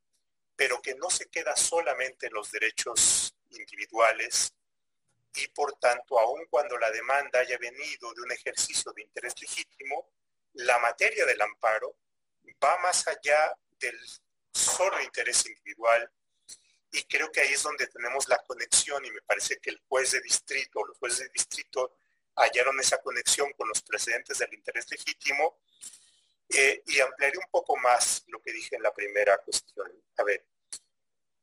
pero 0.54 0.80
que 0.80 0.94
no 0.94 1.10
se 1.10 1.28
queda 1.28 1.56
solamente 1.56 2.28
en 2.28 2.34
los 2.34 2.50
derechos 2.50 3.34
individuales 3.50 4.54
y 5.34 5.48
por 5.48 5.74
tanto, 5.78 6.18
aun 6.18 6.46
cuando 6.50 6.76
la 6.76 6.90
demanda 6.90 7.40
haya 7.40 7.56
venido 7.58 8.12
de 8.12 8.20
un 8.20 8.32
ejercicio 8.32 8.92
de 8.92 9.02
interés 9.02 9.34
legítimo, 9.40 10.10
la 10.54 10.78
materia 10.78 11.24
del 11.24 11.40
amparo 11.40 11.96
va 12.62 12.78
más 12.78 13.08
allá 13.08 13.56
del 13.78 13.98
solo 14.52 15.00
interés 15.02 15.46
individual 15.46 16.10
y 16.92 17.02
creo 17.04 17.32
que 17.32 17.40
ahí 17.40 17.52
es 17.52 17.62
donde 17.62 17.86
tenemos 17.86 18.28
la 18.28 18.38
conexión 18.46 19.04
y 19.04 19.10
me 19.10 19.22
parece 19.22 19.58
que 19.58 19.70
el 19.70 19.80
juez 19.88 20.12
de 20.12 20.20
distrito, 20.20 20.84
los 20.84 20.98
jueces 20.98 21.20
de 21.20 21.30
distrito 21.32 21.96
hallaron 22.36 22.78
esa 22.80 22.98
conexión 22.98 23.50
con 23.54 23.66
los 23.68 23.80
precedentes 23.82 24.38
del 24.38 24.52
interés 24.52 24.90
legítimo 24.90 25.60
eh, 26.50 26.82
y 26.86 27.00
ampliaré 27.00 27.38
un 27.38 27.50
poco 27.50 27.76
más 27.78 28.24
lo 28.26 28.42
que 28.42 28.52
dije 28.52 28.76
en 28.76 28.82
la 28.82 28.92
primera 28.92 29.38
cuestión. 29.38 29.90
A 30.18 30.24
ver, 30.24 30.46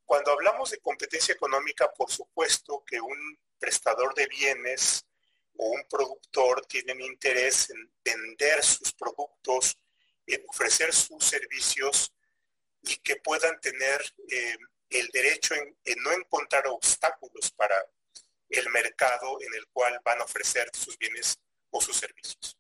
cuando 0.06 0.32
hablamos 0.32 0.70
de 0.70 0.80
competencia 0.80 1.34
económica, 1.34 1.92
por 1.94 2.12
supuesto 2.12 2.84
que 2.86 3.02
un 3.02 3.40
prestador 3.58 4.14
de 4.14 4.28
bienes 4.28 5.04
o 5.58 5.66
un 5.66 5.84
productor 5.90 6.66
tienen 6.68 7.02
interés 7.02 7.72
en 7.72 7.92
vender 8.04 8.64
sus 8.64 8.94
productos, 8.94 9.80
en 10.28 10.46
ofrecer 10.48 10.94
sus 10.94 11.24
servicios 11.26 12.14
y 12.84 12.98
que 12.98 13.18
puedan 13.18 13.60
tener 13.60 14.02
eh, 14.30 14.58
el 14.90 15.08
derecho 15.10 15.56
en, 15.56 15.76
no 16.04 16.12
encontrar 16.12 16.68
obstáculos 16.68 17.52
para 17.52 17.86
el 18.50 18.70
mercado 18.70 19.42
en 19.42 19.54
el 19.54 19.68
cual 19.68 20.00
van 20.04 20.22
a 20.22 20.24
ofrecer 20.24 20.70
sus 20.74 20.98
bienes 20.98 21.40
o 21.70 21.82
sus 21.82 21.98
servicios 21.98 22.60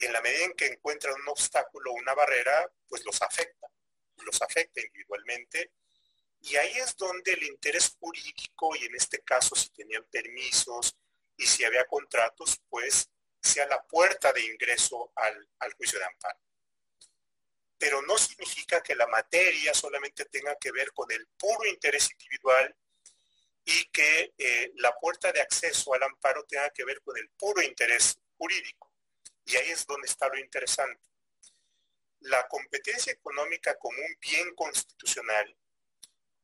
en 0.00 0.12
la 0.12 0.20
medida 0.20 0.44
en 0.44 0.54
que 0.54 0.66
encuentran 0.66 1.14
un 1.14 1.28
obstáculo 1.28 1.92
o 1.92 1.94
una 1.94 2.14
barrera, 2.14 2.70
pues 2.88 3.04
los 3.04 3.20
afecta, 3.22 3.68
los 4.24 4.42
afecta 4.42 4.80
individualmente. 4.80 5.72
Y 6.40 6.56
ahí 6.56 6.72
es 6.76 6.96
donde 6.96 7.32
el 7.32 7.42
interés 7.44 7.96
jurídico, 7.98 8.76
y 8.76 8.84
en 8.84 8.94
este 8.94 9.20
caso 9.22 9.54
si 9.56 9.70
tenían 9.70 10.04
permisos 10.10 10.96
y 11.36 11.46
si 11.46 11.64
había 11.64 11.86
contratos, 11.86 12.60
pues 12.68 13.08
sea 13.40 13.66
la 13.66 13.82
puerta 13.82 14.32
de 14.32 14.44
ingreso 14.44 15.12
al, 15.14 15.72
juicio 15.74 15.98
de 15.98 16.04
amparo. 16.04 16.38
Pero 17.78 18.02
no 18.02 18.16
significa 18.16 18.82
que 18.82 18.94
la 18.94 19.06
materia 19.06 19.74
solamente 19.74 20.24
tenga 20.26 20.56
que 20.56 20.72
ver 20.72 20.92
con 20.92 21.10
el 21.12 21.26
puro 21.38 21.68
interés 21.68 22.10
individual 22.10 22.74
y 23.64 23.84
que 23.86 24.32
eh, 24.38 24.72
la 24.76 24.96
puerta 24.98 25.32
de 25.32 25.40
acceso 25.40 25.92
al 25.92 26.04
amparo 26.04 26.44
tenga 26.44 26.70
que 26.70 26.84
ver 26.84 27.02
con 27.02 27.16
el 27.18 27.28
puro 27.30 27.60
interés 27.62 28.18
jurídico. 28.38 28.92
Y 29.44 29.56
ahí 29.56 29.70
es 29.70 29.86
donde 29.86 30.06
está 30.06 30.28
lo 30.28 30.38
interesante. 30.38 31.02
La 32.20 32.46
competencia 32.48 33.12
económica 33.12 33.76
como 33.78 33.98
un 33.98 34.16
bien 34.20 34.54
constitucional 34.54 35.56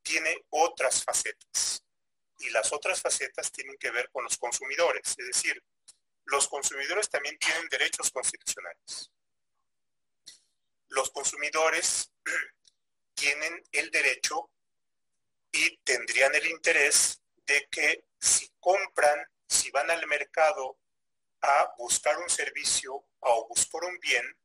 tiene 0.03 0.45
otras 0.51 1.05
facetas. 1.05 1.85
Y 2.41 2.51
las 2.51 2.73
otras 2.73 3.01
facetas 3.01 3.53
tienen 3.53 3.77
que 3.79 3.91
ver 3.91 4.11
con 4.11 4.25
los 4.25 4.37
consumidores. 4.37 5.15
Es 5.17 5.27
decir, 5.27 5.63
los 6.25 6.49
consumidores 6.49 7.09
también 7.09 7.39
tienen 7.39 7.69
derechos 7.69 8.11
constitucionales. 8.11 9.11
Los 10.93 11.11
consumidores 11.11 12.13
tienen 13.15 13.63
el 13.73 13.91
derecho 13.91 14.51
y 15.51 15.79
tendrían 15.79 16.35
el 16.35 16.47
interés 16.47 17.23
de 17.47 17.67
que 17.71 18.05
si 18.21 18.51
compran, 18.61 19.27
si 19.49 19.71
van 19.71 19.91
al 19.91 20.07
mercado 20.07 20.79
a 21.41 21.75
buscar 21.79 22.19
un 22.19 22.29
servicio 22.29 23.07
o 23.21 23.49
buscar 23.49 23.85
un 23.85 23.99
bien, 24.01 24.37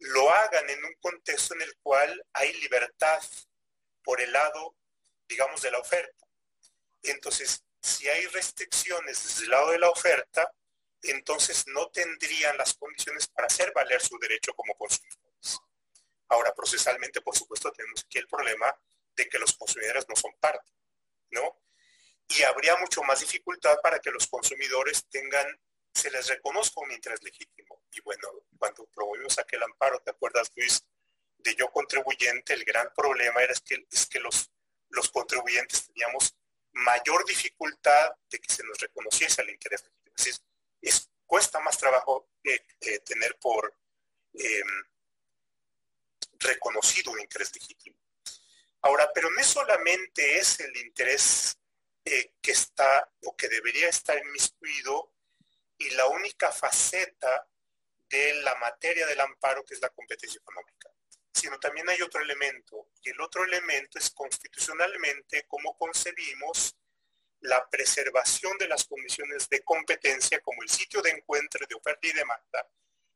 lo 0.00 0.30
hagan 0.30 0.68
en 0.68 0.84
un 0.84 0.94
contexto 1.00 1.54
en 1.54 1.62
el 1.62 1.76
cual 1.78 2.26
hay 2.34 2.52
libertad 2.60 3.22
por 4.02 4.20
el 4.20 4.30
lado, 4.30 4.76
digamos, 5.26 5.62
de 5.62 5.70
la 5.70 5.78
oferta. 5.78 6.26
Entonces, 7.02 7.64
si 7.80 8.06
hay 8.06 8.26
restricciones 8.26 9.24
desde 9.24 9.44
el 9.44 9.50
lado 9.50 9.70
de 9.70 9.78
la 9.78 9.88
oferta, 9.88 10.52
entonces 11.02 11.66
no 11.68 11.88
tendrían 11.88 12.56
las 12.58 12.74
condiciones 12.74 13.28
para 13.28 13.46
hacer 13.46 13.72
valer 13.74 14.00
su 14.02 14.18
derecho 14.18 14.52
como 14.54 14.74
consumidores. 14.74 15.27
Ahora, 16.28 16.54
procesalmente, 16.54 17.20
por 17.20 17.36
supuesto, 17.36 17.72
tenemos 17.72 18.04
aquí 18.04 18.18
el 18.18 18.28
problema 18.28 18.74
de 19.16 19.28
que 19.28 19.38
los 19.38 19.54
consumidores 19.54 20.06
no 20.08 20.16
son 20.16 20.32
parte, 20.38 20.70
¿no? 21.30 21.62
Y 22.28 22.42
habría 22.42 22.76
mucho 22.76 23.02
más 23.02 23.20
dificultad 23.20 23.78
para 23.82 23.98
que 23.98 24.10
los 24.10 24.26
consumidores 24.26 25.06
tengan 25.08 25.46
se 25.98 26.10
les 26.10 26.28
reconozca 26.28 26.80
un 26.80 26.92
interés 26.92 27.22
legítimo. 27.22 27.82
Y 27.92 28.00
bueno, 28.02 28.28
cuando 28.58 28.86
promovimos 28.86 29.38
aquel 29.38 29.62
amparo, 29.62 30.00
¿te 30.00 30.10
acuerdas, 30.10 30.50
Luis, 30.54 30.84
de 31.38 31.54
yo 31.56 31.70
contribuyente? 31.70 32.54
El 32.54 32.64
gran 32.64 32.92
problema 32.94 33.42
era 33.42 33.54
que, 33.64 33.86
es 33.90 34.06
que 34.06 34.20
los, 34.20 34.50
los 34.90 35.10
contribuyentes 35.10 35.86
teníamos 35.86 36.36
mayor 36.72 37.24
dificultad 37.24 38.12
de 38.30 38.38
que 38.38 38.52
se 38.52 38.62
nos 38.64 38.78
reconociese 38.78 39.42
el 39.42 39.50
interés 39.50 39.82
legítimo. 39.82 40.14
Es, 40.16 40.42
es 40.80 41.10
cuesta 41.26 41.58
más 41.60 41.76
trabajo 41.78 42.30
eh, 42.44 42.64
eh, 42.80 43.00
tener 43.00 43.36
por 43.38 43.74
em, 44.34 44.84
reconocido 46.38 47.12
un 47.12 47.20
interés 47.20 47.52
legítimo. 47.54 47.96
Ahora, 48.82 49.10
pero 49.12 49.28
no 49.30 49.42
solamente 49.42 50.38
es 50.38 50.60
el 50.60 50.76
interés 50.76 51.58
eh, 52.04 52.34
que 52.40 52.52
está 52.52 53.10
o 53.24 53.36
que 53.36 53.48
debería 53.48 53.88
estar 53.88 54.16
inmiscuido 54.18 55.14
y 55.78 55.90
la 55.90 56.06
única 56.06 56.50
faceta 56.52 57.48
de 58.08 58.34
la 58.42 58.54
materia 58.56 59.06
del 59.06 59.20
amparo 59.20 59.64
que 59.64 59.74
es 59.74 59.80
la 59.80 59.90
competencia 59.90 60.38
económica, 60.38 60.90
sino 61.32 61.58
también 61.58 61.88
hay 61.88 62.00
otro 62.02 62.22
elemento 62.22 62.90
y 63.02 63.10
el 63.10 63.20
otro 63.20 63.44
elemento 63.44 63.98
es 63.98 64.10
constitucionalmente 64.10 65.44
cómo 65.46 65.76
concebimos 65.76 66.76
la 67.40 67.68
preservación 67.68 68.56
de 68.58 68.68
las 68.68 68.84
condiciones 68.84 69.48
de 69.48 69.62
competencia 69.62 70.40
como 70.40 70.62
el 70.62 70.68
sitio 70.68 71.00
de 71.02 71.10
encuentro 71.10 71.66
de 71.68 71.74
oferta 71.74 72.06
y 72.06 72.12
demanda, 72.12 72.66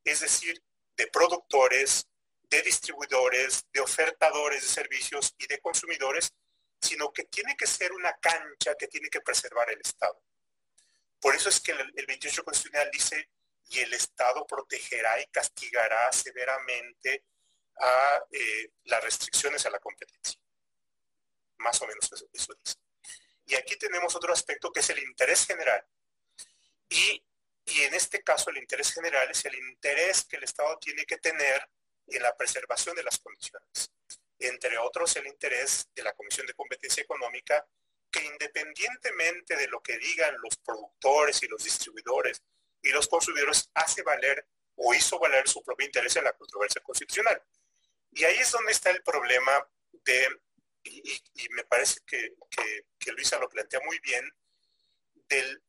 es 0.04 0.20
decir, 0.20 0.62
de 0.96 1.06
productores, 1.08 2.06
de 2.52 2.60
distribuidores, 2.60 3.64
de 3.72 3.80
ofertadores 3.80 4.62
de 4.62 4.68
servicios 4.68 5.34
y 5.38 5.46
de 5.46 5.58
consumidores, 5.58 6.34
sino 6.78 7.10
que 7.10 7.24
tiene 7.24 7.56
que 7.56 7.66
ser 7.66 7.92
una 7.92 8.12
cancha 8.18 8.74
que 8.74 8.88
tiene 8.88 9.08
que 9.08 9.22
preservar 9.22 9.70
el 9.70 9.80
Estado. 9.80 10.22
Por 11.18 11.34
eso 11.34 11.48
es 11.48 11.60
que 11.60 11.72
el, 11.72 12.06
28 12.06 12.44
constitucional 12.44 12.90
dice, 12.92 13.30
y 13.70 13.78
el 13.78 13.94
Estado 13.94 14.46
protegerá 14.46 15.18
y 15.22 15.26
castigará 15.28 16.12
severamente 16.12 17.24
a 17.80 18.22
eh, 18.30 18.70
las 18.84 19.02
restricciones 19.02 19.64
a 19.64 19.70
la 19.70 19.78
competencia. 19.78 20.38
Más 21.56 21.80
o 21.80 21.86
menos 21.86 22.04
eso, 22.12 22.26
eso 22.30 22.54
dice. 22.62 22.76
Y 23.46 23.54
aquí 23.54 23.76
tenemos 23.76 24.14
otro 24.14 24.30
aspecto 24.30 24.70
que 24.70 24.80
es 24.80 24.90
el 24.90 24.98
interés 24.98 25.46
general. 25.46 25.86
Y, 26.90 27.24
y 27.64 27.80
en 27.82 27.94
este 27.94 28.22
caso 28.22 28.50
el 28.50 28.58
interés 28.58 28.92
general 28.92 29.30
es 29.30 29.42
el 29.46 29.54
interés 29.54 30.26
que 30.26 30.36
el 30.36 30.44
Estado 30.44 30.76
tiene 30.78 31.06
que 31.06 31.16
tener 31.16 31.66
en 32.16 32.22
la 32.22 32.36
preservación 32.36 32.96
de 32.96 33.02
las 33.02 33.18
condiciones. 33.18 33.92
Entre 34.38 34.76
otros, 34.78 35.14
el 35.16 35.26
interés 35.26 35.88
de 35.94 36.02
la 36.02 36.12
Comisión 36.12 36.46
de 36.46 36.54
Competencia 36.54 37.02
Económica, 37.02 37.66
que 38.10 38.24
independientemente 38.24 39.56
de 39.56 39.68
lo 39.68 39.80
que 39.82 39.98
digan 39.98 40.34
los 40.42 40.56
productores 40.58 41.42
y 41.42 41.48
los 41.48 41.62
distribuidores 41.62 42.42
y 42.82 42.90
los 42.90 43.08
consumidores, 43.08 43.70
hace 43.74 44.02
valer 44.02 44.46
o 44.76 44.94
hizo 44.94 45.18
valer 45.18 45.48
su 45.48 45.62
propio 45.62 45.86
interés 45.86 46.16
en 46.16 46.24
la 46.24 46.32
controversia 46.32 46.82
constitucional. 46.82 47.40
Y 48.10 48.24
ahí 48.24 48.38
es 48.38 48.50
donde 48.50 48.72
está 48.72 48.90
el 48.90 49.02
problema 49.02 49.66
de 50.04 50.28
y, 50.84 51.48
me 51.50 51.64
parece 51.64 52.00
que, 52.06 52.34
Luisa 53.12 53.38
lo 53.38 53.48
plantea 53.48 53.80
muy 53.84 53.98
bien, 54.00 54.28
del 55.28 55.62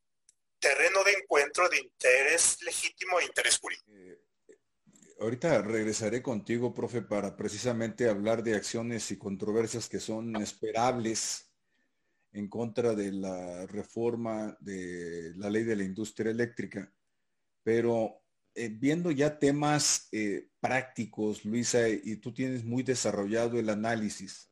terreno 0.58 1.04
de 1.04 1.12
encuentro 1.12 1.68
de 1.68 1.78
interés 1.78 2.60
legítimo 2.62 3.20
e 3.20 3.24
interés 3.24 3.58
jurídico. 3.58 3.90
Ahorita 5.24 5.62
regresaré 5.62 6.20
contigo, 6.20 6.74
profe, 6.74 7.00
para 7.00 7.34
precisamente 7.34 8.10
hablar 8.10 8.42
de 8.42 8.56
acciones 8.56 9.10
y 9.10 9.16
controversias 9.16 9.88
que 9.88 9.98
son 9.98 10.36
esperables 10.36 11.50
en 12.32 12.46
contra 12.46 12.94
de 12.94 13.10
la 13.10 13.64
reforma 13.64 14.54
de 14.60 15.32
la 15.36 15.48
ley 15.48 15.64
de 15.64 15.76
la 15.76 15.84
industria 15.84 16.30
eléctrica. 16.30 16.92
Pero 17.62 18.20
eh, 18.54 18.68
viendo 18.68 19.10
ya 19.10 19.38
temas 19.38 20.08
eh, 20.12 20.50
prácticos, 20.60 21.46
Luisa, 21.46 21.88
y 21.88 22.16
tú 22.16 22.34
tienes 22.34 22.62
muy 22.62 22.82
desarrollado 22.82 23.58
el 23.58 23.70
análisis, 23.70 24.50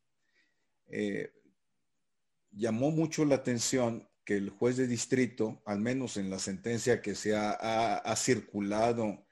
eh, 0.87 1.35
llamó 2.51 2.91
mucho 2.91 3.27
la 3.27 3.35
atención 3.35 4.09
que 4.25 4.37
el 4.39 4.49
juez 4.49 4.79
de 4.79 4.87
distrito, 4.87 5.61
al 5.67 5.81
menos 5.81 6.17
en 6.17 6.31
la 6.31 6.39
sentencia 6.39 7.03
que 7.03 7.15
se 7.15 7.37
ha, 7.37 8.15
circulado 8.17 9.27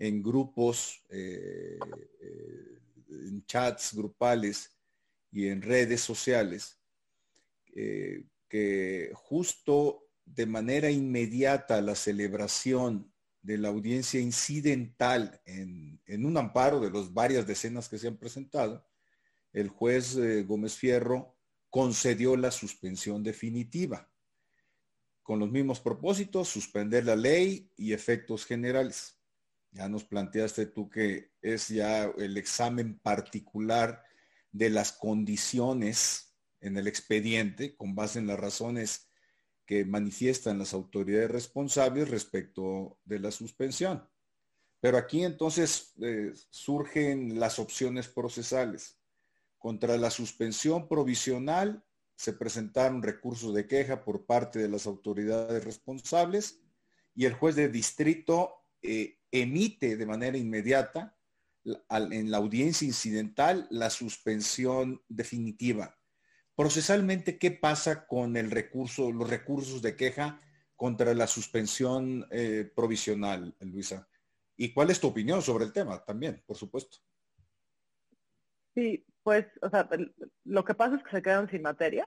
en 0.00 0.22
grupos, 0.22 1.04
eh, 1.10 1.78
eh, 2.20 2.78
en 3.08 3.46
chats 3.46 3.94
grupales 3.94 4.76
y 5.30 5.46
en 5.46 5.62
redes 5.62 6.00
sociales, 6.00 6.76
que 8.48 9.12
justo 9.14 10.08
de 10.24 10.46
manera 10.46 10.90
inmediata 10.90 11.80
la 11.80 11.94
celebración 11.94 13.12
de 13.42 13.58
la 13.58 13.68
audiencia 13.68 14.20
incidental 14.20 15.40
en, 15.44 16.00
un 16.24 16.36
amparo 16.36 16.80
de 16.80 16.90
las 16.90 17.12
varias 17.12 17.46
decenas 17.46 17.88
que 17.88 17.98
se 17.98 18.08
han 18.08 18.16
presentado, 18.16 18.86
el 19.52 19.68
juez 19.68 20.16
eh, 20.16 20.42
Gómez 20.42 20.74
Fierro 20.74 21.36
concedió 21.70 22.36
la 22.36 22.50
suspensión 22.50 23.22
definitiva, 23.22 24.10
con 25.22 25.38
los 25.38 25.50
mismos 25.50 25.80
propósitos, 25.80 26.48
suspender 26.48 27.04
la 27.04 27.16
ley 27.16 27.70
y 27.76 27.92
efectos 27.92 28.44
generales. 28.44 29.19
Ya 29.72 29.88
nos 29.88 30.04
planteaste 30.04 30.66
tú 30.66 30.90
que 30.90 31.32
es 31.40 31.68
ya 31.68 32.04
el 32.04 32.36
examen 32.36 32.98
particular 32.98 34.04
de 34.52 34.70
las 34.70 34.92
condiciones 34.92 36.34
en 36.60 36.76
el 36.76 36.88
expediente 36.88 37.76
con 37.76 37.94
base 37.94 38.18
en 38.18 38.26
las 38.26 38.38
razones 38.38 39.10
que 39.64 39.84
manifiestan 39.84 40.58
las 40.58 40.74
autoridades 40.74 41.30
responsables 41.30 42.10
respecto 42.10 42.98
de 43.04 43.20
la 43.20 43.30
suspensión. 43.30 44.08
Pero 44.80 44.98
aquí 44.98 45.22
entonces 45.22 45.94
eh, 46.02 46.32
surgen 46.50 47.38
las 47.38 47.58
opciones 47.58 48.08
procesales. 48.08 48.98
Contra 49.58 49.96
la 49.96 50.10
suspensión 50.10 50.88
provisional 50.88 51.84
se 52.16 52.32
presentaron 52.32 53.02
recursos 53.02 53.54
de 53.54 53.66
queja 53.66 54.04
por 54.04 54.26
parte 54.26 54.58
de 54.58 54.68
las 54.68 54.86
autoridades 54.86 55.64
responsables 55.64 56.60
y 57.14 57.26
el 57.26 57.34
juez 57.34 57.54
de 57.56 57.68
distrito 57.68 58.64
eh, 58.82 59.19
emite 59.32 59.96
de 59.96 60.06
manera 60.06 60.36
inmediata 60.36 61.16
en 61.90 62.30
la 62.30 62.38
audiencia 62.38 62.86
incidental 62.86 63.66
la 63.70 63.90
suspensión 63.90 65.02
definitiva. 65.08 65.96
Procesalmente, 66.54 67.38
¿qué 67.38 67.50
pasa 67.50 68.06
con 68.06 68.36
el 68.36 68.50
recurso, 68.50 69.12
los 69.12 69.28
recursos 69.28 69.82
de 69.82 69.96
queja 69.96 70.38
contra 70.76 71.14
la 71.14 71.26
suspensión 71.26 72.26
eh, 72.30 72.70
provisional, 72.74 73.54
Luisa? 73.60 74.08
¿Y 74.56 74.72
cuál 74.72 74.90
es 74.90 75.00
tu 75.00 75.08
opinión 75.08 75.40
sobre 75.40 75.64
el 75.64 75.72
tema 75.72 76.04
también, 76.04 76.42
por 76.46 76.56
supuesto? 76.56 76.98
Sí, 78.74 79.04
pues, 79.22 79.46
o 79.62 79.70
sea, 79.70 79.88
lo 80.44 80.64
que 80.64 80.74
pasa 80.74 80.96
es 80.96 81.02
que 81.02 81.10
se 81.10 81.22
quedan 81.22 81.50
sin 81.50 81.62
materia. 81.62 82.06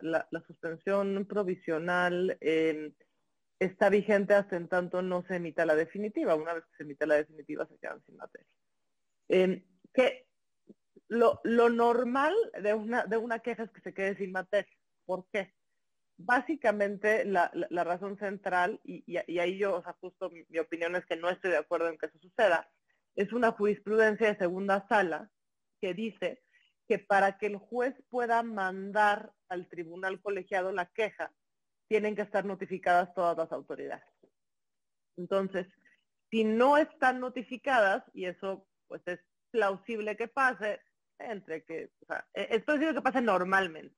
La, 0.00 0.26
suspensión 0.48 1.26
provisional 1.26 2.36
em, 2.40 2.92
está 3.58 3.88
vigente 3.88 4.34
hasta 4.34 4.56
en 4.56 4.68
tanto 4.68 5.02
no 5.02 5.22
se 5.26 5.36
emita 5.36 5.64
la 5.66 5.74
definitiva. 5.74 6.34
Una 6.34 6.54
vez 6.54 6.64
que 6.64 6.76
se 6.76 6.82
emite 6.82 7.06
la 7.06 7.16
definitiva, 7.16 7.66
se 7.66 7.78
quedan 7.78 8.02
sin 8.04 8.16
materia. 8.16 8.48
Em, 9.28 9.64
que 9.92 10.26
lo, 11.08 11.40
normal 11.44 12.34
de 12.62 12.74
una, 12.74 13.04
de 13.04 13.16
una 13.16 13.38
queja 13.40 13.64
es 13.64 13.70
que 13.70 13.80
se 13.80 13.94
quede 13.94 14.16
sin 14.16 14.32
materia. 14.32 14.70
¿Por 15.04 15.26
qué? 15.32 15.54
Básicamente, 16.18 17.24
la, 17.24 17.50
razón 17.84 18.18
central, 18.18 18.80
y, 18.82 19.04
y, 19.06 19.38
ahí 19.38 19.58
yo, 19.58 19.76
o 19.76 19.82
sea, 19.82 19.92
justo 20.00 20.30
mi, 20.30 20.44
mi 20.48 20.58
opinión 20.58 20.96
es 20.96 21.04
que 21.06 21.16
no 21.16 21.28
estoy 21.28 21.50
de 21.50 21.58
acuerdo 21.58 21.88
en 21.88 21.98
que 21.98 22.06
eso 22.06 22.18
suceda, 22.18 22.70
es 23.14 23.32
una 23.32 23.52
jurisprudencia 23.52 24.28
de 24.28 24.38
segunda 24.38 24.86
sala 24.88 25.30
que 25.80 25.94
dice 25.94 26.42
que 26.88 26.98
para 26.98 27.38
que 27.38 27.46
el 27.46 27.56
juez 27.56 27.94
pueda 28.08 28.42
mandar 28.42 29.32
al 29.48 29.68
tribunal 29.68 30.20
colegiado 30.20 30.72
la 30.72 30.86
queja, 30.86 31.32
tienen 31.88 32.16
que 32.16 32.22
estar 32.22 32.44
notificadas 32.44 33.14
todas 33.14 33.36
las 33.36 33.52
autoridades. 33.52 34.04
Entonces, 35.16 35.66
si 36.30 36.44
no 36.44 36.76
están 36.76 37.20
notificadas, 37.20 38.04
y 38.12 38.26
eso 38.26 38.66
pues 38.88 39.02
es 39.06 39.20
plausible 39.50 40.16
que 40.16 40.28
pase, 40.28 40.80
entre 41.18 41.64
que, 41.64 41.90
o 42.02 42.06
sea, 42.06 42.26
e, 42.34 42.48
es 42.50 42.62
posible 42.64 42.94
que 42.94 43.02
pase 43.02 43.20
normalmente. 43.20 43.96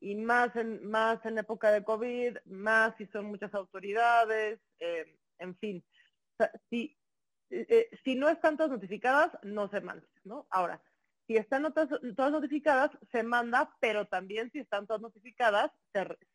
Y 0.00 0.14
más 0.14 0.54
en, 0.56 0.86
más 0.88 1.24
en 1.24 1.38
época 1.38 1.70
de 1.70 1.84
COVID, 1.84 2.38
más 2.46 2.94
si 2.96 3.06
son 3.06 3.26
muchas 3.26 3.52
autoridades, 3.54 4.60
eh, 4.78 5.18
en 5.38 5.56
fin. 5.58 5.84
si, 6.70 6.96
eh, 7.50 7.66
eh, 7.68 7.90
si 8.04 8.14
no 8.14 8.28
están 8.28 8.56
todas 8.56 8.72
notificadas, 8.72 9.32
no 9.42 9.68
se 9.68 9.80
mandan, 9.80 10.08
¿no? 10.24 10.46
Ahora, 10.50 10.82
si 11.26 11.36
están 11.36 11.72
todas, 11.72 12.32
notificadas, 12.32 12.90
se 13.10 13.22
manda, 13.22 13.74
pero 13.80 14.06
también 14.06 14.50
si 14.52 14.60
están 14.60 14.86
todas 14.86 15.02
notificadas, 15.02 15.72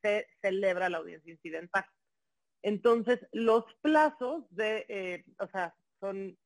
se, 0.02 0.28
celebra 0.42 0.90
la 0.90 0.98
audiencia 0.98 1.32
incidental. 1.32 1.86
Entonces, 2.62 3.20
los 3.32 3.64
plazos 3.82 4.44
de, 4.50 4.86
eh, 4.90 5.26
o 5.40 5.48
sea, 5.48 5.74
son 6.00 6.38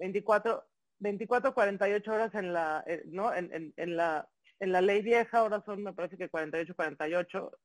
24, 0.00 0.66
24, 0.98 1.54
48 1.54 2.12
horas 2.12 2.34
en 2.34 2.52
la, 2.52 2.82
eh, 2.86 3.02
¿no? 3.06 3.32
En, 3.32 3.72
la, 3.96 4.28
en 4.60 4.72
la 4.72 4.80
ley 4.80 5.00
vieja, 5.02 5.38
ahora 5.38 5.62
son, 5.64 5.84
me 5.84 5.92
parece 5.92 6.18
que 6.18 6.28
48, 6.28 6.74
48, 6.74 7.58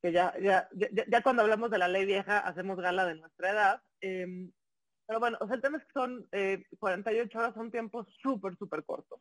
que 0.00 0.12
ya, 0.12 0.34
ya, 0.40 0.68
ya, 0.72 1.22
cuando 1.22 1.42
hablamos 1.42 1.70
de 1.70 1.78
la 1.78 1.88
ley 1.88 2.06
vieja 2.06 2.38
hacemos 2.38 2.78
gala 2.78 3.06
de 3.06 3.16
nuestra 3.16 3.50
edad. 3.50 3.82
Em, 4.00 4.50
pero 5.06 5.20
bueno, 5.20 5.36
o 5.40 5.46
sea, 5.46 5.56
el 5.56 5.62
tema 5.62 5.76
es 5.76 5.84
que 5.84 5.92
son 5.92 6.26
48 6.78 7.30
eh, 7.30 7.38
horas, 7.38 7.54
son 7.54 7.70
tiempos 7.70 8.06
súper, 8.20 8.56
súper 8.56 8.82
cortos 8.84 9.20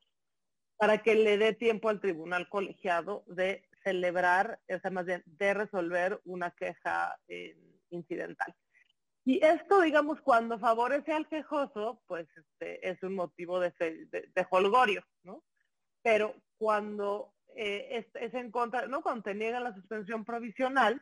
para 0.81 0.97
que 1.03 1.13
le 1.13 1.37
dé 1.37 1.53
tiempo 1.53 1.89
al 1.89 2.01
tribunal 2.01 2.49
colegiado 2.49 3.23
de 3.27 3.63
celebrar, 3.83 4.59
o 4.67 4.79
sea, 4.79 4.89
más 4.89 5.05
bien 5.05 5.21
de 5.27 5.53
resolver 5.53 6.19
una 6.25 6.49
queja 6.49 7.19
eh, 7.27 7.55
incidental. 7.91 8.55
Y 9.23 9.45
esto, 9.45 9.81
digamos, 9.81 10.19
cuando 10.21 10.57
favorece 10.57 11.13
al 11.13 11.27
quejoso, 11.27 12.01
pues 12.07 12.27
este, 12.35 12.89
es 12.89 13.03
un 13.03 13.13
motivo 13.13 13.59
de, 13.59 13.71
de, 13.79 14.47
holgorio, 14.49 15.03
¿no? 15.21 15.43
Pero 16.01 16.33
cuando 16.57 17.35
eh, 17.55 18.03
es, 18.15 18.33
en 18.33 18.49
contra, 18.49 18.87
¿no? 18.87 19.03
Cuando 19.03 19.21
te 19.21 19.35
niegan 19.35 19.63
la 19.63 19.75
suspensión 19.75 20.25
provisional, 20.25 20.99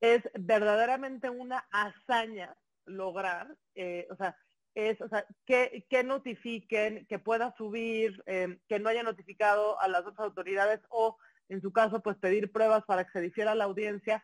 es 0.00 0.28
verdaderamente 0.34 1.30
una 1.30 1.64
hazaña 1.70 2.56
lograr, 2.84 3.56
eh, 3.76 4.08
o 4.10 4.16
sea, 4.16 4.36
es, 4.74 5.00
o 5.00 5.08
sea, 5.08 5.24
que, 5.46 5.86
que 5.88 6.02
notifiquen, 6.02 7.06
que 7.06 7.18
pueda 7.18 7.54
subir, 7.56 8.22
eh, 8.26 8.58
que 8.68 8.78
no 8.78 8.88
haya 8.88 9.02
notificado 9.02 9.80
a 9.80 9.88
las 9.88 10.00
otras 10.00 10.20
autoridades 10.20 10.80
o, 10.88 11.16
en 11.48 11.60
su 11.60 11.72
caso, 11.72 12.00
pues 12.02 12.16
pedir 12.16 12.50
pruebas 12.50 12.84
para 12.84 13.04
que 13.04 13.12
se 13.12 13.20
difiera 13.20 13.54
la 13.54 13.64
audiencia. 13.64 14.22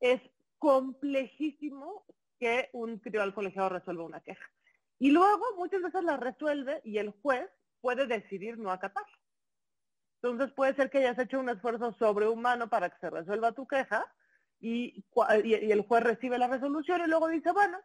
Es 0.00 0.20
complejísimo 0.58 2.04
que 2.38 2.68
un 2.72 3.00
tribunal 3.00 3.34
colegiado 3.34 3.70
resuelva 3.70 4.04
una 4.04 4.20
queja. 4.20 4.44
Y 4.98 5.10
luego 5.10 5.44
muchas 5.56 5.82
veces 5.82 6.04
la 6.04 6.16
resuelve 6.16 6.80
y 6.84 6.98
el 6.98 7.10
juez 7.22 7.48
puede 7.80 8.06
decidir 8.06 8.58
no 8.58 8.70
acatar. 8.70 9.04
Entonces 10.22 10.52
puede 10.54 10.74
ser 10.74 10.90
que 10.90 10.98
hayas 10.98 11.18
hecho 11.18 11.38
un 11.38 11.48
esfuerzo 11.48 11.92
sobrehumano 11.98 12.68
para 12.68 12.90
que 12.90 12.98
se 12.98 13.10
resuelva 13.10 13.52
tu 13.52 13.66
queja 13.66 14.04
y, 14.58 15.04
y, 15.44 15.70
el 15.70 15.82
juez 15.82 16.02
recibe 16.02 16.38
la 16.38 16.48
resolución 16.48 17.02
y 17.04 17.08
luego 17.08 17.28
dice, 17.28 17.52
bueno, 17.52 17.78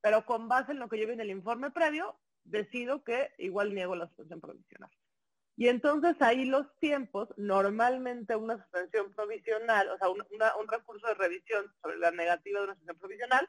pero 0.00 0.24
con 0.24 0.48
base 0.48 0.72
en 0.72 0.78
lo 0.78 0.88
que 0.88 0.98
yo 0.98 1.06
vi 1.06 1.14
en 1.14 1.20
el 1.20 1.30
informe 1.30 1.70
previo, 1.70 2.18
decido 2.44 3.04
que 3.04 3.30
igual 3.38 3.74
niego 3.74 3.94
la 3.94 4.06
suspensión 4.06 4.40
provisional. 4.40 4.90
Y 5.56 5.68
entonces 5.68 6.14
ahí 6.20 6.44
los 6.44 6.66
tiempos, 6.78 7.28
normalmente 7.36 8.36
una 8.36 8.56
suspensión 8.58 9.12
provisional, 9.12 9.88
o 9.88 9.98
sea, 9.98 10.08
un 10.08 10.68
recurso 10.68 11.06
de 11.08 11.14
revisión 11.14 11.66
sobre 11.82 11.98
la 11.98 12.12
negativa 12.12 12.60
de 12.60 12.64
una 12.66 12.74
suspensión 12.74 12.98
provisional, 12.98 13.48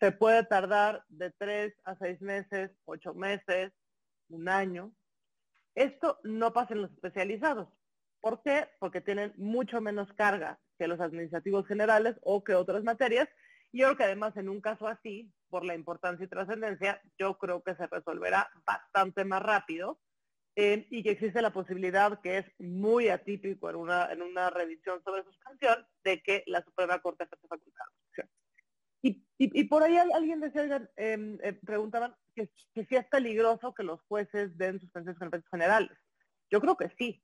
se 0.00 0.12
puede 0.12 0.44
tardar 0.44 1.04
de 1.08 1.30
tres 1.32 1.74
a 1.84 1.96
seis 1.96 2.20
meses, 2.20 2.70
ocho 2.86 3.14
meses, 3.14 3.72
un 4.28 4.48
año. 4.48 4.92
Esto 5.74 6.18
no 6.24 6.52
pasa 6.52 6.74
en 6.74 6.82
los 6.82 6.92
especializados. 6.92 7.68
¿Por 8.20 8.42
qué? 8.42 8.68
Porque 8.78 9.00
tienen 9.00 9.34
mucho 9.36 9.80
menos 9.80 10.12
carga 10.14 10.58
que 10.78 10.88
los 10.88 11.00
administrativos 11.00 11.66
generales 11.66 12.16
o 12.22 12.42
que 12.42 12.54
otras 12.54 12.84
materias. 12.84 13.28
Y 13.70 13.80
yo 13.80 13.88
creo 13.88 13.96
que 13.98 14.04
además 14.04 14.36
en 14.36 14.48
un 14.48 14.60
caso 14.60 14.88
así, 14.88 15.30
por 15.54 15.64
la 15.64 15.76
importancia 15.76 16.24
y 16.24 16.28
trascendencia, 16.28 17.00
yo 17.16 17.38
creo 17.38 17.62
que 17.62 17.76
se 17.76 17.86
resolverá 17.86 18.50
bastante 18.66 19.24
más 19.24 19.40
rápido 19.40 20.00
eh, 20.56 20.88
y 20.90 21.04
que 21.04 21.12
existe 21.12 21.40
la 21.40 21.52
posibilidad, 21.52 22.20
que 22.20 22.38
es 22.38 22.46
muy 22.58 23.08
atípico 23.08 23.70
en 23.70 23.76
una, 23.76 24.10
en 24.10 24.22
una 24.22 24.50
revisión 24.50 25.00
sobre 25.04 25.22
suspensión, 25.22 25.86
de 26.02 26.20
que 26.24 26.42
la 26.48 26.60
Suprema 26.64 26.98
Corte 26.98 27.28
se 27.28 27.36
facultad. 27.46 27.84
Y, 29.00 29.24
y, 29.38 29.64
por 29.68 29.84
ahí 29.84 29.96
alguien 29.96 30.40
decía, 30.40 30.90
em, 30.96 31.38
eh, 31.40 31.52
preguntaban 31.52 32.16
que, 32.34 32.50
si 32.74 32.96
es 32.96 33.06
peligroso 33.06 33.74
que 33.74 33.84
los 33.84 34.00
jueces 34.08 34.58
den 34.58 34.80
suspensiones 34.80 35.20
con 35.20 35.28
efectos 35.28 35.50
generales. 35.52 35.96
Yo 36.50 36.60
creo 36.60 36.76
que 36.76 36.90
sí. 36.98 37.22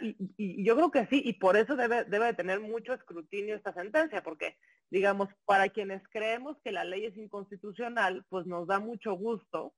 y, 0.00 0.16
y, 0.36 0.64
yo 0.64 0.74
creo 0.74 0.90
que 0.90 1.06
sí, 1.06 1.22
y 1.24 1.34
por 1.34 1.56
eso 1.56 1.76
debe, 1.76 2.02
debe 2.06 2.26
de 2.26 2.34
tener 2.34 2.58
mucho 2.58 2.92
escrutinio 2.92 3.54
esta 3.54 3.72
sentencia, 3.72 4.20
porque, 4.20 4.56
digamos, 4.90 5.28
para 5.44 5.68
quienes 5.68 6.02
creemos 6.08 6.56
que 6.64 6.72
la 6.72 6.84
ley 6.84 7.06
es 7.06 7.16
inconstitucional, 7.16 8.24
pues 8.28 8.46
nos 8.46 8.66
da 8.66 8.78
mucho 8.78 9.14
gusto 9.14 9.74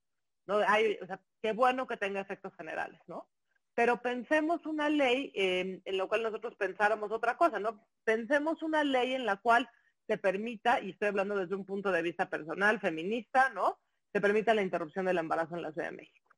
¿no? 0.47 0.57
Hay, 0.67 0.97
o 1.01 1.05
sea, 1.05 1.19
qué 1.41 1.53
bueno 1.53 1.87
que 1.87 1.97
tenga 1.97 2.21
efectos 2.21 2.53
generales, 2.55 2.99
¿no? 3.07 3.29
Pero 3.73 4.01
pensemos 4.01 4.65
una 4.65 4.89
ley 4.89 5.31
en 5.33 5.97
la 5.97 6.05
cual 6.05 6.23
nosotros 6.23 6.55
pensáramos 6.55 7.11
otra 7.11 7.37
cosa, 7.37 7.59
¿no? 7.59 7.85
Pensemos 8.03 8.61
una 8.63 8.83
ley 8.83 9.13
en 9.13 9.25
la 9.25 9.37
cual 9.37 9.69
se 10.07 10.17
permita, 10.17 10.81
y 10.81 10.91
estoy 10.91 11.07
hablando 11.07 11.37
desde 11.37 11.55
un 11.55 11.65
punto 11.65 11.91
de 11.91 12.01
vista 12.01 12.29
personal, 12.29 12.81
feminista, 12.81 13.49
¿no? 13.51 13.79
Se 14.11 14.19
permita 14.19 14.53
la 14.53 14.61
interrupción 14.61 15.05
del 15.05 15.19
embarazo 15.19 15.55
en 15.55 15.61
la 15.61 15.71
Ciudad 15.71 15.89
de 15.89 15.97
México. 15.97 16.35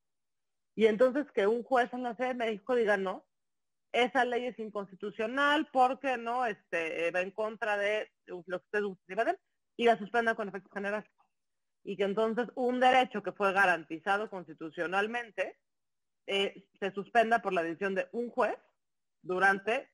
Y 0.75 0.85
entonces 0.85 1.25
que 1.31 1.47
un 1.47 1.63
juez 1.63 1.91
en 1.93 2.03
la 2.03 2.15
Ciudad 2.15 2.31
de 2.31 2.45
México 2.45 2.75
diga, 2.75 2.97
no, 2.97 3.25
esa 3.93 4.25
ley 4.25 4.47
es 4.47 4.59
inconstitucional 4.59 5.69
porque 5.71 6.17
no 6.17 6.45
este, 6.45 7.11
va 7.11 7.21
en 7.21 7.31
contra 7.31 7.77
de 7.77 8.11
lo 8.25 8.43
que 8.43 8.81
ustedes 8.81 9.37
y 9.77 9.85
la 9.85 9.97
suspenda 9.97 10.35
con 10.35 10.49
efectos 10.49 10.71
generales 10.73 11.09
y 11.83 11.95
que 11.95 12.03
entonces 12.03 12.47
un 12.55 12.79
derecho 12.79 13.21
que 13.21 13.31
fue 13.31 13.53
garantizado 13.53 14.29
constitucionalmente 14.29 15.59
eh, 16.25 16.65
se 16.79 16.91
suspenda 16.91 17.39
por 17.39 17.53
la 17.53 17.63
decisión 17.63 17.93
de 17.93 18.07
un 18.13 18.29
juez 18.29 18.57
durante 19.21 19.89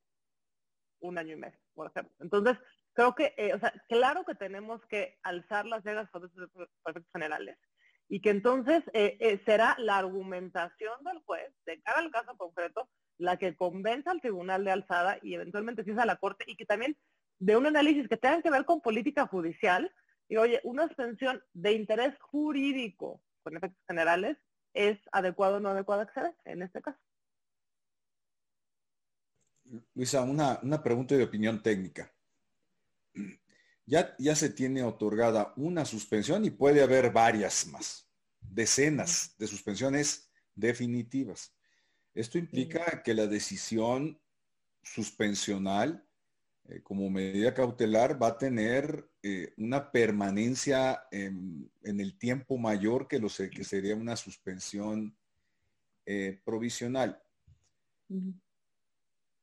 un 1.02 1.18
año 1.18 1.34
y 1.34 1.40
medio, 1.40 1.60
por 1.74 1.88
ejemplo. 1.88 2.16
Entonces, 2.20 2.58
creo 2.94 3.16
que, 3.16 3.34
eh, 3.38 3.54
o 3.54 3.60
sea, 3.60 3.74
claro 3.88 4.24
que 4.26 4.36
tenemos 4.36 4.86
que 4.86 5.18
alzar 5.24 5.66
las 5.66 5.84
llegas 5.84 6.10
por 6.12 6.26
efectos 6.26 7.12
generales 7.12 7.58
y 8.08 8.22
que 8.22 8.30
entonces 8.30 8.84
eh, 8.94 9.42
será 9.46 9.76
la 9.80 9.98
argumentación 9.98 11.04
del 11.04 11.20
juez 11.24 11.52
de 11.66 11.82
cara 11.82 12.00
al 12.00 12.12
caso 12.12 12.38
concreto 12.38 12.90
la 13.20 13.38
que 13.38 13.56
convenza 13.56 14.12
al 14.12 14.22
tribunal 14.22 14.64
de 14.64 14.72
alzada 14.72 15.20
y 15.22 15.36
eventualmente 15.36 15.84
si 15.84 15.92
es 15.92 15.98
a 15.98 16.06
la 16.06 16.16
corte 16.16 16.46
y 16.48 16.56
que 16.56 16.66
también 16.66 16.98
de 17.38 17.56
un 17.56 17.68
análisis 17.68 18.08
que 18.08 18.18
tenga 18.18 18.42
que 18.42 18.50
ver 18.50 18.66
con 18.66 18.82
política 18.82 19.28
judicial, 19.28 19.94
y 20.28 20.38
oye, 20.38 20.60
una 20.64 20.88
suspensión 20.88 21.44
de 21.54 21.74
interés 21.74 22.18
jurídico 22.20 23.22
con 23.44 23.58
efectos 23.58 23.84
generales 23.88 24.38
es 24.74 24.98
adecuado 25.12 25.58
o 25.58 25.60
no 25.60 25.70
adecuado 25.70 26.02
acceder 26.02 26.36
en 26.46 26.62
este 26.62 26.82
caso. 26.82 27.00
Luisa, 29.94 30.22
una, 30.22 30.60
una 30.64 30.82
pregunta 30.82 31.16
de 31.16 31.24
opinión 31.24 31.62
técnica. 31.62 32.12
Ya, 33.86 34.16
ya 34.18 34.36
se 34.36 34.50
tiene 34.50 34.84
otorgada 34.84 35.54
una 35.58 35.84
suspensión 35.84 36.46
y 36.46 36.52
puede 36.52 36.84
haber 36.84 37.12
varias 37.12 37.68
más, 37.68 38.08
decenas 38.40 39.36
de 39.38 39.48
suspensiones 39.48 40.32
definitivas. 40.54 41.56
Esto 42.14 42.38
implica 42.38 43.04
que 43.04 43.14
la 43.14 43.28
decisión 43.28 44.20
suspensional 44.82 46.06
eh, 46.70 46.82
como 46.84 47.10
medida 47.10 47.54
cautelar 47.54 48.22
va 48.22 48.28
a 48.28 48.38
tener 48.38 49.10
eh, 49.24 49.54
una 49.58 49.92
permanencia 49.92 51.08
en, 51.12 51.72
el 51.82 52.18
tiempo 52.18 52.58
mayor 52.58 53.08
que 53.08 53.20
lo 53.20 53.28
que 53.28 53.64
sería 53.64 53.96
una 53.96 54.16
suspensión 54.16 55.18
eh, 56.06 56.40
provisional. 56.46 57.22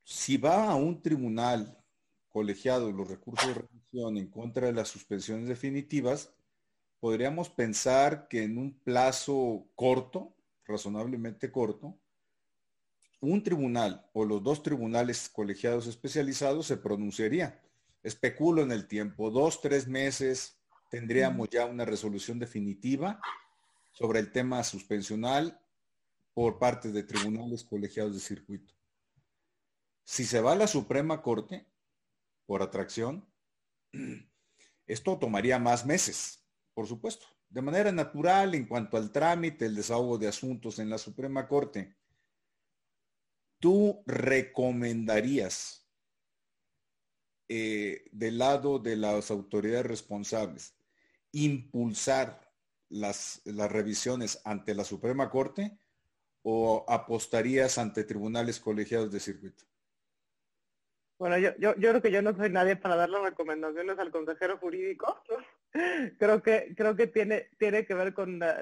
Si 0.05 0.37
va 0.37 0.71
a 0.71 0.77
un 0.77 1.03
tribunal 1.03 1.77
colegiado 2.29 2.93
los 2.93 3.09
recursos 3.09 3.49
de 3.49 3.55
revisión 3.55 4.19
en 4.19 4.29
contra 4.29 4.67
de 4.67 4.73
las 4.73 4.89
suspensiones 4.89 5.49
definitivas, 5.49 6.33
podríamos 7.01 7.49
pensar 7.51 8.29
que 8.29 8.45
en 8.45 8.59
un 8.59 8.79
plazo 8.81 9.69
corto, 9.75 10.37
razonablemente 10.65 11.51
corto, 11.51 11.99
un 13.21 13.43
tribunal 13.43 14.09
o 14.13 14.25
los 14.25 14.43
dos 14.43 14.63
tribunales 14.63 15.29
colegiados 15.29 15.87
especializados 15.87 16.67
se 16.67 16.77
pronunciaría. 16.77 17.61
Especulo 18.03 18.63
en 18.63 18.73
el 18.73 18.87
tiempo, 18.87 19.31
dos, 19.31 19.61
tres 19.61 19.89
meses 19.89 20.59
tendríamos 20.91 21.49
ya 21.51 21.67
una 21.67 21.85
resolución 21.85 22.39
definitiva 22.39 23.21
sobre 23.93 24.21
el 24.21 24.31
tema 24.31 24.63
suspensional 24.63 25.61
por 26.35 26.59
parte 26.59 26.93
de 26.93 27.03
tribunales 27.03 27.65
colegiados 27.65 28.15
de 28.15 28.21
circuito. 28.21 28.75
Si 30.05 30.25
se 30.25 30.41
va 30.41 30.53
a 30.53 30.57
la 30.57 30.67
Suprema 30.67 31.23
Corte 31.23 31.67
por 32.45 32.63
atracción, 32.63 33.27
esto 34.87 35.19
tomaría 35.19 35.59
más 35.59 35.85
meses, 35.85 36.45
por 36.75 36.87
supuesto, 36.87 37.27
de 37.49 37.63
manera 37.63 37.91
natural 37.91 38.55
en 38.55 38.67
cuanto 38.67 38.97
al 38.97 39.11
trámite, 39.11 39.67
el 39.67 39.75
desahogo 39.75 40.19
de 40.19 40.29
asuntos 40.29 40.79
en 40.79 40.91
la 40.91 40.99
Suprema 40.99 41.49
Corte 41.49 41.97
tú 43.59 44.03
recomendarías 44.07 45.89
eh, 47.49 48.05
del 48.13 48.39
lado 48.39 48.79
de 48.79 48.97
las 48.97 49.31
autoridades 49.31 49.87
responsables 49.87 50.75
impulsar 51.33 52.41
las, 52.89 53.43
las 53.45 53.71
revisiones 53.71 54.41
ante 54.45 54.75
la 54.75 54.85
Suprema 54.85 55.29
Corte 55.29 55.79
o 56.43 56.85
apostarías 56.89 57.77
ante 57.77 58.05
tribunales 58.05 58.61
colegiados 58.61 59.11
de 59.11 59.21
circuito? 59.21 59.65
Bueno, 61.19 61.39
yo, 61.39 61.51
yo, 61.59 61.75
yo 61.77 61.91
creo 61.91 62.03
que 62.03 62.13
yo 62.13 62.23
no 62.23 62.37
soy 62.37 62.51
nadie 62.51 62.77
para 62.77 62.95
darle 62.95 63.19
recomendaciones 63.21 63.99
al 63.99 64.11
consejero 64.11 64.59
jurídico. 64.59 65.21
creo 66.19 66.43
que 66.43 66.75
creo 66.77 66.95
que 66.95 67.07
tiene 67.07 67.51
tiene 67.59 67.87
que 67.87 67.95
ver 67.95 68.15
con 68.15 68.39
la, 68.39 68.61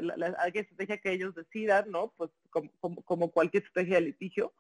estrategia 0.53 0.99
que 0.99 1.13
ellos 1.13 1.35
decidan, 1.35 1.91
¿no? 1.91 2.13
Pues 2.17 2.31
como, 2.51 3.03
como 3.05 3.31
cualquier 3.31 3.65
estrategia 3.65 3.97
de 3.97 4.03
litigio. 4.03 4.53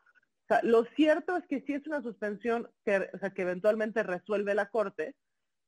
O 0.44 0.46
sea, 0.48 0.60
lo 0.62 0.84
cierto 0.96 1.36
es 1.36 1.46
que 1.46 1.62
si 1.62 1.72
es 1.72 1.86
una 1.86 2.02
suspensión 2.02 2.68
que, 2.84 3.08
o 3.12 3.18
sea, 3.18 3.30
que 3.30 3.42
eventualmente 3.42 4.02
resuelve 4.02 4.54
la 4.54 4.68
Corte, 4.68 5.14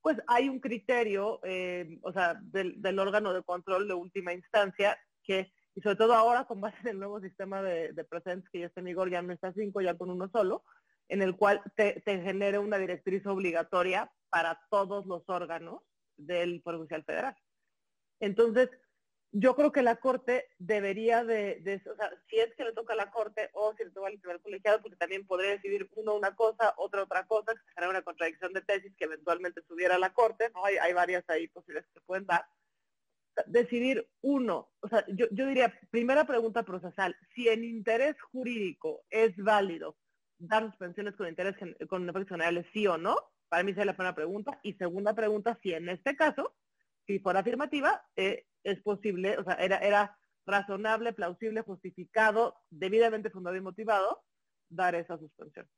pues 0.02 0.18
hay 0.28 0.48
un 0.48 0.60
criterio, 0.60 1.40
eh, 1.44 1.98
o 2.02 2.12
sea, 2.12 2.38
del, 2.42 2.80
del, 2.80 2.98
órgano 2.98 3.32
de 3.32 3.42
control 3.42 3.88
de 3.88 3.94
última 3.94 4.32
instancia 4.32 4.98
que, 5.24 5.50
y 5.74 5.80
sobre 5.80 5.96
todo 5.96 6.14
ahora 6.14 6.44
con 6.44 6.60
base 6.60 6.76
en 6.82 6.88
el 6.88 6.98
nuevo 6.98 7.20
sistema 7.20 7.62
de, 7.62 7.92
de 7.92 8.06
que 8.52 8.60
ya 8.60 8.66
está 8.66 8.80
en 8.80 8.86
vigor, 8.86 9.10
ya 9.10 9.22
no 9.22 9.32
está 9.32 9.52
cinco, 9.52 9.80
ya 9.80 9.96
con 9.96 10.10
uno 10.10 10.28
solo, 10.28 10.62
en 11.08 11.22
el 11.22 11.36
cual 11.36 11.62
te, 11.74 12.02
genere 12.04 12.58
una 12.58 12.78
directriz 12.78 13.26
obligatoria 13.26 14.10
para 14.28 14.60
todos 14.70 15.06
los 15.06 15.22
órganos 15.28 15.80
del 16.16 16.62
Poder 16.62 16.78
Judicial 16.78 17.04
Federal. 17.04 17.36
Entonces, 18.20 18.70
yo 19.38 19.54
creo 19.54 19.70
que 19.70 19.82
la 19.82 19.96
Corte 19.96 20.48
debería 20.58 21.22
de, 21.22 21.82
o 21.90 21.96
sea, 21.96 22.10
si 22.28 22.38
es 22.38 22.54
que 22.54 22.64
le 22.64 22.72
toca 22.72 22.94
a 22.94 22.96
la 22.96 23.10
Corte 23.10 23.50
o 23.52 23.74
si 23.76 23.84
le 23.84 23.90
toca 23.90 24.06
al 24.06 24.14
Tribunal 24.14 24.40
Colegiado, 24.40 24.80
porque 24.80 24.96
también 24.96 25.26
podría 25.26 25.50
decidir 25.50 25.90
uno 25.94 26.14
una 26.14 26.34
cosa, 26.34 26.72
otra 26.78 27.02
otra 27.02 27.26
cosa, 27.26 27.52
que 27.54 27.74
será 27.74 27.90
una 27.90 28.00
contradicción 28.00 28.54
de 28.54 28.62
tesis 28.62 28.94
que 28.96 29.04
eventualmente 29.04 29.62
subiera 29.68 29.96
a 29.96 29.98
la 29.98 30.14
Corte, 30.14 30.50
¿no? 30.54 30.64
Hay, 30.64 30.76
hay 30.76 30.94
varias 30.94 31.28
ahí 31.28 31.48
posibilidades 31.48 31.86
que 31.88 32.00
se 32.00 32.06
pueden 32.06 32.24
dar. 32.26 32.46
Decidir 33.46 34.08
uno, 34.22 34.70
o 34.80 34.88
sea, 34.88 35.04
yo, 35.08 35.26
yo 35.30 35.46
diría, 35.46 35.78
primera 35.90 36.26
pregunta 36.26 36.62
procesal, 36.62 37.14
si 37.34 37.48
en 37.48 37.64
interés 37.64 38.16
jurídico 38.32 39.04
es 39.10 39.36
válido 39.36 39.98
dar 40.38 40.64
suspensiones 40.64 41.14
con 41.14 41.28
interés 41.28 41.54
con 41.88 42.08
efectos 42.08 42.28
generales, 42.28 42.66
sí 42.72 42.86
o 42.86 42.96
no, 42.96 43.16
para 43.48 43.62
mí 43.62 43.72
es 43.72 43.76
la 43.76 43.94
primera 43.94 44.14
pregunta. 44.14 44.58
Y 44.62 44.74
segunda 44.74 45.14
pregunta, 45.14 45.58
si 45.62 45.72
en 45.72 45.88
este 45.88 46.16
caso, 46.16 46.54
si 47.06 47.18
fuera 47.18 47.40
afirmativa, 47.40 48.04
eh, 48.16 48.46
es 48.66 48.82
posible, 48.82 49.38
o 49.38 49.44
sea, 49.44 49.54
era, 49.54 49.78
era 49.78 50.18
razonable, 50.44 51.12
plausible, 51.12 51.62
justificado, 51.62 52.56
debidamente 52.70 53.30
fundado 53.30 53.56
y 53.56 53.60
motivado 53.60 54.22
dar 54.68 54.94
esa 54.94 55.16
suspensión. 55.18 55.68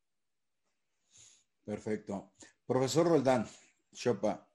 Perfecto. 1.64 2.32
Profesor 2.66 3.07
Roldán, 3.07 3.47
Chopa, 3.93 4.49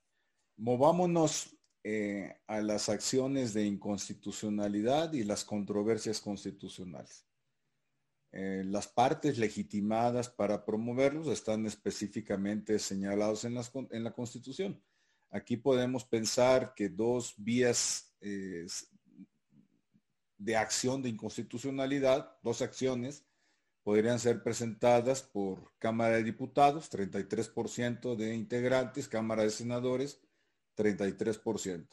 movámonos 0.57 1.55
eh, 1.83 2.39
a 2.47 2.61
las 2.61 2.89
acciones 2.89 3.53
de 3.53 3.65
inconstitucionalidad 3.65 5.13
y 5.13 5.23
las 5.23 5.43
controversias 5.45 6.19
constitucionales. 6.19 7.27
Eh, 8.31 8.63
las 8.65 8.87
partes 8.87 9.37
legitimadas 9.37 10.27
para 10.27 10.65
promoverlos 10.65 11.27
están 11.27 11.67
específicamente 11.67 12.79
señalados 12.79 13.45
en, 13.45 13.59
en 13.91 14.03
la 14.03 14.11
Constitución. 14.11 14.81
Aquí 15.33 15.57
podemos 15.57 16.05
pensar 16.05 16.75
que 16.75 16.89
dos 16.89 17.33
vías 17.37 18.13
eh, 18.21 18.67
de 20.37 20.55
acción 20.55 21.01
de 21.01 21.09
inconstitucionalidad, 21.09 22.37
dos 22.43 22.61
acciones, 22.61 23.25
podrían 23.81 24.19
ser 24.19 24.43
presentadas 24.43 25.23
por 25.23 25.73
Cámara 25.79 26.17
de 26.17 26.23
Diputados, 26.23 26.91
33% 26.91 28.15
de 28.15 28.35
integrantes, 28.35 29.07
Cámara 29.07 29.41
de 29.41 29.49
Senadores, 29.49 30.21
33%. 30.77 31.87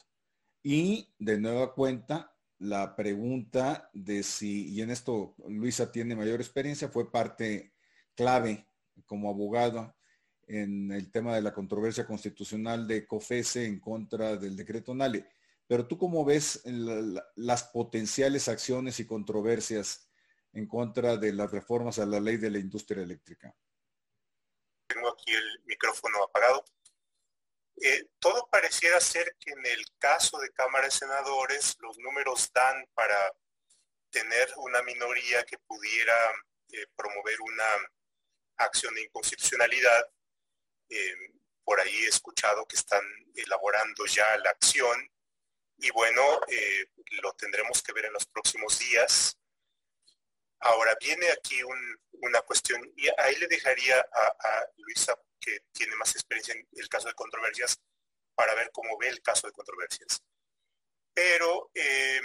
Y 0.61 1.11
de 1.17 1.39
nueva 1.39 1.73
cuenta, 1.73 2.35
la 2.59 2.95
pregunta 2.95 3.89
de 3.91 4.21
si, 4.21 4.69
y 4.69 4.83
en 4.83 4.91
esto 4.91 5.33
Luisa 5.47 5.91
tiene 5.91 6.15
mayor 6.15 6.41
experiencia, 6.41 6.89
fue 6.89 7.11
parte 7.11 7.73
clave 8.13 8.67
como 9.07 9.31
abogado 9.31 9.95
en 10.47 10.91
el 10.91 11.11
tema 11.11 11.35
de 11.35 11.41
la 11.41 11.53
controversia 11.53 12.05
constitucional 12.05 12.87
de 12.87 13.05
COFESE 13.05 13.65
en 13.65 13.79
contra 13.79 14.35
del 14.35 14.55
decreto 14.55 14.93
NALE. 14.93 15.27
Pero 15.67 15.87
tú 15.87 15.97
cómo 15.97 16.25
ves 16.25 16.61
las 16.65 17.63
potenciales 17.63 18.47
acciones 18.47 18.99
y 18.99 19.05
controversias 19.05 20.09
en 20.53 20.67
contra 20.67 21.17
de 21.17 21.31
las 21.33 21.49
reformas 21.49 21.99
a 21.99 22.05
la 22.05 22.19
ley 22.19 22.37
de 22.37 22.49
la 22.49 22.59
industria 22.59 23.03
eléctrica. 23.03 23.55
Tengo 24.87 25.09
aquí 25.09 25.31
el 25.31 25.61
micrófono 25.65 26.23
apagado. 26.23 26.65
Eh, 27.81 28.09
todo 28.19 28.47
pareciera 28.51 28.99
ser 28.99 29.35
que 29.39 29.51
en 29.51 29.65
el 29.65 29.85
caso 29.97 30.37
de 30.39 30.51
Cámara 30.51 30.85
de 30.85 30.91
Senadores 30.91 31.77
los 31.79 31.97
números 31.99 32.51
dan 32.53 32.85
para 32.93 33.15
tener 34.09 34.49
una 34.57 34.83
minoría 34.83 35.43
que 35.43 35.57
pudiera 35.59 36.13
eh, 36.73 36.85
promover 36.95 37.39
una 37.41 37.65
acción 38.57 38.93
de 38.93 39.03
inconstitucionalidad. 39.03 40.05
Eh, 40.91 41.15
por 41.63 41.79
ahí 41.79 42.05
he 42.05 42.09
escuchado 42.09 42.67
que 42.67 42.75
están 42.75 43.03
elaborando 43.35 44.05
ya 44.05 44.37
la 44.37 44.51
acción 44.51 45.09
y 45.77 45.89
bueno, 45.89 46.39
lo 47.23 47.33
tendremos 47.33 47.81
que 47.81 47.93
ver 47.93 48.05
en 48.05 48.13
los 48.13 48.27
próximos 48.27 48.77
días. 48.77 49.35
Ahora 50.59 50.95
viene 51.01 51.27
aquí 51.31 51.59
una 52.11 52.41
cuestión 52.41 52.87
y 52.95 53.07
ahí 53.17 53.35
le 53.37 53.47
dejaría 53.47 53.99
a 53.99 54.65
Luisa 54.77 55.15
que 55.39 55.61
tiene 55.71 55.95
más 55.95 56.15
experiencia 56.15 56.53
en 56.53 56.67
el 56.73 56.87
caso 56.87 57.07
de 57.07 57.15
controversias 57.15 57.81
para 58.35 58.53
ver 58.55 58.69
cómo 58.71 58.97
ve 58.97 59.09
el 59.09 59.21
caso 59.21 59.47
de 59.47 59.53
controversias. 59.53 60.23
Pero 61.13 61.71
em, 61.73 62.23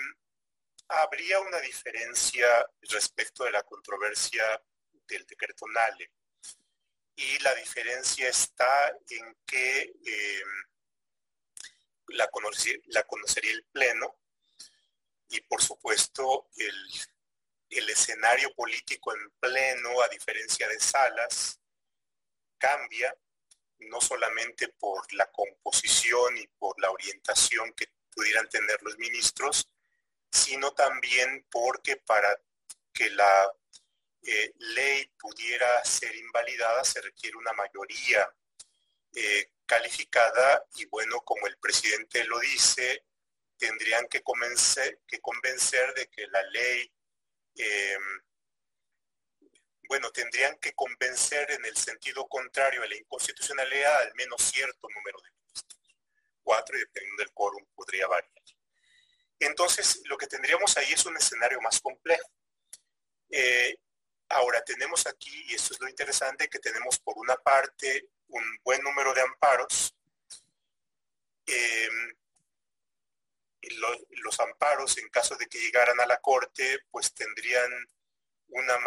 habría 0.88 1.40
una 1.40 1.60
diferencia 1.60 2.46
respecto 2.82 3.44
de 3.44 3.50
la 3.50 3.62
controversia 3.62 4.62
del 5.08 5.26
decreto 5.26 5.66
NALE. 5.66 6.12
Y 7.16 7.38
la 7.40 7.54
diferencia 7.54 8.28
está 8.28 8.96
en 9.08 9.36
que 9.46 9.82
em, 10.04 10.48
la, 12.08 12.30
la 12.86 13.02
conocería 13.04 13.52
el 13.52 13.64
Pleno 13.64 14.16
y 15.28 15.40
por 15.42 15.62
supuesto 15.62 16.48
el, 16.56 16.88
el 17.70 17.90
escenario 17.90 18.54
político 18.54 19.14
en 19.14 19.30
pleno, 19.40 20.00
a 20.02 20.08
diferencia 20.08 20.68
de 20.68 20.78
salas, 20.78 21.60
cambia, 22.58 23.14
no 23.78 24.00
solamente 24.00 24.68
por 24.68 25.12
la 25.12 25.30
composición 25.30 26.38
y 26.38 26.46
por 26.46 26.80
la 26.80 26.90
orientación 26.90 27.72
que 27.72 27.88
pudieran 28.14 28.48
tener 28.48 28.82
los 28.82 28.96
ministros, 28.98 29.68
sino 30.30 30.72
también 30.72 31.46
porque 31.50 31.96
para 31.96 32.40
que 32.92 33.10
la 33.10 33.52
ley 34.58 35.06
pudiera 35.18 35.84
ser 35.84 36.14
invalidada 36.16 36.82
se 36.84 37.00
requiere 37.00 37.36
una 37.36 37.52
mayoría 37.52 38.28
eh, 39.14 39.52
calificada 39.64 40.66
y 40.76 40.86
bueno, 40.86 41.20
como 41.22 41.46
el 41.46 41.56
presidente 41.58 42.24
lo 42.24 42.38
dice, 42.40 43.04
tendrían 43.56 44.06
que 44.08 44.22
convencer, 44.22 45.00
que 45.06 45.20
convencer 45.20 45.94
de 45.94 46.08
que 46.08 46.26
la 46.26 46.42
ley 46.44 46.92
eh, 47.56 47.98
bueno, 49.88 50.10
tendrían 50.10 50.58
que 50.58 50.74
convencer 50.74 51.50
en 51.52 51.64
el 51.64 51.76
sentido 51.76 52.26
contrario 52.26 52.82
a 52.82 52.86
la 52.86 52.96
inconstitucionalidad 52.96 54.02
al 54.02 54.14
menos 54.14 54.42
cierto 54.42 54.88
número 54.94 55.18
de 55.20 55.30
ministros. 55.30 55.96
Cuatro 56.42 56.76
y 56.76 56.80
dependiendo 56.80 57.22
del 57.22 57.32
quórum 57.32 57.64
podría 57.74 58.06
variar. 58.06 58.32
Entonces, 59.38 60.00
lo 60.04 60.16
que 60.16 60.26
tendríamos 60.26 60.76
ahí 60.76 60.92
es 60.92 61.04
un 61.06 61.16
escenario 61.16 61.60
más 61.60 61.80
complejo. 61.80 62.30
Eh, 63.30 63.76
ahora 64.28 64.62
tenemos 64.64 65.06
aquí, 65.06 65.44
y 65.48 65.54
esto 65.54 65.74
es 65.74 65.80
lo 65.80 65.88
interesante, 65.88 66.48
que 66.48 66.58
tenemos 66.58 66.98
por 66.98 67.18
una 67.18 67.36
parte 67.36 68.08
un 68.28 68.42
buen 68.64 68.82
número 68.82 69.14
de 69.14 69.22
amparos. 69.22 69.94
Em, 71.46 72.16
los 74.22 74.40
amparos, 74.40 74.98
en 74.98 75.08
caso 75.08 75.36
de 75.36 75.46
que 75.46 75.58
llegaran 75.58 75.98
a 76.00 76.06
la 76.06 76.18
Corte, 76.18 76.80
pues 76.90 77.12
tendrían 77.14 77.70
una, 78.48 78.78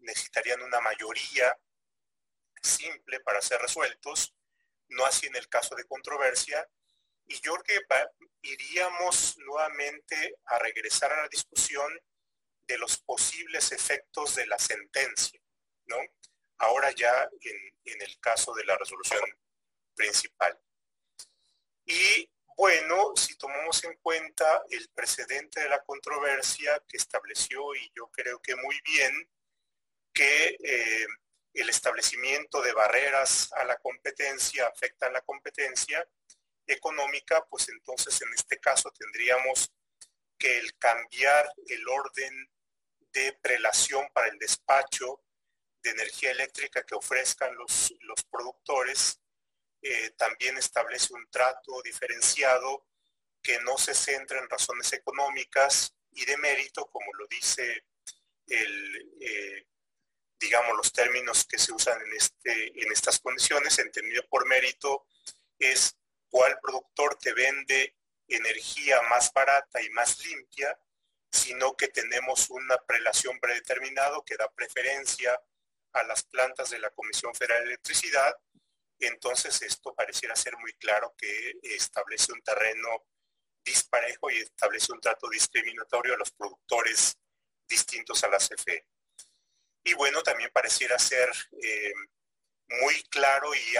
necesitarían 0.00 0.62
una 0.62 0.80
mayoría 0.80 1.56
simple 2.62 3.20
para 3.20 3.42
ser 3.42 3.60
resueltos, 3.60 4.34
no 4.88 5.04
así 5.04 5.26
en 5.26 5.36
el 5.36 5.48
caso 5.48 5.74
de 5.74 5.84
controversia. 5.84 6.66
Y 7.26 7.40
yo 7.40 7.54
creo 7.56 7.80
que 7.80 8.08
iríamos 8.42 9.36
nuevamente 9.38 10.36
a 10.46 10.58
regresar 10.58 11.12
a 11.12 11.22
la 11.22 11.28
discusión 11.28 11.92
de 12.66 12.78
los 12.78 12.98
posibles 12.98 13.72
efectos 13.72 14.34
de 14.36 14.46
la 14.46 14.58
sentencia, 14.58 15.40
¿no? 15.86 15.96
Ahora 16.58 16.90
ya 16.92 17.28
en, 17.40 18.02
el 18.02 18.18
caso 18.20 18.54
de 18.54 18.64
la 18.64 18.76
resolución 18.76 19.22
principal. 19.94 20.58
Y 21.84 22.30
bueno, 22.56 23.12
si 23.16 23.36
tomamos 23.36 23.82
en 23.84 23.96
cuenta 23.98 24.64
el 24.70 24.88
precedente 24.90 25.60
de 25.60 25.68
la 25.68 25.82
controversia 25.84 26.82
que 26.88 26.96
estableció, 26.96 27.74
y 27.74 27.92
yo 27.94 28.08
creo 28.10 28.40
que 28.40 28.56
muy 28.56 28.80
bien, 28.84 29.30
que 30.12 30.56
eh, 30.60 31.06
el 31.52 31.68
establecimiento 31.68 32.62
de 32.62 32.72
barreras 32.72 33.52
a 33.52 33.64
la 33.64 33.76
competencia 33.78 34.66
afecta 34.66 35.06
a 35.06 35.10
la 35.10 35.20
competencia 35.22 36.06
económica, 36.66 37.44
pues 37.46 37.68
entonces 37.68 38.20
en 38.22 38.32
este 38.34 38.58
caso 38.58 38.90
tendríamos 38.92 39.72
que 40.38 40.58
el 40.58 40.76
cambiar 40.78 41.52
el 41.66 41.88
orden 41.88 42.50
de 43.14 43.32
prelación 43.40 44.06
para 44.12 44.28
el 44.28 44.38
despacho 44.38 45.22
de 45.82 45.90
energía 45.90 46.32
eléctrica 46.32 46.84
que 46.84 46.94
ofrezcan 46.94 47.54
los, 47.56 47.94
los 48.00 48.22
productores 48.24 49.20
eh, 49.80 50.10
también 50.16 50.56
establece 50.56 51.12
un 51.14 51.30
trato 51.30 51.80
diferenciado 51.82 52.86
que 53.42 53.60
no 53.60 53.76
se 53.76 53.94
centra 53.94 54.38
en 54.38 54.48
razones 54.48 54.92
económicas 54.94 55.94
y 56.12 56.24
de 56.24 56.36
mérito, 56.38 56.86
como 56.86 57.12
lo 57.14 57.26
dice 57.26 57.84
el, 58.46 59.16
eh, 59.20 59.66
digamos, 60.40 60.76
los 60.76 60.92
términos 60.92 61.44
que 61.44 61.58
se 61.58 61.72
usan 61.72 62.00
en, 62.00 62.16
este, 62.16 62.82
en 62.82 62.92
estas 62.92 63.20
condiciones, 63.20 63.78
entendido 63.78 64.26
por 64.28 64.46
mérito, 64.46 65.06
es 65.58 65.96
cuál 66.30 66.58
productor 66.60 67.16
te 67.18 67.32
vende 67.32 67.96
energía 68.26 69.02
más 69.02 69.32
barata 69.32 69.82
y 69.82 69.90
más 69.90 70.18
limpia, 70.24 70.78
sino 71.34 71.76
que 71.76 71.88
tenemos 71.88 72.48
una 72.50 72.76
prelación 72.86 73.38
predeterminada 73.40 74.18
que 74.24 74.36
da 74.36 74.50
preferencia 74.52 75.38
a 75.92 76.02
las 76.04 76.22
plantas 76.24 76.70
de 76.70 76.78
la 76.78 76.90
Comisión 76.90 77.34
Federal 77.34 77.62
de 77.62 77.70
Electricidad 77.70 78.34
entonces 79.06 79.60
esto 79.62 79.94
pareciera 79.94 80.36
ser 80.36 80.56
muy 80.58 80.72
claro 80.74 81.14
que 81.16 81.54
establece 81.62 82.32
un 82.32 82.42
terreno 82.42 82.88
disparejo 83.64 84.30
y 84.30 84.38
establece 84.38 84.92
un 84.92 85.00
trato 85.00 85.28
discriminatorio 85.28 86.14
a 86.14 86.18
los 86.18 86.30
productores 86.32 87.16
distintos 87.68 88.22
a 88.24 88.28
la 88.28 88.38
CFE. 88.38 88.86
Y 89.84 89.94
bueno, 89.94 90.22
también 90.22 90.50
pareciera 90.52 90.98
ser 90.98 91.30
eh, 91.62 91.92
muy 92.68 93.02
claro 93.04 93.54
y, 93.54 93.74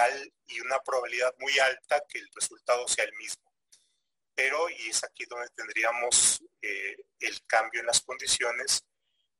y 0.47 0.61
una 0.61 0.79
probabilidad 0.81 1.33
muy 1.39 1.57
alta 1.59 2.03
que 2.07 2.19
el 2.19 2.29
resultado 2.33 2.87
sea 2.87 3.05
el 3.05 3.13
mismo. 3.13 3.43
Pero, 4.35 4.69
y 4.69 4.89
es 4.89 5.03
aquí 5.03 5.25
donde 5.25 5.49
tendríamos 5.55 6.43
eh, 6.65 7.05
el 7.19 7.45
cambio 7.45 7.81
en 7.81 7.87
las 7.87 8.01
condiciones 8.01 8.85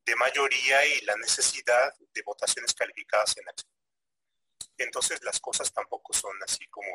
de 0.05 0.15
mayoría 0.15 0.85
y 0.85 1.05
la 1.05 1.15
necesidad 1.17 1.93
de 2.13 2.21
votaciones 2.23 2.73
calificadas 2.73 3.35
en 3.37 3.49
acción. 3.49 3.71
Entonces 4.77 5.23
las 5.23 5.39
cosas 5.39 5.71
tampoco 5.73 6.13
son 6.13 6.33
así 6.43 6.65
como 6.67 6.87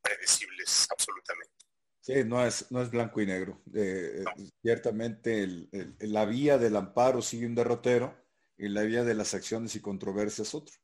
predecibles 0.00 0.86
absolutamente. 0.90 1.54
Sí, 2.00 2.24
no 2.24 2.44
es, 2.46 2.70
no 2.70 2.80
es 2.80 2.90
blanco 2.90 3.20
y 3.20 3.26
negro. 3.26 3.62
Eh, 3.74 4.24
ciertamente 4.62 5.68
la 6.00 6.24
vía 6.24 6.56
del 6.56 6.76
amparo 6.76 7.20
sigue 7.20 7.46
un 7.46 7.54
derrotero 7.56 8.16
y 8.56 8.68
la 8.68 8.82
vía 8.82 9.04
de 9.04 9.14
las 9.14 9.34
acciones 9.34 9.74
y 9.74 9.80
controversias 9.80 10.54
otro. 10.54 10.74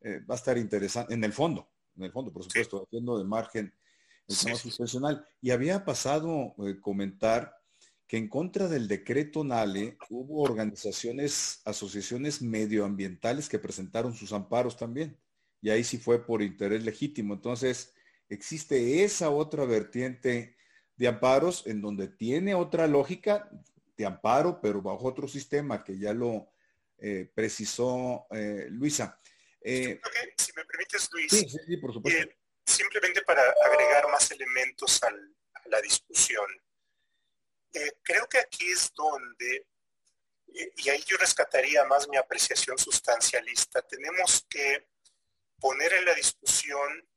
Eh, 0.00 0.20
va 0.28 0.34
a 0.34 0.38
estar 0.38 0.58
interesante, 0.58 1.14
en 1.14 1.24
el 1.24 1.32
fondo, 1.32 1.70
en 1.96 2.04
el 2.04 2.12
fondo, 2.12 2.32
por 2.32 2.44
supuesto, 2.44 2.84
haciendo 2.84 3.16
de 3.18 3.24
margen 3.24 3.74
el 4.26 4.38
tema 4.38 4.56
suspensional. 4.56 5.26
Y 5.40 5.50
había 5.50 5.84
pasado 5.84 6.54
eh, 6.58 6.78
comentar 6.80 7.53
que 8.14 8.18
en 8.18 8.28
contra 8.28 8.68
del 8.68 8.86
decreto 8.86 9.42
NALE 9.42 9.98
hubo 10.08 10.44
organizaciones, 10.44 11.60
asociaciones 11.64 12.42
medioambientales 12.42 13.48
que 13.48 13.58
presentaron 13.58 14.14
sus 14.14 14.32
amparos 14.32 14.76
también. 14.76 15.18
Y 15.60 15.70
ahí 15.70 15.82
sí 15.82 15.98
fue 15.98 16.24
por 16.24 16.40
interés 16.40 16.84
legítimo. 16.84 17.34
Entonces, 17.34 17.92
existe 18.28 19.02
esa 19.02 19.30
otra 19.30 19.64
vertiente 19.64 20.56
de 20.94 21.08
amparos 21.08 21.66
en 21.66 21.82
donde 21.82 22.06
tiene 22.06 22.54
otra 22.54 22.86
lógica 22.86 23.50
de 23.96 24.06
amparo, 24.06 24.60
pero 24.60 24.80
bajo 24.80 25.08
otro 25.08 25.26
sistema 25.26 25.82
que 25.82 25.98
ya 25.98 26.14
lo 26.14 26.52
eh, 26.98 27.28
precisó 27.34 28.28
eh, 28.30 28.68
Luisa. 28.70 29.20
Eh, 29.60 30.00
si 30.36 30.52
me 30.54 30.64
permites, 30.66 31.10
Luis, 31.12 31.32
simplemente 32.64 33.22
para 33.22 33.42
agregar 33.72 34.08
más 34.08 34.30
elementos 34.30 35.02
a 35.02 35.10
la 35.68 35.80
discusión. 35.80 36.46
Creo 38.02 38.28
que 38.28 38.38
aquí 38.38 38.70
es 38.70 38.92
donde, 38.94 39.66
y 40.46 40.88
ahí 40.88 41.02
yo 41.06 41.16
rescataría 41.16 41.84
más 41.84 42.08
mi 42.08 42.16
apreciación 42.16 42.78
sustancialista, 42.78 43.82
tenemos 43.82 44.46
que 44.48 44.88
poner 45.58 45.92
en 45.94 46.04
la 46.04 46.14
discusión 46.14 47.08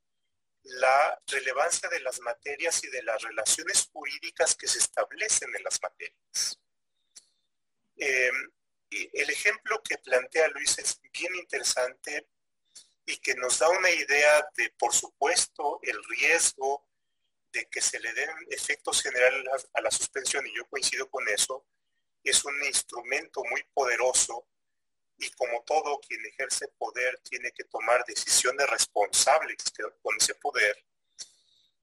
la 0.64 1.22
relevancia 1.28 1.90
de 1.90 2.00
las 2.02 2.20
materias 2.20 2.84
y 2.84 2.88
de 2.88 3.04
las 3.04 3.22
relaciones 3.22 3.90
jurídicas 3.92 4.56
que 4.56 4.68
se 4.68 4.80
establecen 4.80 5.56
en 5.56 5.64
las 5.64 5.82
materias. 5.82 6.60
Eh, 7.98 8.32
el 8.90 9.30
ejemplo 9.30 9.82
que 9.84 9.98
plantea 9.98 10.48
Luis 10.50 10.78
es 10.80 11.00
bien 11.12 11.36
interesante 11.36 12.28
y 13.06 13.18
que 13.18 13.36
nos 13.36 13.60
da 13.60 13.70
una 13.70 13.90
idea 13.90 14.48
de, 14.56 14.74
por 14.78 14.94
supuesto, 14.94 15.80
el 15.82 16.02
riesgo 16.06 16.87
de 17.52 17.66
que 17.70 17.82
se 17.82 18.00
le 18.00 18.14
den 18.14 18.30
efectos 18.50 19.02
generales 19.02 19.68
a 19.74 19.82
la 19.82 19.92
suspensión, 19.92 20.46
y 20.46 20.56
yo 20.56 20.68
coincido 20.68 21.10
con 21.10 21.28
eso, 21.30 21.66
es 22.24 22.44
un 22.44 22.64
instrumento 22.64 23.42
muy 23.50 23.64
poderoso 23.74 24.48
y 25.18 25.30
como 25.32 25.64
todo 25.64 26.00
quien 26.00 26.24
ejerce 26.26 26.68
poder 26.78 27.20
tiene 27.22 27.52
que 27.52 27.64
tomar 27.64 28.04
decisiones 28.06 28.70
responsables 28.70 29.58
con 30.02 30.16
ese 30.18 30.36
poder. 30.36 30.86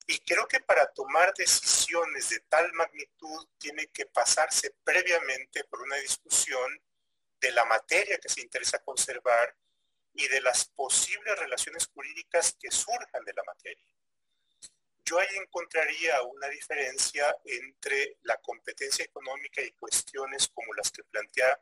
Y 0.06 0.18
creo 0.18 0.46
que 0.46 0.60
para 0.60 0.92
tomar 0.92 1.32
decisiones 1.34 2.28
de 2.28 2.40
tal 2.40 2.70
magnitud 2.74 3.48
tiene 3.58 3.86
que 3.88 4.06
pasarse 4.06 4.74
previamente 4.84 5.64
por 5.64 5.80
una 5.80 5.96
discusión 5.96 6.80
de 7.40 7.50
la 7.52 7.64
materia 7.64 8.18
que 8.18 8.28
se 8.28 8.42
interesa 8.42 8.84
conservar 8.84 9.56
y 10.12 10.28
de 10.28 10.40
las 10.42 10.66
posibles 10.66 11.38
relaciones 11.38 11.86
jurídicas 11.88 12.54
que 12.60 12.70
surjan 12.70 13.24
de 13.24 13.32
la 13.32 13.42
materia. 13.44 13.84
Yo 15.06 15.18
ahí 15.18 15.36
encontraría 15.36 16.22
una 16.22 16.48
diferencia 16.48 17.36
entre 17.44 18.18
la 18.22 18.38
competencia 18.38 19.04
económica 19.04 19.60
y 19.60 19.72
cuestiones 19.72 20.48
como 20.48 20.72
las 20.74 20.90
que 20.90 21.04
plantea 21.04 21.60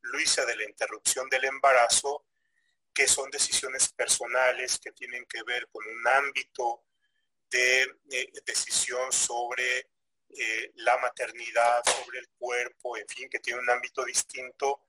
Luisa 0.00 0.46
de 0.46 0.56
la 0.56 0.64
interrupción 0.64 1.28
del 1.28 1.44
embarazo, 1.44 2.24
que 2.94 3.06
son 3.06 3.30
decisiones 3.30 3.92
personales 3.92 4.78
que 4.78 4.92
tienen 4.92 5.26
que 5.26 5.42
ver 5.42 5.68
con 5.68 5.86
un 5.86 6.08
ámbito 6.08 6.84
de 7.50 7.82
eh, 8.10 8.32
decisión 8.46 9.12
sobre 9.12 9.90
eh, 10.30 10.72
la 10.76 10.96
maternidad, 10.98 11.82
sobre 11.84 12.20
el 12.20 12.28
cuerpo, 12.38 12.96
en 12.96 13.08
fin, 13.08 13.28
que 13.28 13.40
tiene 13.40 13.60
un 13.60 13.70
ámbito 13.70 14.04
distinto 14.04 14.82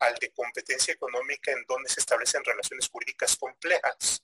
al 0.00 0.14
de 0.16 0.30
competencia 0.32 0.92
económica 0.92 1.52
en 1.52 1.64
donde 1.66 1.88
se 1.88 2.00
establecen 2.00 2.44
relaciones 2.44 2.88
jurídicas 2.88 3.36
complejas 3.36 4.22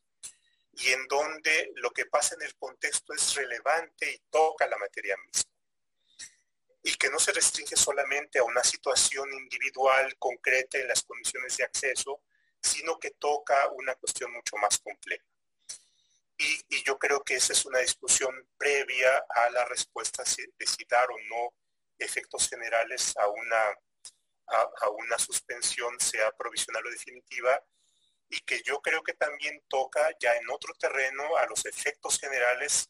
y 0.73 0.91
en 0.91 1.07
donde 1.07 1.73
lo 1.77 1.91
que 1.91 2.07
pasa 2.07 2.35
en 2.35 2.43
el 2.43 2.55
contexto 2.57 3.13
es 3.13 3.35
relevante 3.35 4.11
y 4.11 4.19
toca 4.31 4.67
la 4.67 4.79
materia 4.79 5.17
misma 5.17 5.53
y 6.83 6.95
que 6.95 7.11
no 7.11 7.19
se 7.19 7.33
restringe 7.33 7.77
solamente 7.77 8.39
a 8.39 8.45
una 8.45 8.65
situación 8.65 9.33
individual 9.33 10.17
concreta 10.19 10.79
en 10.79 10.89
las 10.89 11.03
condiciones 11.05 11.57
de 11.57 11.65
acceso, 11.65 12.23
sino 12.61 12.99
que 12.99 13.13
toca 13.13 13.69
una 13.73 13.95
cuestión 13.95 14.33
mucho 14.33 14.57
más 14.57 14.79
compleja. 14.79 15.25
Y, 16.39 16.83
yo 16.85 16.99
creo 16.99 17.23
que 17.23 17.37
esa 17.37 17.53
es 17.53 17.65
una 17.65 17.79
discusión 17.79 18.35
previa 18.57 19.25
a 19.29 19.51
la 19.51 19.65
respuesta 19.67 20.25
de 20.25 20.67
si 20.67 20.85
dar 20.89 21.09
o 21.09 21.17
no 21.29 21.55
efectos 21.99 22.49
generales 22.49 23.17
a 23.17 23.29
una, 23.29 23.79
a 24.49 24.91
una 24.91 25.19
suspensión, 25.19 26.01
sea 26.01 26.33
provisional 26.33 26.85
o 26.85 26.91
definitiva, 26.91 27.65
y 28.33 28.41
que 28.41 28.63
yo 28.63 28.81
creo 28.81 29.03
que 29.03 29.13
también 29.13 29.63
toca 29.69 30.09
ya 30.19 30.35
en 30.37 30.49
otro 30.49 30.73
terreno 30.75 31.37
a 31.37 31.47
los 31.47 31.67
efectos 31.67 32.19
generales 32.19 32.89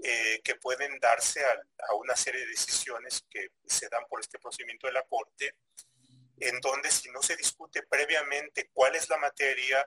eh, 0.00 0.40
que 0.44 0.54
pueden 0.54 1.00
darse 1.00 1.44
a, 1.44 1.94
una 1.94 2.14
serie 2.14 2.42
de 2.42 2.46
decisiones 2.46 3.24
que 3.28 3.48
se 3.66 3.88
dan 3.88 4.04
por 4.08 4.20
este 4.20 4.38
procedimiento 4.38 4.86
de 4.86 4.92
la 4.92 5.02
Corte, 5.02 5.56
en 6.38 6.60
donde 6.60 6.92
si 6.92 7.10
no 7.10 7.20
se 7.20 7.34
discute 7.34 7.82
previamente 7.82 8.70
cuál 8.72 8.94
es 8.94 9.08
la 9.08 9.16
materia, 9.16 9.84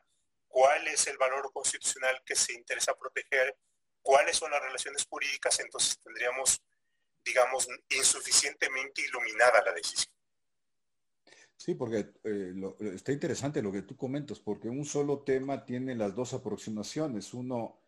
cuál 0.49 0.85
es 0.89 1.07
el 1.07 1.17
valor 1.17 1.53
constitucional 1.53 2.21
que 2.25 2.35
se 2.35 2.51
interesa 2.51 2.93
proteger, 2.93 3.57
cuáles 4.01 4.35
son 4.35 4.51
las 4.51 4.61
relaciones 4.61 5.05
jurídicas, 5.05 5.57
entonces 5.61 5.97
tendríamos, 6.01 6.61
digamos, 7.23 7.69
insuficientemente 7.87 9.03
iluminada 9.03 9.63
la 9.63 9.71
decisión. 9.71 10.13
Sí, 11.63 11.75
porque 11.75 12.11
eh, 12.23 12.55
está 12.95 13.11
interesante 13.11 13.61
lo 13.61 13.71
que 13.71 13.83
tú 13.83 13.95
comentas, 13.95 14.39
porque 14.39 14.67
un 14.67 14.83
solo 14.83 15.19
tema 15.19 15.63
tiene 15.63 15.93
las 15.93 16.15
dos 16.15 16.33
aproximaciones. 16.33 17.35
Uno, 17.35 17.79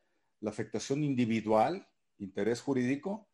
la 0.42 0.52
afectación 0.52 1.04
individual, 1.04 1.88
interés 2.20 2.62
jurídico, 2.62 3.28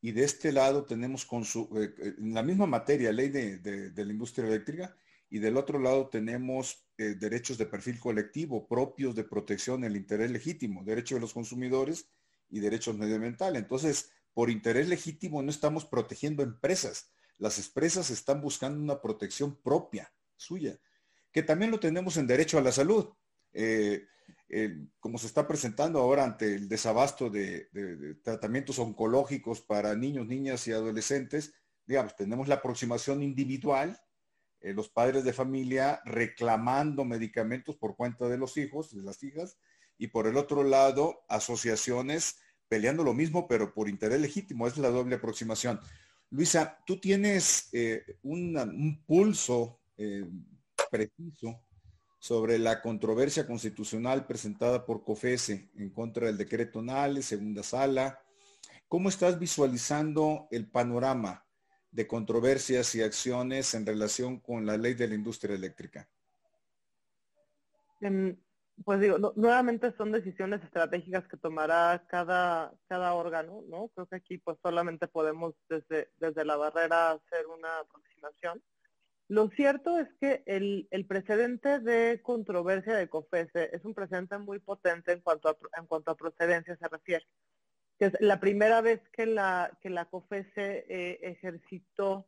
y 0.00 0.10
de 0.10 0.24
este 0.24 0.50
lado 0.50 0.84
tenemos 0.84 1.28
su, 1.44 1.70
eh, 1.76 1.94
eh, 1.96 2.14
en 2.18 2.34
la 2.34 2.42
misma 2.42 2.66
materia, 2.66 3.12
ley 3.12 3.28
de, 3.28 3.92
la 3.94 4.12
industria 4.12 4.48
eléctrica, 4.48 4.96
y 5.30 5.38
del 5.38 5.56
otro 5.56 5.78
lado 5.78 6.08
tenemos 6.08 6.88
derechos 6.96 7.56
de 7.56 7.66
perfil 7.66 8.00
colectivo 8.00 8.66
propios 8.66 9.14
de 9.14 9.22
protección 9.22 9.82
del 9.82 9.94
interés 9.94 10.32
legítimo, 10.32 10.82
derechos 10.82 11.16
de 11.16 11.20
los 11.20 11.34
consumidores 11.34 12.08
y 12.50 12.58
derechos 12.58 12.98
medioambientales. 12.98 13.62
Entonces, 13.62 14.10
por 14.32 14.50
interés 14.50 14.88
legítimo 14.88 15.40
no 15.40 15.50
estamos 15.50 15.84
protegiendo 15.84 16.42
empresas. 16.42 17.13
Las 17.38 17.58
empresas 17.58 18.10
están 18.10 18.40
buscando 18.40 18.80
una 18.80 19.00
protección 19.00 19.56
propia, 19.56 20.12
suya, 20.36 20.78
que 21.32 21.42
también 21.42 21.70
lo 21.70 21.80
tenemos 21.80 22.16
en 22.16 22.26
derecho 22.26 22.58
a 22.58 22.62
la 22.62 22.72
salud 22.72 23.14
como 25.00 25.18
se 25.18 25.26
está 25.26 25.46
presentando 25.46 25.98
ahora 25.98 26.24
ante 26.24 26.54
el 26.54 26.68
desabasto 26.68 27.28
de, 27.30 27.68
tratamientos 28.22 28.78
oncológicos 28.78 29.60
para 29.60 29.94
niños, 29.94 30.26
niñas 30.26 30.66
y 30.68 30.72
adolescentes, 30.72 31.54
digamos, 31.86 32.14
tenemos 32.16 32.48
la 32.48 32.56
aproximación 32.56 33.22
individual, 33.22 34.00
eh, 34.60 34.72
los 34.72 34.88
padres 34.88 35.24
de 35.24 35.32
familia 35.32 36.00
reclamando 36.04 37.04
medicamentos 37.04 37.76
por 37.76 37.96
cuenta 37.96 38.28
de 38.28 38.38
los 38.38 38.56
hijos, 38.56 38.94
de 38.94 39.02
las 39.02 39.22
hijas, 39.22 39.58
y 39.98 40.08
por 40.08 40.26
el 40.26 40.36
otro 40.36 40.62
lado, 40.62 41.24
asociaciones 41.28 42.38
peleando 42.68 43.04
lo 43.04 43.12
mismo, 43.12 43.46
pero 43.46 43.74
por 43.74 43.88
interés 43.88 44.20
legítimo, 44.20 44.66
es 44.66 44.78
la 44.78 44.88
doble 44.88 45.16
aproximación. 45.16 45.80
Luisa, 46.34 46.82
tú 46.84 46.98
tienes 46.98 47.68
eh, 47.72 48.04
un 48.24 49.04
pulso 49.06 49.78
eh, 49.96 50.28
preciso 50.90 51.62
sobre 52.18 52.58
la 52.58 52.82
controversia 52.82 53.46
constitucional 53.46 54.26
presentada 54.26 54.84
por 54.84 55.04
COFESE 55.04 55.70
en 55.76 55.90
contra 55.90 56.26
del 56.26 56.36
decreto 56.36 56.82
NALE, 56.82 57.22
segunda 57.22 57.62
sala. 57.62 58.20
¿Cómo 58.88 59.10
estás 59.10 59.38
visualizando 59.38 60.48
el 60.50 60.68
panorama 60.68 61.46
de 61.92 62.08
controversias 62.08 62.92
y 62.96 63.02
acciones 63.02 63.72
en 63.74 63.86
relación 63.86 64.40
con 64.40 64.66
la 64.66 64.76
ley 64.76 64.94
de 64.94 65.06
la 65.06 65.14
industria 65.14 65.54
eléctrica? 65.54 66.08
Em, 68.00 68.36
pues 68.84 69.00
digo, 69.00 69.18
nuevamente 69.36 69.92
son 69.96 70.10
decisiones 70.10 70.62
estratégicas 70.62 71.26
que 71.28 71.36
tomará 71.36 72.04
cada, 72.08 72.72
cada 72.88 73.14
órgano, 73.14 73.62
¿no? 73.68 73.88
Creo 73.94 74.06
que 74.06 74.16
aquí 74.16 74.38
pues 74.38 74.58
solamente 74.62 75.06
podemos 75.06 75.54
desde, 75.68 76.10
desde 76.18 76.44
la 76.44 76.56
barrera 76.56 77.12
hacer 77.12 77.46
una 77.46 77.78
aproximación. 77.78 78.62
Lo 79.28 79.48
cierto 79.50 79.98
es 79.98 80.08
que 80.20 80.42
el, 80.46 80.86
el 80.90 81.06
precedente 81.06 81.78
de 81.80 82.20
controversia 82.22 82.94
de 82.96 83.08
COFESE 83.08 83.70
es 83.72 83.84
un 83.84 83.94
precedente 83.94 84.36
muy 84.38 84.58
potente 84.58 85.12
en 85.12 85.20
cuanto 85.20 85.48
a, 85.48 85.56
en 85.78 85.86
cuanto 85.86 86.10
a 86.10 86.16
procedencia 86.16 86.76
se 86.76 86.88
refiere. 86.88 87.24
Que 87.98 88.06
es 88.06 88.20
la 88.20 88.40
primera 88.40 88.80
vez 88.80 89.00
que 89.12 89.24
la, 89.24 89.78
que 89.80 89.88
la 89.88 90.06
COFESE 90.06 90.84
eh, 90.88 91.20
ejercitó 91.22 92.26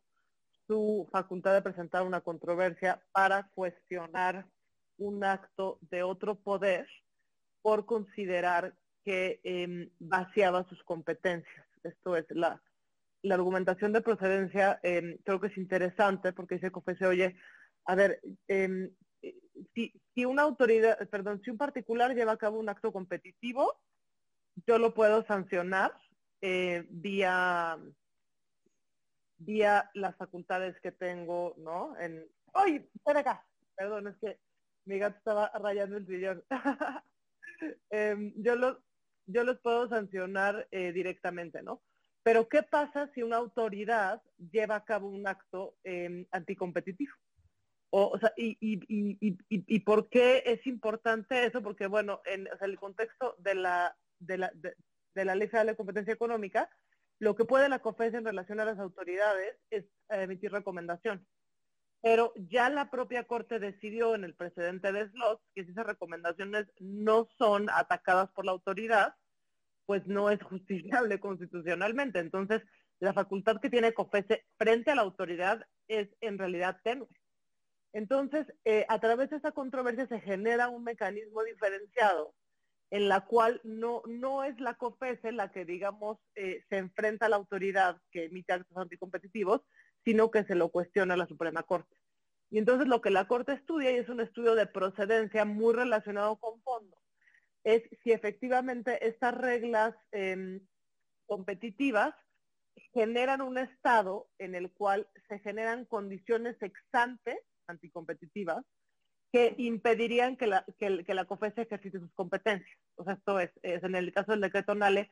su 0.65 1.07
facultad 1.11 1.53
de 1.53 1.61
presentar 1.61 2.03
una 2.03 2.21
controversia 2.21 3.01
para 3.11 3.49
cuestionar 3.53 4.47
un 4.97 5.23
acto 5.23 5.79
de 5.89 6.03
otro 6.03 6.35
poder 6.35 6.87
por 7.61 7.85
considerar 7.85 8.75
que 9.03 9.39
em, 9.43 9.89
vaciaba 9.99 10.67
sus 10.69 10.83
competencias. 10.83 11.65
Esto 11.83 12.15
es, 12.15 12.25
la, 12.29 12.61
la 13.21 13.35
argumentación 13.35 13.93
de 13.93 14.01
procedencia 14.01 14.79
em, 14.83 15.17
creo 15.23 15.39
que 15.39 15.47
es 15.47 15.57
interesante 15.57 16.33
porque 16.33 16.55
dice 16.55 16.71
COFESE, 16.71 17.05
oye, 17.05 17.35
a 17.85 17.95
ver, 17.95 18.19
em, 18.47 18.91
si, 19.73 19.93
si 20.13 20.25
una 20.25 20.43
autoridad, 20.43 21.07
perdón, 21.09 21.41
si 21.43 21.51
un 21.51 21.57
particular 21.57 22.13
lleva 22.13 22.33
a 22.33 22.37
cabo 22.37 22.59
un 22.59 22.69
acto 22.69 22.91
competitivo, 22.91 23.79
yo 24.65 24.77
lo 24.77 24.93
puedo 24.93 25.25
sancionar 25.25 25.93
eh, 26.41 26.85
vía 26.89 27.77
vía 29.39 29.89
las 29.93 30.15
facultades 30.15 30.79
que 30.81 30.91
tengo, 30.91 31.53
¿no? 31.57 31.97
En, 31.99 32.25
¡ay! 32.53 32.89
Acá. 33.05 33.45
Perdón, 33.75 34.07
es 34.07 34.17
que 34.17 34.39
mi 34.87 34.99
gato 34.99 35.17
estaba 35.17 35.51
rayando 35.55 35.97
el 35.97 36.07
sillón. 36.07 36.43
Em, 37.89 38.33
yo, 38.35 38.55
los, 38.55 39.59
puedo 39.63 39.89
sancionar 39.89 40.67
eh, 40.69 40.91
directamente, 40.91 41.63
¿no? 41.63 41.81
Pero 42.21 42.47
¿qué 42.47 42.61
pasa 42.61 43.09
si 43.15 43.23
una 43.23 43.37
autoridad 43.37 44.21
lleva 44.51 44.75
a 44.75 44.85
cabo 44.85 45.07
un 45.07 45.25
acto 45.25 45.75
em, 45.83 46.27
anticompetitivo? 46.31 47.13
O, 47.89 48.19
sea, 48.19 48.31
y, 48.37 49.79
por 49.79 50.09
qué 50.09 50.43
es 50.45 50.67
importante 50.67 51.45
eso? 51.47 51.63
Porque, 51.63 51.87
bueno, 51.87 52.21
en 52.25 52.47
el 52.61 52.77
contexto 52.77 53.35
de 53.39 53.55
la, 53.55 53.97
de 54.19 54.37
la, 54.37 54.51
de, 54.53 54.75
de 55.15 55.25
la 55.25 55.33
Ley 55.33 55.47
Federal 55.47 55.67
de 55.67 55.75
Competencia 55.75 56.13
Económica, 56.13 56.69
lo 57.19 57.35
que 57.35 57.45
puede 57.45 57.69
la 57.69 57.79
COFES 57.79 58.13
en 58.13 58.25
relación 58.25 58.59
a 58.59 58.65
las 58.65 58.77
autoridades 58.77 59.57
es 59.71 59.85
eh, 60.09 60.21
emitir 60.23 60.51
recomendación. 60.51 61.25
Pero 62.01 62.33
ya 62.35 62.69
la 62.69 62.89
propia 62.89 63.25
Corte 63.25 63.59
decidió 63.59 64.15
en 64.15 64.23
el 64.23 64.35
precedente 64.35 64.91
de 64.91 65.09
Slots 65.09 65.43
que 65.55 65.65
si 65.65 65.71
esas 65.71 65.87
recomendaciones 65.87 66.67
no 66.79 67.27
son 67.37 67.69
atacadas 67.69 68.29
por 68.31 68.45
la 68.45 68.51
autoridad, 68.51 69.15
pues 69.85 70.05
no 70.05 70.29
es 70.29 70.41
justiciable 70.43 71.19
constitucionalmente. 71.19 72.19
Entonces, 72.19 72.61
la 72.99 73.13
facultad 73.13 73.59
que 73.59 73.69
tiene 73.69 73.93
COFESE 73.93 74.45
frente 74.57 74.91
a 74.91 74.95
la 74.95 75.01
autoridad 75.01 75.65
es 75.87 76.09
en 76.21 76.37
realidad 76.37 76.79
tenue. 76.83 77.07
Entonces, 77.93 78.45
eh, 78.65 78.85
a 78.89 78.99
través 78.99 79.29
de 79.29 79.37
esa 79.37 79.51
controversia 79.51 80.07
se 80.07 80.19
genera 80.19 80.69
un 80.69 80.83
mecanismo 80.83 81.43
diferenciado 81.43 82.33
en 82.89 83.09
la 83.09 83.25
cual 83.25 83.59
no, 83.63 84.01
no 84.05 84.43
es 84.43 84.59
la 84.59 84.75
COFESE 84.75 85.31
la 85.31 85.51
que, 85.51 85.65
digamos, 85.65 86.19
eh, 86.35 86.63
se 86.69 86.77
enfrenta 86.77 87.25
a 87.25 87.29
la 87.29 87.35
autoridad 87.35 87.99
que 88.11 88.25
emite 88.25 88.53
actos 88.53 88.77
anticompetitivos, 88.77 89.61
sino 90.07 90.31
que 90.31 90.45
se 90.45 90.55
lo 90.55 90.69
cuestiona 90.69 91.17
la 91.17 91.27
Suprema 91.27 91.63
Corte. 91.63 91.97
Y 92.49 92.59
entonces 92.59 92.87
lo 92.87 93.01
que 93.01 93.09
la 93.09 93.27
Corte 93.27 93.51
estudia, 93.51 93.91
y 93.91 93.97
es 93.97 94.07
un 94.07 94.21
estudio 94.21 94.55
de 94.55 94.65
procedencia 94.65 95.43
muy 95.43 95.73
relacionado 95.73 96.37
con 96.37 96.61
fondo, 96.61 96.97
es 97.65 97.83
si 98.01 98.13
efectivamente 98.13 99.05
estas 99.05 99.35
reglas 99.35 99.93
em, 100.13 100.65
competitivas 101.25 102.15
generan 102.93 103.41
un 103.41 103.57
estado 103.57 104.29
en 104.37 104.55
el 104.55 104.71
cual 104.71 105.09
se 105.27 105.39
generan 105.39 105.83
condiciones 105.83 106.55
exante 106.61 107.41
anticompetitivas 107.67 108.63
que 109.33 109.55
impedirían 109.57 110.37
que 110.37 110.47
la, 110.47 110.65
que, 110.79 110.89
la 110.89 111.27
ejercite 111.57 111.99
sus 111.99 112.13
competencias. 112.13 112.79
O 112.95 113.03
sea, 113.03 113.15
esto 113.15 113.41
es, 113.41 113.51
es, 113.61 113.83
en 113.83 113.95
el 113.95 114.13
caso 114.13 114.31
del 114.31 114.39
decreto 114.39 114.73
NALE, 114.73 115.11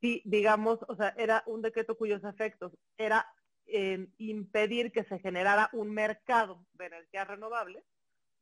si 0.00 0.22
digamos, 0.24 0.78
o 0.86 0.94
sea, 0.94 1.12
era 1.16 1.42
un 1.46 1.62
decreto 1.62 1.96
cuyos 1.96 2.22
efectos 2.22 2.70
era 2.96 3.26
eh, 3.66 4.08
impedir 4.18 4.92
que 4.92 5.04
se 5.04 5.18
generara 5.18 5.70
un 5.72 5.90
mercado 5.90 6.64
de 6.74 6.86
energía 6.86 7.24
renovable 7.24 7.84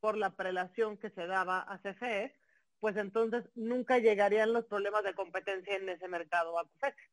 por 0.00 0.16
la 0.16 0.36
prelación 0.36 0.98
que 0.98 1.10
se 1.10 1.26
daba 1.26 1.60
a 1.60 1.78
CFE, 1.78 2.34
pues 2.80 2.96
entonces 2.96 3.44
nunca 3.54 3.98
llegarían 3.98 4.52
los 4.52 4.66
problemas 4.66 5.02
de 5.04 5.14
competencia 5.14 5.76
en 5.76 5.88
ese 5.88 6.08
mercado 6.08 6.58
a 6.58 6.68
COFESE. 6.68 7.10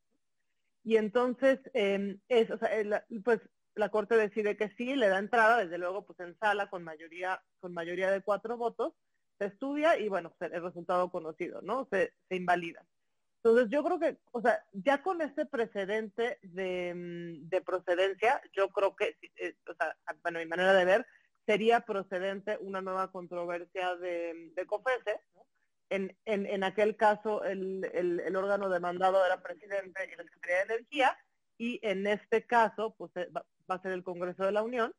Y 0.83 0.97
entonces, 0.97 1.59
eh, 1.73 2.17
es, 2.27 2.51
o 2.51 2.57
sea, 2.57 2.67
el, 2.75 3.01
pues 3.23 3.39
la 3.75 3.89
Corte 3.89 4.17
decide 4.17 4.57
que 4.57 4.69
sí, 4.77 4.95
le 4.95 5.07
da 5.07 5.19
entrada, 5.19 5.57
desde 5.57 5.77
luego 5.77 6.05
pues 6.05 6.19
en 6.19 6.37
sala 6.39 6.69
con 6.69 6.83
mayoría, 6.83 7.41
con 7.59 7.73
mayoría 7.73 8.11
de 8.11 8.21
cuatro 8.21 8.57
votos, 8.57 8.93
se 9.37 9.45
estudia 9.45 9.97
y 9.97 10.09
bueno, 10.09 10.33
pues, 10.37 10.51
el 10.51 10.61
resultado 10.61 11.09
conocido, 11.09 11.61
¿no? 11.61 11.87
Se 11.89 12.13
invalida. 12.29 12.85
Entonces 13.43 13.69
yo 13.71 13.83
creo 13.83 13.99
que, 13.99 14.17
o 14.31 14.41
sea, 14.41 14.63
ya 14.71 15.01
con 15.01 15.21
este 15.21 15.45
precedente 15.47 16.37
de, 16.43 16.93
mm, 16.93 17.49
de 17.49 17.61
procedencia, 17.61 18.39
yo 18.53 18.69
creo 18.69 18.95
que, 18.95 19.17
eh, 19.37 19.55
o 19.67 19.73
sea, 19.73 19.97
bueno, 20.21 20.39
mi 20.39 20.45
manera 20.45 20.73
de 20.73 20.85
ver, 20.85 21.07
sería 21.47 21.81
procedente 21.81 22.57
una 22.61 22.81
nueva 22.81 23.11
controversia 23.11 23.95
de, 23.95 24.51
de 24.55 24.65
COFESE. 24.67 25.19
¿no? 25.33 25.45
En, 25.89 26.15
en, 26.25 26.63
aquel 26.63 26.95
caso, 26.95 27.43
el, 27.43 27.89
el, 27.93 28.19
el 28.21 28.35
órgano 28.35 28.69
demandado 28.69 29.25
era 29.25 29.41
presidente 29.41 30.05
y 30.05 30.15
la 30.15 30.23
Secretaría 30.23 30.57
de 30.57 30.73
Energía, 30.75 31.17
y 31.57 31.79
en 31.83 32.07
este 32.07 32.45
caso, 32.45 32.95
pues 32.97 33.11
eh, 33.15 33.27
va 33.33 33.75
a 33.75 33.81
ser 33.81 33.91
el 33.91 34.03
Congreso 34.03 34.45
de 34.45 34.51
la 34.51 34.63
Unión. 34.63 34.93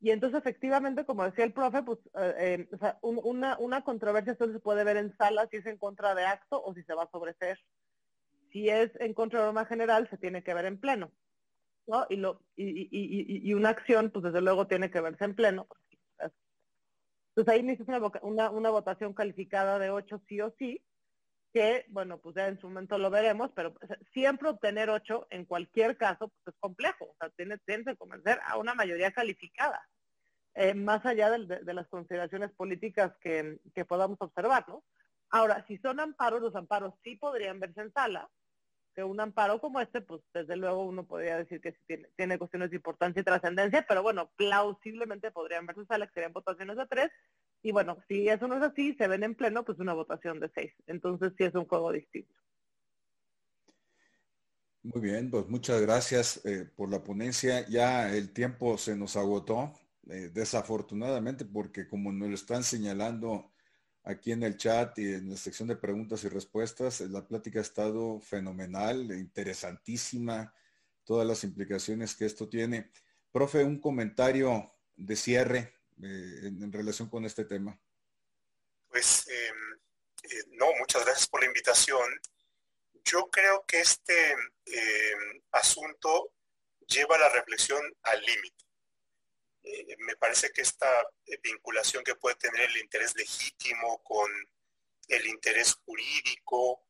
Y 0.00 0.10
entonces, 0.10 0.38
efectivamente, 0.38 1.04
como 1.04 1.24
decía 1.24 1.44
el 1.44 1.52
profe, 1.52 1.82
pues 1.82 1.98
eh, 2.14 2.68
eh, 2.70 2.92
un, 3.00 3.18
una, 3.24 3.58
una 3.58 3.82
controversia 3.82 4.36
solo 4.36 4.52
se 4.52 4.60
puede 4.60 4.84
ver 4.84 4.98
en 4.98 5.16
sala 5.16 5.48
si 5.50 5.56
es 5.56 5.66
en 5.66 5.78
contra 5.78 6.14
de 6.14 6.24
acto 6.24 6.62
o 6.62 6.74
si 6.74 6.82
se 6.82 6.94
va 6.94 7.04
a 7.04 7.10
sobreseer. 7.10 7.58
Si 8.52 8.68
es 8.68 8.90
en 9.00 9.14
contra 9.14 9.40
de 9.40 9.46
norma 9.46 9.64
general, 9.64 10.08
se 10.10 10.18
tiene 10.18 10.42
que 10.42 10.54
ver 10.54 10.66
en 10.66 10.78
pleno. 10.78 11.10
¿no? 11.86 12.06
Y, 12.10 12.16
lo, 12.16 12.42
y, 12.56 12.88
y, 12.90 13.48
y, 13.48 13.54
una 13.54 13.70
acción, 13.70 14.10
pues 14.10 14.24
desde 14.24 14.40
luego 14.40 14.66
tiene 14.66 14.90
que 14.90 15.00
verse 15.00 15.24
en 15.24 15.34
pleno. 15.34 15.66
Entonces 17.36 17.54
ahí 17.54 17.62
necesitas 17.62 18.00
una, 18.00 18.20
una, 18.22 18.50
una 18.50 18.70
votación 18.70 19.12
calificada 19.12 19.78
de 19.78 19.90
ocho 19.90 20.22
sí 20.26 20.40
o 20.40 20.54
sí, 20.58 20.82
que, 21.56 21.86
bueno, 21.88 22.18
pues 22.18 22.34
ya 22.34 22.48
en 22.48 22.60
su 22.60 22.68
momento 22.68 22.98
lo 22.98 23.08
veremos, 23.08 23.50
pero 23.54 23.72
siempre 24.12 24.50
obtener 24.50 24.90
ocho 24.90 25.26
en 25.30 25.46
cualquier 25.46 25.96
caso 25.96 26.28
pues 26.28 26.54
es 26.54 26.60
complejo, 26.60 27.06
o 27.06 27.16
sea, 27.18 27.30
tiene, 27.30 27.58
que 27.66 27.96
convencer 27.96 28.38
a 28.44 28.58
una 28.58 28.74
mayoría 28.74 29.10
calificada, 29.10 29.80
eh, 30.52 30.74
más 30.74 31.06
allá 31.06 31.30
de, 31.30 31.72
las 31.72 31.88
consideraciones 31.88 32.52
políticas 32.52 33.16
que, 33.22 33.58
que, 33.74 33.86
podamos 33.86 34.18
observar, 34.20 34.68
¿no? 34.68 34.84
Ahora, 35.30 35.64
si 35.66 35.78
son 35.78 35.98
amparos, 35.98 36.42
los 36.42 36.54
amparos 36.54 36.92
sí 37.02 37.16
podrían 37.16 37.58
verse 37.58 37.80
en 37.80 37.92
sala, 37.94 38.28
que 38.94 39.02
un 39.02 39.18
amparo 39.18 39.58
como 39.58 39.80
este, 39.80 40.02
pues 40.02 40.20
desde 40.34 40.56
luego 40.56 40.84
uno 40.84 41.06
podría 41.06 41.38
decir 41.38 41.62
que 41.62 41.72
sí 41.72 41.78
tiene, 41.86 42.08
tiene 42.16 42.36
cuestiones 42.36 42.68
de 42.68 42.76
importancia 42.76 43.20
y 43.20 43.24
trascendencia, 43.24 43.86
pero 43.88 44.02
bueno, 44.02 44.30
plausiblemente 44.36 45.30
podrían 45.30 45.64
verse 45.64 45.80
en 45.80 45.86
sala, 45.86 46.06
que 46.06 46.12
serían 46.12 46.34
votaciones 46.34 46.76
de 46.76 46.86
tres, 46.86 47.10
y 47.62 47.72
bueno, 47.72 47.98
si 48.08 48.28
eso 48.28 48.46
no 48.46 48.56
es 48.56 48.62
así, 48.62 48.94
se 48.94 49.08
ven 49.08 49.24
en 49.24 49.34
pleno, 49.34 49.64
pues 49.64 49.78
una 49.78 49.94
votación 49.94 50.40
de 50.40 50.50
seis. 50.54 50.72
Entonces 50.86 51.32
sí 51.36 51.44
es 51.44 51.54
un 51.54 51.66
juego 51.66 51.92
distinto. 51.92 52.34
Muy 54.82 55.02
bien, 55.02 55.30
pues 55.30 55.48
muchas 55.48 55.80
gracias 55.80 56.44
eh, 56.46 56.64
por 56.76 56.88
la 56.88 57.02
ponencia. 57.02 57.66
Ya 57.68 58.14
el 58.14 58.32
tiempo 58.32 58.78
se 58.78 58.94
nos 58.94 59.16
agotó, 59.16 59.72
eh, 60.08 60.30
desafortunadamente, 60.32 61.44
porque 61.44 61.88
como 61.88 62.12
nos 62.12 62.28
lo 62.28 62.34
están 62.36 62.62
señalando 62.62 63.50
aquí 64.04 64.30
en 64.30 64.44
el 64.44 64.56
chat 64.56 64.96
y 65.00 65.14
en 65.14 65.30
la 65.30 65.36
sección 65.36 65.66
de 65.66 65.74
preguntas 65.74 66.22
y 66.22 66.28
respuestas, 66.28 67.00
la 67.00 67.26
plática 67.26 67.58
ha 67.58 67.62
estado 67.62 68.20
fenomenal, 68.20 69.10
interesantísima, 69.10 70.54
todas 71.02 71.26
las 71.26 71.42
implicaciones 71.42 72.14
que 72.14 72.26
esto 72.26 72.48
tiene. 72.48 72.92
Profe, 73.32 73.64
un 73.64 73.80
comentario 73.80 74.72
de 74.94 75.16
cierre 75.16 75.75
eh, 76.02 76.40
en, 76.42 76.72
relación 76.72 77.08
con 77.08 77.24
este 77.24 77.44
tema? 77.44 77.78
Pues 78.88 79.26
eh, 79.28 79.52
eh, 80.22 80.44
no, 80.52 80.72
muchas 80.78 81.04
gracias 81.04 81.28
por 81.28 81.40
la 81.40 81.46
invitación. 81.46 82.20
Yo 83.04 83.28
creo 83.30 83.64
que 83.66 83.80
este 83.80 84.32
em, 84.32 85.42
asunto 85.52 86.32
lleva 86.86 87.18
la 87.18 87.28
reflexión 87.28 87.80
al 88.02 88.20
límite. 88.22 88.64
Eh, 89.62 89.96
me 89.98 90.16
parece 90.16 90.50
que 90.50 90.62
esta 90.62 90.88
vinculación 91.42 92.04
que 92.04 92.14
puede 92.14 92.36
tener 92.36 92.70
el 92.70 92.76
interés 92.78 93.14
legítimo 93.16 94.02
con 94.02 94.30
el 95.08 95.26
interés 95.26 95.74
jurídico, 95.74 96.84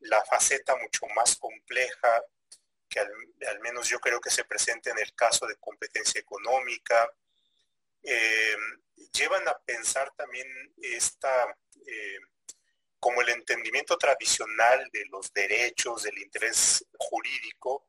la 0.00 0.22
faceta 0.24 0.76
mucho 0.76 1.06
más 1.14 1.36
compleja 1.36 2.22
que 2.88 3.00
al, 3.00 3.60
menos 3.60 3.88
yo 3.88 3.98
creo 3.98 4.20
que 4.20 4.30
se 4.30 4.44
presenta 4.44 4.90
en 4.90 4.98
el 4.98 5.14
caso 5.14 5.46
de 5.46 5.56
competencia 5.56 6.20
económica, 6.20 7.10
eh, 8.04 8.56
llevan 9.12 9.48
a 9.48 9.58
pensar 9.64 10.12
también 10.14 10.46
esta, 10.76 11.56
eh, 11.86 12.18
como 13.00 13.22
el 13.22 13.30
entendimiento 13.30 13.96
tradicional 13.96 14.88
de 14.92 15.06
los 15.06 15.32
derechos, 15.32 16.02
del 16.02 16.18
interés 16.18 16.84
jurídico, 16.98 17.88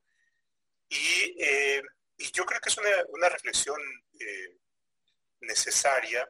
y, 0.87 1.35
eh, 1.39 1.83
yo 2.33 2.45
creo 2.45 2.61
que 2.61 2.69
es 2.69 2.77
una, 2.77 3.29
reflexión 3.29 3.79
necesaria. 5.41 6.27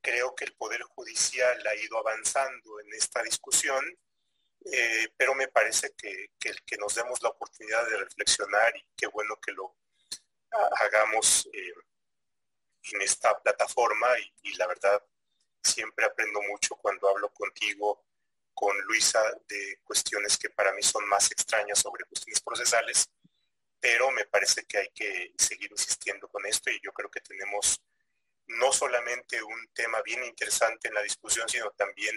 creo 0.00 0.34
que 0.34 0.44
el 0.44 0.54
Poder 0.54 0.82
Judicial 0.82 1.66
ha 1.66 1.74
ido 1.74 1.98
avanzando 1.98 2.80
en 2.80 2.92
esta 2.94 3.22
discusión, 3.22 3.84
pero 5.16 5.34
me 5.34 5.48
parece 5.48 5.92
que, 5.96 6.30
que, 6.38 6.52
que, 6.64 6.76
nos 6.76 6.94
demos 6.94 7.20
la 7.22 7.30
oportunidad 7.30 7.88
de 7.88 7.96
reflexionar 7.98 8.76
y 8.76 8.86
qué 8.96 9.08
bueno 9.08 9.36
que 9.40 9.52
lo 9.52 9.76
hagamos 10.80 11.48
en 12.82 13.02
esta 13.02 13.38
plataforma 13.40 14.08
y, 14.42 14.54
la 14.54 14.66
verdad 14.66 15.02
siempre 15.62 16.06
aprendo 16.06 16.40
mucho 16.42 16.76
cuando 16.76 17.08
hablo 17.08 17.30
contigo, 17.30 18.04
con 18.54 18.76
Luisa, 18.82 19.20
de 19.46 19.80
cuestiones 19.84 20.38
que 20.38 20.50
para 20.50 20.72
mí 20.72 20.82
son 20.82 21.06
más 21.08 21.30
extrañas 21.30 21.78
sobre 21.78 22.04
cuestiones 22.04 22.40
procesales, 22.40 23.10
pero 23.78 24.10
me 24.10 24.24
parece 24.24 24.64
que 24.64 24.78
hay 24.78 24.88
que 24.94 25.32
seguir 25.36 25.70
insistiendo 25.70 26.28
con 26.28 26.44
esto 26.46 26.70
y 26.70 26.80
yo 26.82 26.92
creo 26.92 27.10
que 27.10 27.20
tenemos 27.20 27.82
no 28.46 28.72
solamente 28.72 29.42
un 29.42 29.68
tema 29.74 30.00
bien 30.02 30.24
interesante 30.24 30.88
en 30.88 30.94
la 30.94 31.02
discusión, 31.02 31.48
sino 31.48 31.70
también 31.72 32.16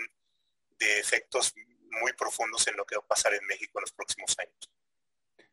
de 0.79 0.99
efectos 0.99 1.53
muy 1.91 2.13
profundos 2.13 2.65
en 2.67 2.77
lo 2.77 2.85
que 2.85 2.95
va 2.95 3.01
a 3.03 3.07
pasar 3.07 3.33
en 3.33 3.45
México 3.45 3.77
en 3.77 3.81
los 3.81 3.91
próximos 3.91 4.37
años. 4.39 4.71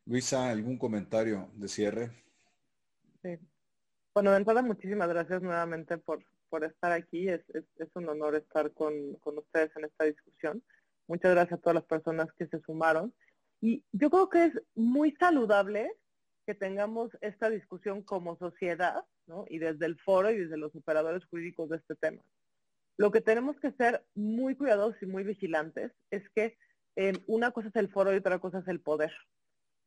Luisa, 0.05 0.49
¿algún 0.49 0.77
comentario 0.77 1.51
de 1.53 1.67
cierre? 1.67 2.23
Sí. 3.21 3.37
Bueno, 4.13 4.31
de 4.31 4.37
entrada, 4.37 4.61
muchísimas 4.61 5.07
gracias 5.07 5.41
nuevamente 5.41 5.97
por, 5.97 6.23
por 6.49 6.63
estar 6.63 6.91
aquí. 6.91 7.29
Es, 7.29 7.41
es, 7.53 7.89
un 7.93 8.09
honor 8.09 8.35
estar 8.35 8.71
con, 8.73 9.13
con, 9.15 9.37
ustedes 9.37 9.71
en 9.75 9.85
esta 9.85 10.05
discusión. 10.05 10.63
Muchas 11.07 11.31
gracias 11.31 11.59
a 11.59 11.61
todas 11.61 11.75
las 11.75 11.85
personas 11.85 12.27
que 12.33 12.47
se 12.47 12.59
sumaron. 12.61 13.13
Y 13.61 13.83
yo 13.91 14.09
creo 14.09 14.29
que 14.29 14.45
es 14.45 14.53
muy 14.75 15.11
saludable 15.19 15.91
que 16.45 16.55
tengamos 16.55 17.11
esta 17.21 17.49
discusión 17.49 18.01
como 18.01 18.37
sociedad, 18.37 19.05
¿no? 19.27 19.45
Y 19.47 19.59
desde 19.59 19.85
el 19.85 19.99
foro 19.99 20.31
y 20.31 20.39
desde 20.39 20.57
los 20.57 20.75
operadores 20.75 21.23
jurídicos 21.25 21.69
de 21.69 21.77
este 21.77 21.95
tema. 21.95 22.23
Lo 22.97 23.11
que 23.11 23.21
tenemos 23.21 23.59
que 23.59 23.71
ser 23.73 24.03
muy 24.15 24.55
cuidadosos 24.55 25.01
y 25.03 25.05
muy 25.05 25.23
vigilantes 25.23 25.91
es 26.09 26.27
que 26.31 26.57
eh, 26.95 27.13
una 27.27 27.51
cosa 27.51 27.69
es 27.69 27.75
el 27.75 27.89
foro 27.89 28.13
y 28.13 28.17
otra 28.17 28.39
cosa 28.39 28.59
es 28.59 28.67
el 28.67 28.81
poder 28.81 29.13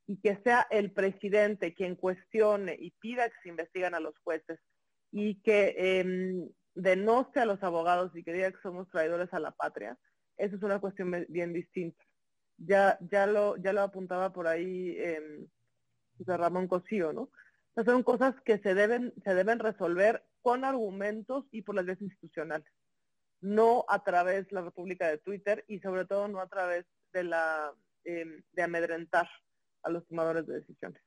y 0.06 0.16
que 0.20 0.36
sea 0.42 0.66
el 0.70 0.92
presidente 0.92 1.74
quien 1.74 1.96
cuestione 1.96 2.76
y 2.78 2.90
pida 2.92 3.28
que 3.28 3.36
se 3.42 3.48
investiguen 3.48 3.94
a 3.94 4.00
los 4.00 4.18
jueces 4.18 4.58
y 5.10 5.40
que 5.42 5.74
eh, 5.78 6.48
a 7.34 7.44
los 7.44 7.62
abogados 7.62 8.14
y 8.16 8.24
que 8.24 8.32
diga 8.32 8.50
que 8.50 8.62
somos 8.62 8.88
traidores 8.88 9.32
a 9.32 9.40
la 9.40 9.52
patria, 9.52 9.98
eso 10.36 10.56
es 10.56 10.62
una 10.62 10.80
cuestión 10.80 11.26
bien 11.28 11.52
distinta. 11.52 12.02
Ya, 12.56 12.98
ya, 13.10 13.26
lo, 13.26 13.56
ya 13.56 13.72
lo 13.72 13.82
apuntaba 13.82 14.32
por 14.32 14.46
ahí 14.46 14.96
eh, 14.98 15.46
Ramón 16.26 16.68
Cosío, 16.68 17.12
¿no? 17.12 17.30
son 17.84 18.02
cosas 18.02 18.34
que 18.44 18.58
se 18.58 18.74
deben, 18.74 19.14
se 19.24 19.34
deben 19.34 19.58
resolver 19.58 20.22
con 20.42 20.64
argumentos 20.64 21.46
y 21.50 21.62
por 21.62 21.74
las 21.74 21.86
vías 21.86 22.02
institucionales, 22.02 22.70
no 23.40 23.84
a 23.88 24.04
través 24.04 24.46
de 24.48 24.54
la 24.54 24.62
República 24.62 25.08
de 25.08 25.18
Twitter 25.18 25.64
y 25.68 25.80
sobre 25.80 26.04
todo 26.04 26.28
no 26.28 26.40
a 26.40 26.48
través 26.48 26.84
de 27.12 27.24
la 27.24 27.72
em, 28.04 28.42
de 28.52 28.62
amedrentar 28.62 29.28
a 29.82 29.90
los 29.90 30.06
tomadores 30.06 30.46
de 30.46 30.60
decisiones. 30.60 31.02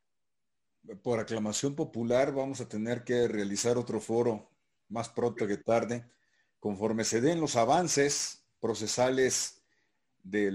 Por 1.02 1.20
aclamación 1.20 1.76
popular 1.76 2.34
vamos 2.34 2.62
a 2.62 2.70
tener 2.70 3.04
que 3.04 3.28
realizar 3.28 3.78
otro 3.78 4.00
foro 4.00 4.50
más 4.88 5.10
pronto 5.10 5.48
que 5.48 5.58
tarde, 5.58 6.06
conforme 6.60 7.04
se 7.04 7.22
den 7.22 7.42
los 7.42 7.56
avances 7.56 8.46
procesales 8.60 9.64
de 10.24 10.52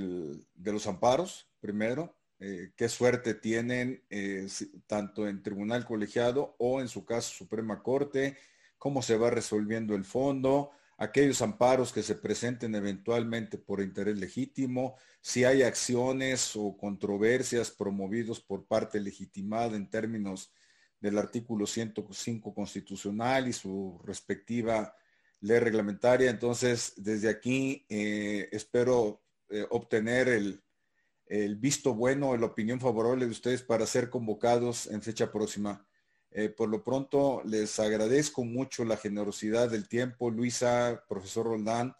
los 0.57 0.87
amparos, 0.87 1.49
primero, 1.61 2.17
eh, 2.43 2.73
qué 2.75 2.89
suerte 2.89 3.35
tienen 3.35 4.03
eh, 4.09 4.47
tanto 4.87 5.29
en 5.29 5.43
tribunal 5.43 5.85
colegiado 5.85 6.57
o 6.59 6.81
en 6.81 6.89
su 6.89 7.05
caso 7.05 7.35
Suprema 7.35 7.83
Corte, 7.83 8.39
cómo 8.79 9.03
se 9.03 9.19
va 9.19 9.31
resolviendo 9.31 9.95
el 9.95 10.07
fondo, 10.07 10.71
aquellos 11.01 11.41
amparos 11.41 11.95
que 11.95 12.03
se 12.03 12.15
presenten 12.15 12.75
eventualmente 12.75 13.57
por 13.57 13.81
interés 13.81 14.19
legítimo, 14.19 14.97
si 15.23 15.45
hay 15.45 15.63
acciones 15.63 16.55
o 16.55 16.77
controversias 16.77 17.71
promovidos 17.71 18.39
por 18.39 18.67
parte 18.67 19.01
legitimada 19.01 19.77
en 19.77 19.89
términos 19.89 20.53
del 21.01 21.17
artículo 21.17 21.67
105 21.67 22.55
constitucional 22.55 23.49
y 23.49 23.55
su 23.55 23.99
respectiva 24.05 24.95
ley 25.41 25.59
reglamentaria. 25.59 26.29
Entonces, 26.29 26.93
desde 26.99 27.31
aquí 27.31 27.87
eh, 27.89 28.51
espero 28.53 29.23
eh, 29.49 29.67
obtener 29.71 30.29
el, 30.29 30.63
el 31.25 31.57
visto 31.57 31.95
bueno, 31.95 32.37
la 32.37 32.45
opinión 32.45 32.79
favorable 32.79 33.25
de 33.25 33.31
ustedes 33.33 33.63
para 33.63 33.87
ser 33.87 34.11
convocados 34.11 34.87
en 34.87 35.01
fecha 35.01 35.33
próxima. 35.33 35.87
Eh, 36.33 36.49
por 36.49 36.69
lo 36.69 36.85
pronto, 36.85 37.43
les 37.45 37.79
agradezco 37.81 38.45
mucho 38.45 38.85
la 38.85 38.97
generosidad 38.97 39.71
del 39.71 39.89
tiempo, 39.89 40.31
Luisa, 40.31 41.05
profesor 41.09 41.47
Roldán. 41.47 41.95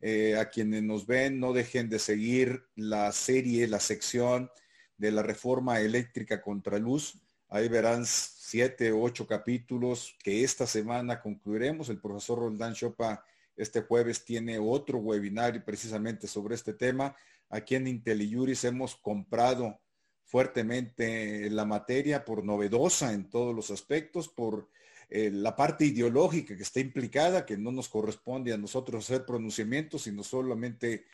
Eh, 0.00 0.36
a 0.36 0.50
quienes 0.50 0.82
nos 0.82 1.06
ven, 1.06 1.40
no 1.40 1.52
dejen 1.52 1.88
de 1.88 1.98
seguir 1.98 2.66
la 2.74 3.10
serie, 3.12 3.66
la 3.66 3.80
sección 3.80 4.50
de 4.98 5.10
la 5.10 5.22
reforma 5.22 5.80
eléctrica 5.80 6.42
contra 6.42 6.78
luz. 6.78 7.18
Ahí 7.48 7.68
verán 7.68 8.04
siete 8.04 8.92
o 8.92 9.02
ocho 9.02 9.26
capítulos 9.26 10.14
que 10.22 10.44
esta 10.44 10.66
semana 10.66 11.20
concluiremos. 11.20 11.88
El 11.88 12.00
profesor 12.00 12.40
Roldán 12.40 12.74
Chopa 12.74 13.24
este 13.56 13.80
jueves 13.80 14.24
tiene 14.24 14.58
otro 14.58 14.98
webinar 14.98 15.64
precisamente 15.64 16.26
sobre 16.26 16.54
este 16.54 16.74
tema. 16.74 17.16
Aquí 17.48 17.74
en 17.74 17.86
IntelliJuris 17.86 18.64
hemos 18.64 18.94
comprado 18.96 19.80
fuertemente 20.26 21.48
la 21.50 21.64
materia 21.64 22.24
por 22.24 22.44
novedosa 22.44 23.12
en 23.12 23.30
todos 23.30 23.54
los 23.54 23.70
aspectos, 23.70 24.28
por 24.28 24.68
eh, 25.08 25.30
la 25.32 25.54
parte 25.54 25.84
ideológica 25.84 26.56
que 26.56 26.64
está 26.64 26.80
implicada, 26.80 27.46
que 27.46 27.56
no 27.56 27.70
nos 27.70 27.88
corresponde 27.88 28.52
a 28.52 28.58
nosotros 28.58 29.04
hacer 29.04 29.24
pronunciamientos, 29.24 30.02
sino 30.02 30.24
solamente 30.24 31.04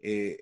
eh, 0.00 0.38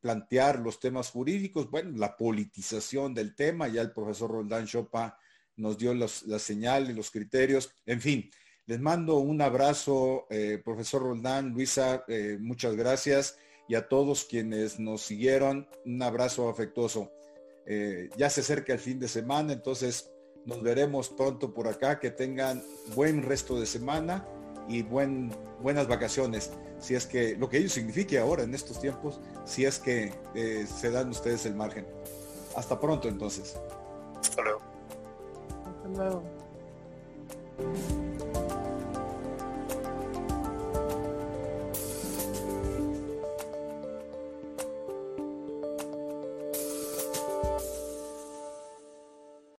plantear 0.00 0.60
los 0.60 0.80
temas 0.80 1.10
jurídicos. 1.10 1.70
Bueno, 1.70 1.96
la 1.98 2.16
politización 2.16 3.12
del 3.12 3.34
tema, 3.34 3.68
ya 3.68 3.82
el 3.82 3.92
profesor 3.92 4.30
Roldán 4.30 4.66
Chopa 4.66 5.18
nos 5.56 5.76
dio 5.76 5.94
la 5.94 6.38
señal 6.38 6.90
y 6.90 6.94
los 6.94 7.10
criterios. 7.10 7.70
En 7.84 8.00
fin, 8.00 8.30
les 8.64 8.80
mando 8.80 9.18
un 9.18 9.42
abrazo, 9.42 10.26
eh, 10.30 10.60
profesor 10.64 11.02
Roldán, 11.02 11.50
Luisa, 11.50 12.04
muchas 12.40 12.76
gracias 12.76 13.38
y 13.68 13.74
a 13.74 13.88
todos 13.88 14.24
quienes 14.24 14.78
nos 14.78 15.02
siguieron, 15.02 15.68
un 15.84 16.02
abrazo 16.02 16.48
afectuoso. 16.48 17.10
Eh, 17.66 18.10
ya 18.16 18.30
se 18.30 18.40
acerca 18.40 18.72
el 18.72 18.78
fin 18.78 18.98
de 18.98 19.08
semana, 19.08 19.52
entonces 19.52 20.10
nos 20.44 20.62
veremos 20.62 21.08
pronto 21.08 21.52
por 21.52 21.68
acá. 21.68 21.98
Que 21.98 22.10
tengan 22.10 22.62
buen 22.94 23.22
resto 23.22 23.58
de 23.58 23.66
semana 23.66 24.26
y 24.68 24.82
buen, 24.82 25.30
buenas 25.60 25.88
vacaciones. 25.88 26.52
Si 26.78 26.94
es 26.94 27.06
que 27.06 27.36
lo 27.36 27.48
que 27.48 27.58
ello 27.58 27.68
signifique 27.68 28.18
ahora 28.18 28.42
en 28.42 28.54
estos 28.54 28.80
tiempos, 28.80 29.20
si 29.44 29.64
es 29.64 29.78
que 29.78 30.12
eh, 30.34 30.66
se 30.66 30.90
dan 30.90 31.08
ustedes 31.10 31.46
el 31.46 31.54
margen. 31.54 31.86
Hasta 32.54 32.78
pronto 32.78 33.08
entonces. 33.08 33.56
Hasta 34.20 34.42
luego. 34.42 34.60
Hasta 35.84 35.88
luego. 35.88 36.22